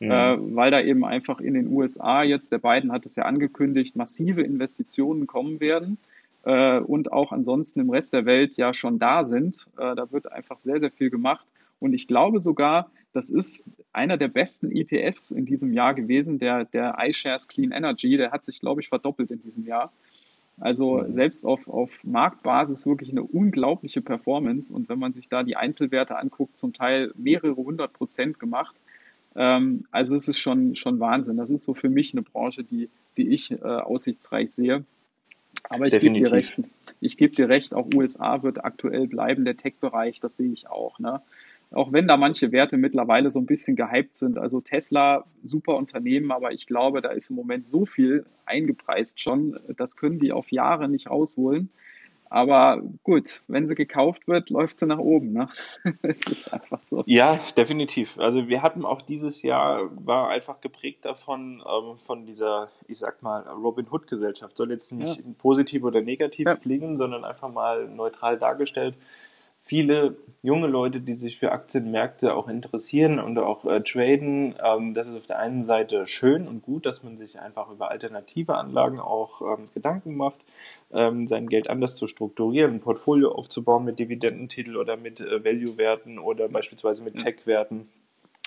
mhm. 0.00 0.10
äh, 0.10 0.56
weil 0.56 0.70
da 0.70 0.80
eben 0.80 1.04
einfach 1.04 1.40
in 1.40 1.54
den 1.54 1.68
USA 1.68 2.22
jetzt, 2.22 2.50
der 2.50 2.58
Biden 2.58 2.92
hat 2.92 3.06
es 3.06 3.16
ja 3.16 3.24
angekündigt, 3.24 3.96
massive 3.96 4.42
Investitionen 4.42 5.26
kommen 5.26 5.60
werden 5.60 5.98
äh, 6.44 6.80
und 6.80 7.12
auch 7.12 7.32
ansonsten 7.32 7.80
im 7.80 7.90
Rest 7.90 8.12
der 8.12 8.26
Welt 8.26 8.56
ja 8.56 8.74
schon 8.74 8.98
da 8.98 9.24
sind. 9.24 9.66
Äh, 9.76 9.94
da 9.94 10.10
wird 10.10 10.30
einfach 10.32 10.58
sehr, 10.58 10.80
sehr 10.80 10.90
viel 10.90 11.10
gemacht. 11.10 11.46
Und 11.78 11.94
ich 11.94 12.06
glaube 12.06 12.40
sogar, 12.40 12.90
das 13.12 13.30
ist 13.30 13.64
einer 13.92 14.16
der 14.16 14.28
besten 14.28 14.70
ETFs 14.70 15.30
in 15.30 15.46
diesem 15.46 15.72
Jahr 15.72 15.94
gewesen, 15.94 16.38
der, 16.38 16.64
der 16.64 16.96
iShares 17.00 17.48
Clean 17.48 17.72
Energy. 17.72 18.16
Der 18.16 18.30
hat 18.30 18.44
sich, 18.44 18.60
glaube 18.60 18.80
ich, 18.80 18.88
verdoppelt 18.88 19.30
in 19.30 19.42
diesem 19.42 19.66
Jahr. 19.66 19.92
Also 20.60 20.98
mhm. 20.98 21.12
selbst 21.12 21.44
auf, 21.44 21.66
auf 21.68 21.90
Marktbasis 22.04 22.86
wirklich 22.86 23.10
eine 23.10 23.22
unglaubliche 23.22 24.02
Performance. 24.02 24.72
Und 24.72 24.88
wenn 24.88 24.98
man 24.98 25.12
sich 25.12 25.28
da 25.28 25.42
die 25.42 25.56
Einzelwerte 25.56 26.16
anguckt, 26.16 26.56
zum 26.56 26.72
Teil 26.72 27.12
mehrere 27.16 27.56
hundert 27.56 27.92
Prozent 27.94 28.38
gemacht. 28.38 28.76
Ähm, 29.36 29.86
also 29.90 30.14
es 30.14 30.28
ist 30.28 30.38
schon, 30.38 30.76
schon 30.76 31.00
Wahnsinn. 31.00 31.36
Das 31.36 31.50
ist 31.50 31.64
so 31.64 31.74
für 31.74 31.88
mich 31.88 32.12
eine 32.12 32.22
Branche, 32.22 32.64
die, 32.64 32.88
die 33.16 33.28
ich 33.28 33.52
äh, 33.52 33.56
aussichtsreich 33.56 34.50
sehe. 34.50 34.84
Aber 35.68 35.86
ich 35.86 35.98
gebe 35.98 36.18
dir 36.18 36.32
recht. 36.32 36.60
Ich 37.00 37.16
gebe 37.16 37.34
dir 37.34 37.48
recht, 37.48 37.74
auch 37.74 37.88
USA 37.94 38.42
wird 38.42 38.64
aktuell 38.64 39.06
bleiben, 39.06 39.44
der 39.44 39.56
Tech-Bereich, 39.56 40.20
das 40.20 40.36
sehe 40.36 40.52
ich 40.52 40.68
auch. 40.68 40.98
Ne? 40.98 41.22
Auch 41.72 41.92
wenn 41.92 42.08
da 42.08 42.16
manche 42.16 42.52
Werte 42.52 42.76
mittlerweile 42.76 43.30
so 43.30 43.38
ein 43.38 43.46
bisschen 43.46 43.76
gehypt 43.76 44.16
sind. 44.16 44.38
Also 44.38 44.60
Tesla, 44.60 45.24
super 45.42 45.76
Unternehmen, 45.76 46.30
aber 46.30 46.52
ich 46.52 46.66
glaube, 46.66 47.00
da 47.00 47.10
ist 47.10 47.30
im 47.30 47.36
Moment 47.36 47.68
so 47.68 47.86
viel 47.86 48.26
eingepreist 48.44 49.20
schon, 49.20 49.56
das 49.76 49.96
können 49.96 50.18
die 50.18 50.32
auf 50.32 50.50
Jahre 50.50 50.88
nicht 50.88 51.08
rausholen. 51.08 51.70
Aber 52.30 52.80
gut, 53.02 53.42
wenn 53.48 53.66
sie 53.66 53.74
gekauft 53.74 54.28
wird, 54.28 54.50
läuft 54.50 54.78
sie 54.78 54.86
nach 54.86 55.00
oben. 55.00 55.32
Ne? 55.32 55.48
es 56.02 56.22
ist 56.28 56.54
einfach 56.54 56.80
so. 56.80 57.02
Ja, 57.06 57.38
definitiv. 57.56 58.18
Also 58.20 58.48
wir 58.48 58.62
hatten 58.62 58.84
auch 58.84 59.02
dieses 59.02 59.42
Jahr, 59.42 59.90
war 59.92 60.28
einfach 60.28 60.60
geprägt 60.60 61.04
davon, 61.04 61.60
ähm, 61.68 61.98
von 61.98 62.26
dieser, 62.26 62.70
ich 62.86 63.00
sag 63.00 63.22
mal, 63.22 63.42
Robin 63.48 63.88
Hood-Gesellschaft. 63.90 64.56
Soll 64.56 64.70
jetzt 64.70 64.92
nicht 64.92 65.18
ja. 65.18 65.24
positiv 65.38 65.82
oder 65.82 66.00
negativ 66.02 66.46
ja. 66.46 66.54
klingen, 66.54 66.96
sondern 66.96 67.24
einfach 67.24 67.52
mal 67.52 67.88
neutral 67.88 68.38
dargestellt 68.38 68.94
viele 69.70 70.16
junge 70.42 70.66
Leute, 70.66 71.00
die 71.00 71.14
sich 71.14 71.38
für 71.38 71.52
Aktienmärkte 71.52 72.34
auch 72.34 72.48
interessieren 72.48 73.20
und 73.20 73.38
auch 73.38 73.64
äh, 73.64 73.80
traden. 73.82 74.56
Ähm, 74.60 74.94
das 74.94 75.06
ist 75.06 75.16
auf 75.16 75.26
der 75.28 75.38
einen 75.38 75.62
Seite 75.62 76.08
schön 76.08 76.48
und 76.48 76.62
gut, 76.62 76.86
dass 76.86 77.04
man 77.04 77.18
sich 77.18 77.38
einfach 77.38 77.70
über 77.70 77.88
alternative 77.88 78.56
Anlagen 78.56 78.98
auch 78.98 79.40
ähm, 79.42 79.68
Gedanken 79.72 80.16
macht, 80.16 80.38
ähm, 80.92 81.26
sein 81.26 81.48
Geld 81.48 81.70
anders 81.70 81.96
zu 81.96 82.06
strukturieren, 82.06 82.74
ein 82.74 82.80
Portfolio 82.80 83.32
aufzubauen 83.32 83.84
mit 83.84 83.98
Dividendentitel 83.98 84.76
oder 84.76 84.96
mit 84.96 85.20
äh, 85.20 85.44
Value-Werten 85.44 86.18
oder 86.18 86.48
beispielsweise 86.48 87.04
mit 87.04 87.18
Tech-Werten 87.18 87.88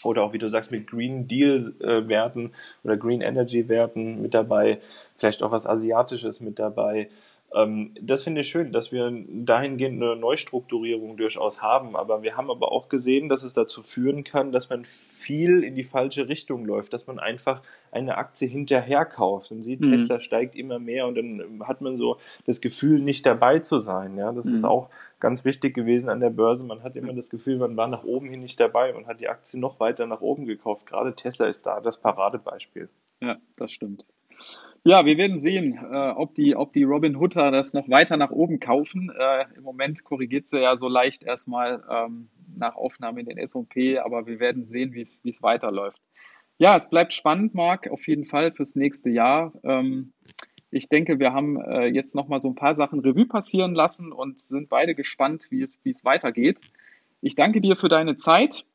oder 0.04 0.24
auch, 0.24 0.34
wie 0.34 0.38
du 0.38 0.48
sagst, 0.50 0.72
mit 0.72 0.88
Green 0.88 1.28
Deal-Werten 1.28 2.52
oder 2.84 2.98
Green 2.98 3.22
Energy-Werten 3.22 4.22
mit 4.22 4.34
dabei, 4.34 4.80
vielleicht 5.18 5.44
auch 5.44 5.52
was 5.52 5.66
Asiatisches 5.66 6.42
mit 6.42 6.60
dabei. 6.60 7.10
Ähm, 7.54 7.92
das 8.02 8.24
finde 8.24 8.42
ich 8.42 8.50
schön, 8.50 8.72
dass 8.72 8.92
wir 8.92 9.12
dahingehend 9.28 10.02
eine 10.02 10.16
Neustrukturierung 10.16 11.18
durchaus 11.18 11.62
haben. 11.62 11.96
Aber 11.96 12.24
wir 12.24 12.36
haben 12.36 12.50
aber 12.50 12.72
auch 12.72 12.90
gesehen, 12.90 13.30
dass 13.30 13.44
es 13.44 13.54
dazu 13.54 13.84
führen 13.84 14.24
kann, 14.24 14.52
dass 14.52 14.70
man 14.70 14.86
viel 14.86 15.64
in 15.64 15.76
die 15.76 15.84
falsche 15.84 16.28
Richtung 16.28 16.66
läuft, 16.66 16.94
dass 16.94 17.06
man 17.06 17.20
einfach 17.20 17.62
eine 17.92 18.18
Aktie 18.18 18.48
hinterher 18.48 19.06
kauft 19.06 19.52
und 19.52 19.62
sieht, 19.62 19.82
mhm. 19.82 19.92
Tesla 19.92 20.20
steigt 20.20 20.56
immer 20.56 20.80
mehr 20.80 21.06
und 21.06 21.16
dann 21.16 21.62
hat 21.66 21.82
man 21.82 21.96
so 21.96 22.18
das 22.46 22.60
Gefühl, 22.60 23.00
nicht 23.00 23.26
dabei 23.26 23.60
zu 23.60 23.78
sein. 23.78 24.18
Ja, 24.18 24.32
das 24.32 24.46
mhm. 24.46 24.56
ist 24.56 24.64
auch 24.64 24.90
ganz 25.20 25.46
wichtig 25.46 25.76
gewesen 25.76 26.10
an 26.10 26.20
der 26.20 26.32
Börse. 26.32 26.66
Man 26.66 26.84
hat 26.84 26.96
immer 26.96 27.14
das 27.14 27.30
Gefühl, 27.30 27.58
man 27.58 27.78
war 27.78 27.88
nach 27.88 28.04
oben 28.04 28.30
hin 28.30 28.42
nicht 28.42 28.60
dabei 28.60 28.96
und 28.96 29.08
hat 29.08 29.22
die 29.22 29.30
Aktie 29.30 29.60
noch 29.60 29.80
weiter 29.80 30.08
nach 30.08 30.22
oben 30.22 30.46
gekauft. 30.46 30.88
Gerade 30.88 31.16
Tesla 31.16 31.46
ist 31.46 31.66
da 31.66 31.80
das 31.80 32.00
Paradebeispiel. 32.00 32.90
Ja, 33.22 33.38
das 33.58 33.72
stimmt. 33.72 34.08
Ja, 34.86 35.06
wir 35.06 35.18
werden 35.18 35.40
sehen, 35.40 35.80
äh, 35.82 36.10
ob, 36.10 36.36
die, 36.36 36.58
ob 36.58 36.72
die 36.72 36.84
Robin 36.84 37.18
Hooder 37.18 37.52
das 37.52 37.74
noch 37.74 37.88
weiter 37.88 38.18
nach 38.18 38.32
oben 38.32 38.60
kaufen. 38.60 39.10
Äh, 39.18 39.46
Im 39.56 39.64
Moment 39.64 40.04
korrigiert 40.04 40.50
sie 40.50 40.60
ja 40.60 40.76
so 40.76 40.90
leicht 40.90 41.24
erstmal 41.24 41.82
ähm, 41.90 42.28
nach 42.58 42.76
Aufnahme 42.76 43.22
in 43.22 43.28
den 43.28 43.38
S&P, 43.38 44.00
aber 44.00 44.28
wir 44.28 44.42
werden 44.42 44.68
sehen, 44.68 44.94
wie 44.94 45.02
es 45.02 45.42
weiterläuft. 45.42 46.02
Ja, 46.58 46.76
es 46.76 46.90
bleibt 46.90 47.14
spannend, 47.14 47.56
Marc, 47.56 47.90
auf 47.90 48.06
jeden 48.08 48.26
Fall 48.26 48.52
fürs 48.52 48.76
nächste 48.76 49.10
Jahr. 49.10 49.54
Ähm, 49.64 50.12
ich 50.70 50.90
denke, 50.90 51.18
wir 51.18 51.32
haben 51.32 51.62
äh, 51.62 51.86
jetzt 51.86 52.14
noch 52.14 52.28
mal 52.28 52.42
so 52.42 52.50
ein 52.50 52.56
paar 52.56 52.76
Sachen 52.76 53.00
Revue 53.00 53.26
passieren 53.26 53.74
lassen 53.74 54.12
und 54.12 54.40
sind 54.40 54.68
beide 54.70 54.96
gespannt, 54.96 55.48
wie 55.50 55.62
es, 55.62 55.80
wie 55.86 55.92
es 55.92 56.04
weitergeht. 56.04 56.60
Ich 57.22 57.36
danke 57.36 57.62
dir 57.62 57.78
für 57.78 57.88
deine 57.88 58.18
Zeit. 58.18 58.66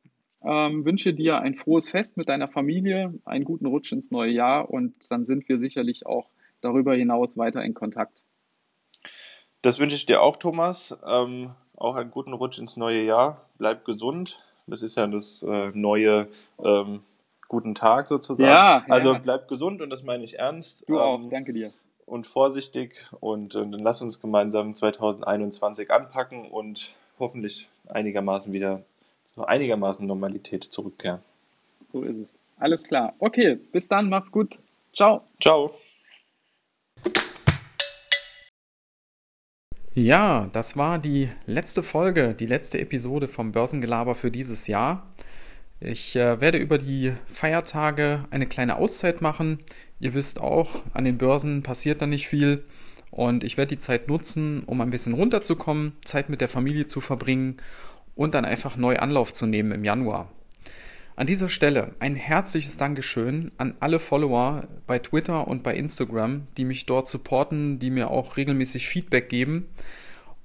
Ähm, 0.42 0.84
wünsche 0.84 1.14
dir 1.14 1.40
ein 1.40 1.54
frohes 1.54 1.88
Fest 1.88 2.16
mit 2.16 2.28
deiner 2.28 2.48
Familie, 2.48 3.12
einen 3.24 3.44
guten 3.44 3.66
Rutsch 3.66 3.92
ins 3.92 4.10
neue 4.10 4.30
Jahr 4.30 4.70
und 4.70 5.10
dann 5.10 5.24
sind 5.24 5.48
wir 5.48 5.58
sicherlich 5.58 6.06
auch 6.06 6.28
darüber 6.60 6.94
hinaus 6.94 7.36
weiter 7.36 7.62
in 7.64 7.74
Kontakt. 7.74 8.22
Das 9.62 9.78
wünsche 9.78 9.96
ich 9.96 10.06
dir 10.06 10.22
auch, 10.22 10.36
Thomas. 10.36 10.96
Ähm, 11.06 11.50
auch 11.76 11.96
einen 11.96 12.10
guten 12.10 12.32
Rutsch 12.32 12.58
ins 12.58 12.76
neue 12.76 13.02
Jahr. 13.02 13.48
Bleib 13.58 13.84
gesund. 13.84 14.38
Das 14.66 14.82
ist 14.82 14.96
ja 14.96 15.06
das 15.06 15.42
äh, 15.42 15.70
neue 15.74 16.28
ähm, 16.62 17.00
Guten 17.48 17.74
Tag 17.74 18.08
sozusagen. 18.08 18.50
Ja, 18.50 18.84
also 18.90 19.14
ja. 19.14 19.18
bleib 19.18 19.48
gesund 19.48 19.80
und 19.80 19.88
das 19.88 20.02
meine 20.02 20.22
ich 20.22 20.38
ernst. 20.38 20.84
Du 20.86 21.00
auch, 21.00 21.14
ähm, 21.14 21.30
danke 21.30 21.54
dir. 21.54 21.72
Und 22.04 22.26
vorsichtig 22.26 23.06
und 23.20 23.54
äh, 23.54 23.60
dann 23.60 23.78
lass 23.80 24.02
uns 24.02 24.20
gemeinsam 24.20 24.74
2021 24.74 25.90
anpacken 25.90 26.46
und 26.46 26.90
hoffentlich 27.18 27.70
einigermaßen 27.88 28.52
wieder 28.52 28.82
so 29.38 29.44
einigermaßen 29.44 30.04
Normalität 30.06 30.64
zurückkehren. 30.64 31.20
So 31.86 32.02
ist 32.02 32.18
es. 32.18 32.42
Alles 32.58 32.82
klar. 32.82 33.14
Okay, 33.20 33.54
bis 33.72 33.88
dann, 33.88 34.08
mach's 34.08 34.32
gut. 34.32 34.58
Ciao. 34.92 35.22
Ciao. 35.40 35.72
Ja, 39.94 40.48
das 40.52 40.76
war 40.76 40.98
die 40.98 41.28
letzte 41.46 41.82
Folge, 41.82 42.34
die 42.34 42.46
letzte 42.46 42.80
Episode 42.80 43.28
vom 43.28 43.52
Börsengelaber 43.52 44.14
für 44.14 44.30
dieses 44.30 44.66
Jahr. 44.66 45.06
Ich 45.80 46.16
äh, 46.16 46.40
werde 46.40 46.58
über 46.58 46.78
die 46.78 47.12
Feiertage 47.26 48.24
eine 48.30 48.46
kleine 48.46 48.76
Auszeit 48.76 49.20
machen. 49.22 49.60
Ihr 50.00 50.14
wisst 50.14 50.40
auch, 50.40 50.82
an 50.94 51.04
den 51.04 51.18
Börsen 51.18 51.62
passiert 51.62 52.02
da 52.02 52.06
nicht 52.06 52.26
viel. 52.26 52.64
Und 53.10 53.44
ich 53.44 53.56
werde 53.56 53.70
die 53.70 53.78
Zeit 53.78 54.08
nutzen, 54.08 54.64
um 54.64 54.80
ein 54.80 54.90
bisschen 54.90 55.14
runterzukommen, 55.14 55.94
Zeit 56.04 56.28
mit 56.28 56.40
der 56.40 56.48
Familie 56.48 56.86
zu 56.86 57.00
verbringen 57.00 57.56
und 58.18 58.34
dann 58.34 58.44
einfach 58.44 58.76
neu 58.76 58.96
Anlauf 58.96 59.32
zu 59.32 59.46
nehmen 59.46 59.70
im 59.70 59.84
Januar. 59.84 60.28
An 61.14 61.28
dieser 61.28 61.48
Stelle 61.48 61.94
ein 62.00 62.16
herzliches 62.16 62.76
Dankeschön 62.76 63.52
an 63.58 63.76
alle 63.78 64.00
Follower 64.00 64.66
bei 64.88 64.98
Twitter 64.98 65.46
und 65.46 65.62
bei 65.62 65.76
Instagram, 65.76 66.48
die 66.56 66.64
mich 66.64 66.84
dort 66.84 67.06
supporten, 67.06 67.78
die 67.78 67.90
mir 67.90 68.10
auch 68.10 68.36
regelmäßig 68.36 68.88
Feedback 68.88 69.28
geben. 69.28 69.68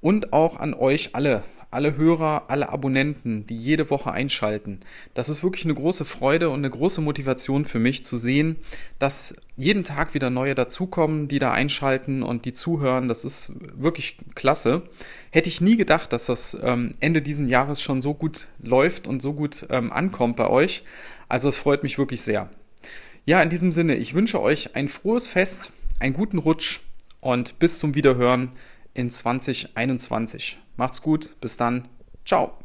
Und 0.02 0.34
auch 0.34 0.58
an 0.60 0.76
euch 0.76 1.16
alle, 1.16 1.44
alle 1.74 1.98
Hörer, 1.98 2.46
alle 2.48 2.70
Abonnenten, 2.70 3.46
die 3.46 3.56
jede 3.56 3.90
Woche 3.90 4.12
einschalten. 4.12 4.80
Das 5.14 5.30
ist 5.30 5.44
wirklich 5.44 5.66
eine 5.66 5.74
große 5.74 6.06
Freude 6.06 6.50
und 6.50 6.60
eine 6.60 6.70
große 6.70 7.02
Motivation 7.02 7.66
für 7.66 7.80
mich 7.80 8.06
zu 8.06 8.18
sehen, 8.18 8.58
dass 9.00 9.36
jeden 9.58 9.84
Tag 9.84 10.14
wieder 10.14 10.30
neue 10.30 10.56
dazukommen, 10.56 11.28
die 11.28 11.40
da 11.40 11.52
einschalten 11.52 12.24
und 12.24 12.46
die 12.46 12.54
zuhören. 12.54 13.08
Das 13.08 13.26
ist 13.26 13.54
wirklich 13.76 14.18
klasse. 14.36 14.84
Hätte 15.32 15.50
ich 15.50 15.62
nie 15.62 15.78
gedacht, 15.78 16.14
dass 16.14 16.28
das 16.28 16.58
ähm, 16.64 16.92
Ende 17.00 17.22
diesen 17.22 17.48
Jahres 17.50 17.82
schon 17.82 18.02
so 18.02 18.14
gut 18.14 18.48
läuft 18.62 19.08
und 19.08 19.22
so 19.22 19.34
gut 19.34 19.66
ähm, 19.70 19.92
ankommt 19.92 20.38
bei 20.38 20.48
euch. 20.48 20.84
Also 21.28 21.50
es 21.50 21.58
freut 21.58 21.84
mich 21.84 21.98
wirklich 21.98 22.22
sehr. 22.22 22.50
Ja, 23.26 23.42
in 23.42 23.50
diesem 23.50 23.72
Sinne, 23.72 23.96
ich 23.96 24.14
wünsche 24.14 24.42
euch 24.42 24.76
ein 24.76 24.90
frohes 24.90 25.28
Fest, 25.28 25.72
einen 26.00 26.14
guten 26.14 26.38
Rutsch 26.38 26.82
und 27.22 27.58
bis 27.60 27.80
zum 27.80 27.96
Wiederhören 27.96 28.52
in 28.94 29.10
2021. 29.10 30.60
Macht's 30.76 31.02
gut, 31.02 31.40
bis 31.42 31.58
dann, 31.58 31.88
ciao. 32.26 32.63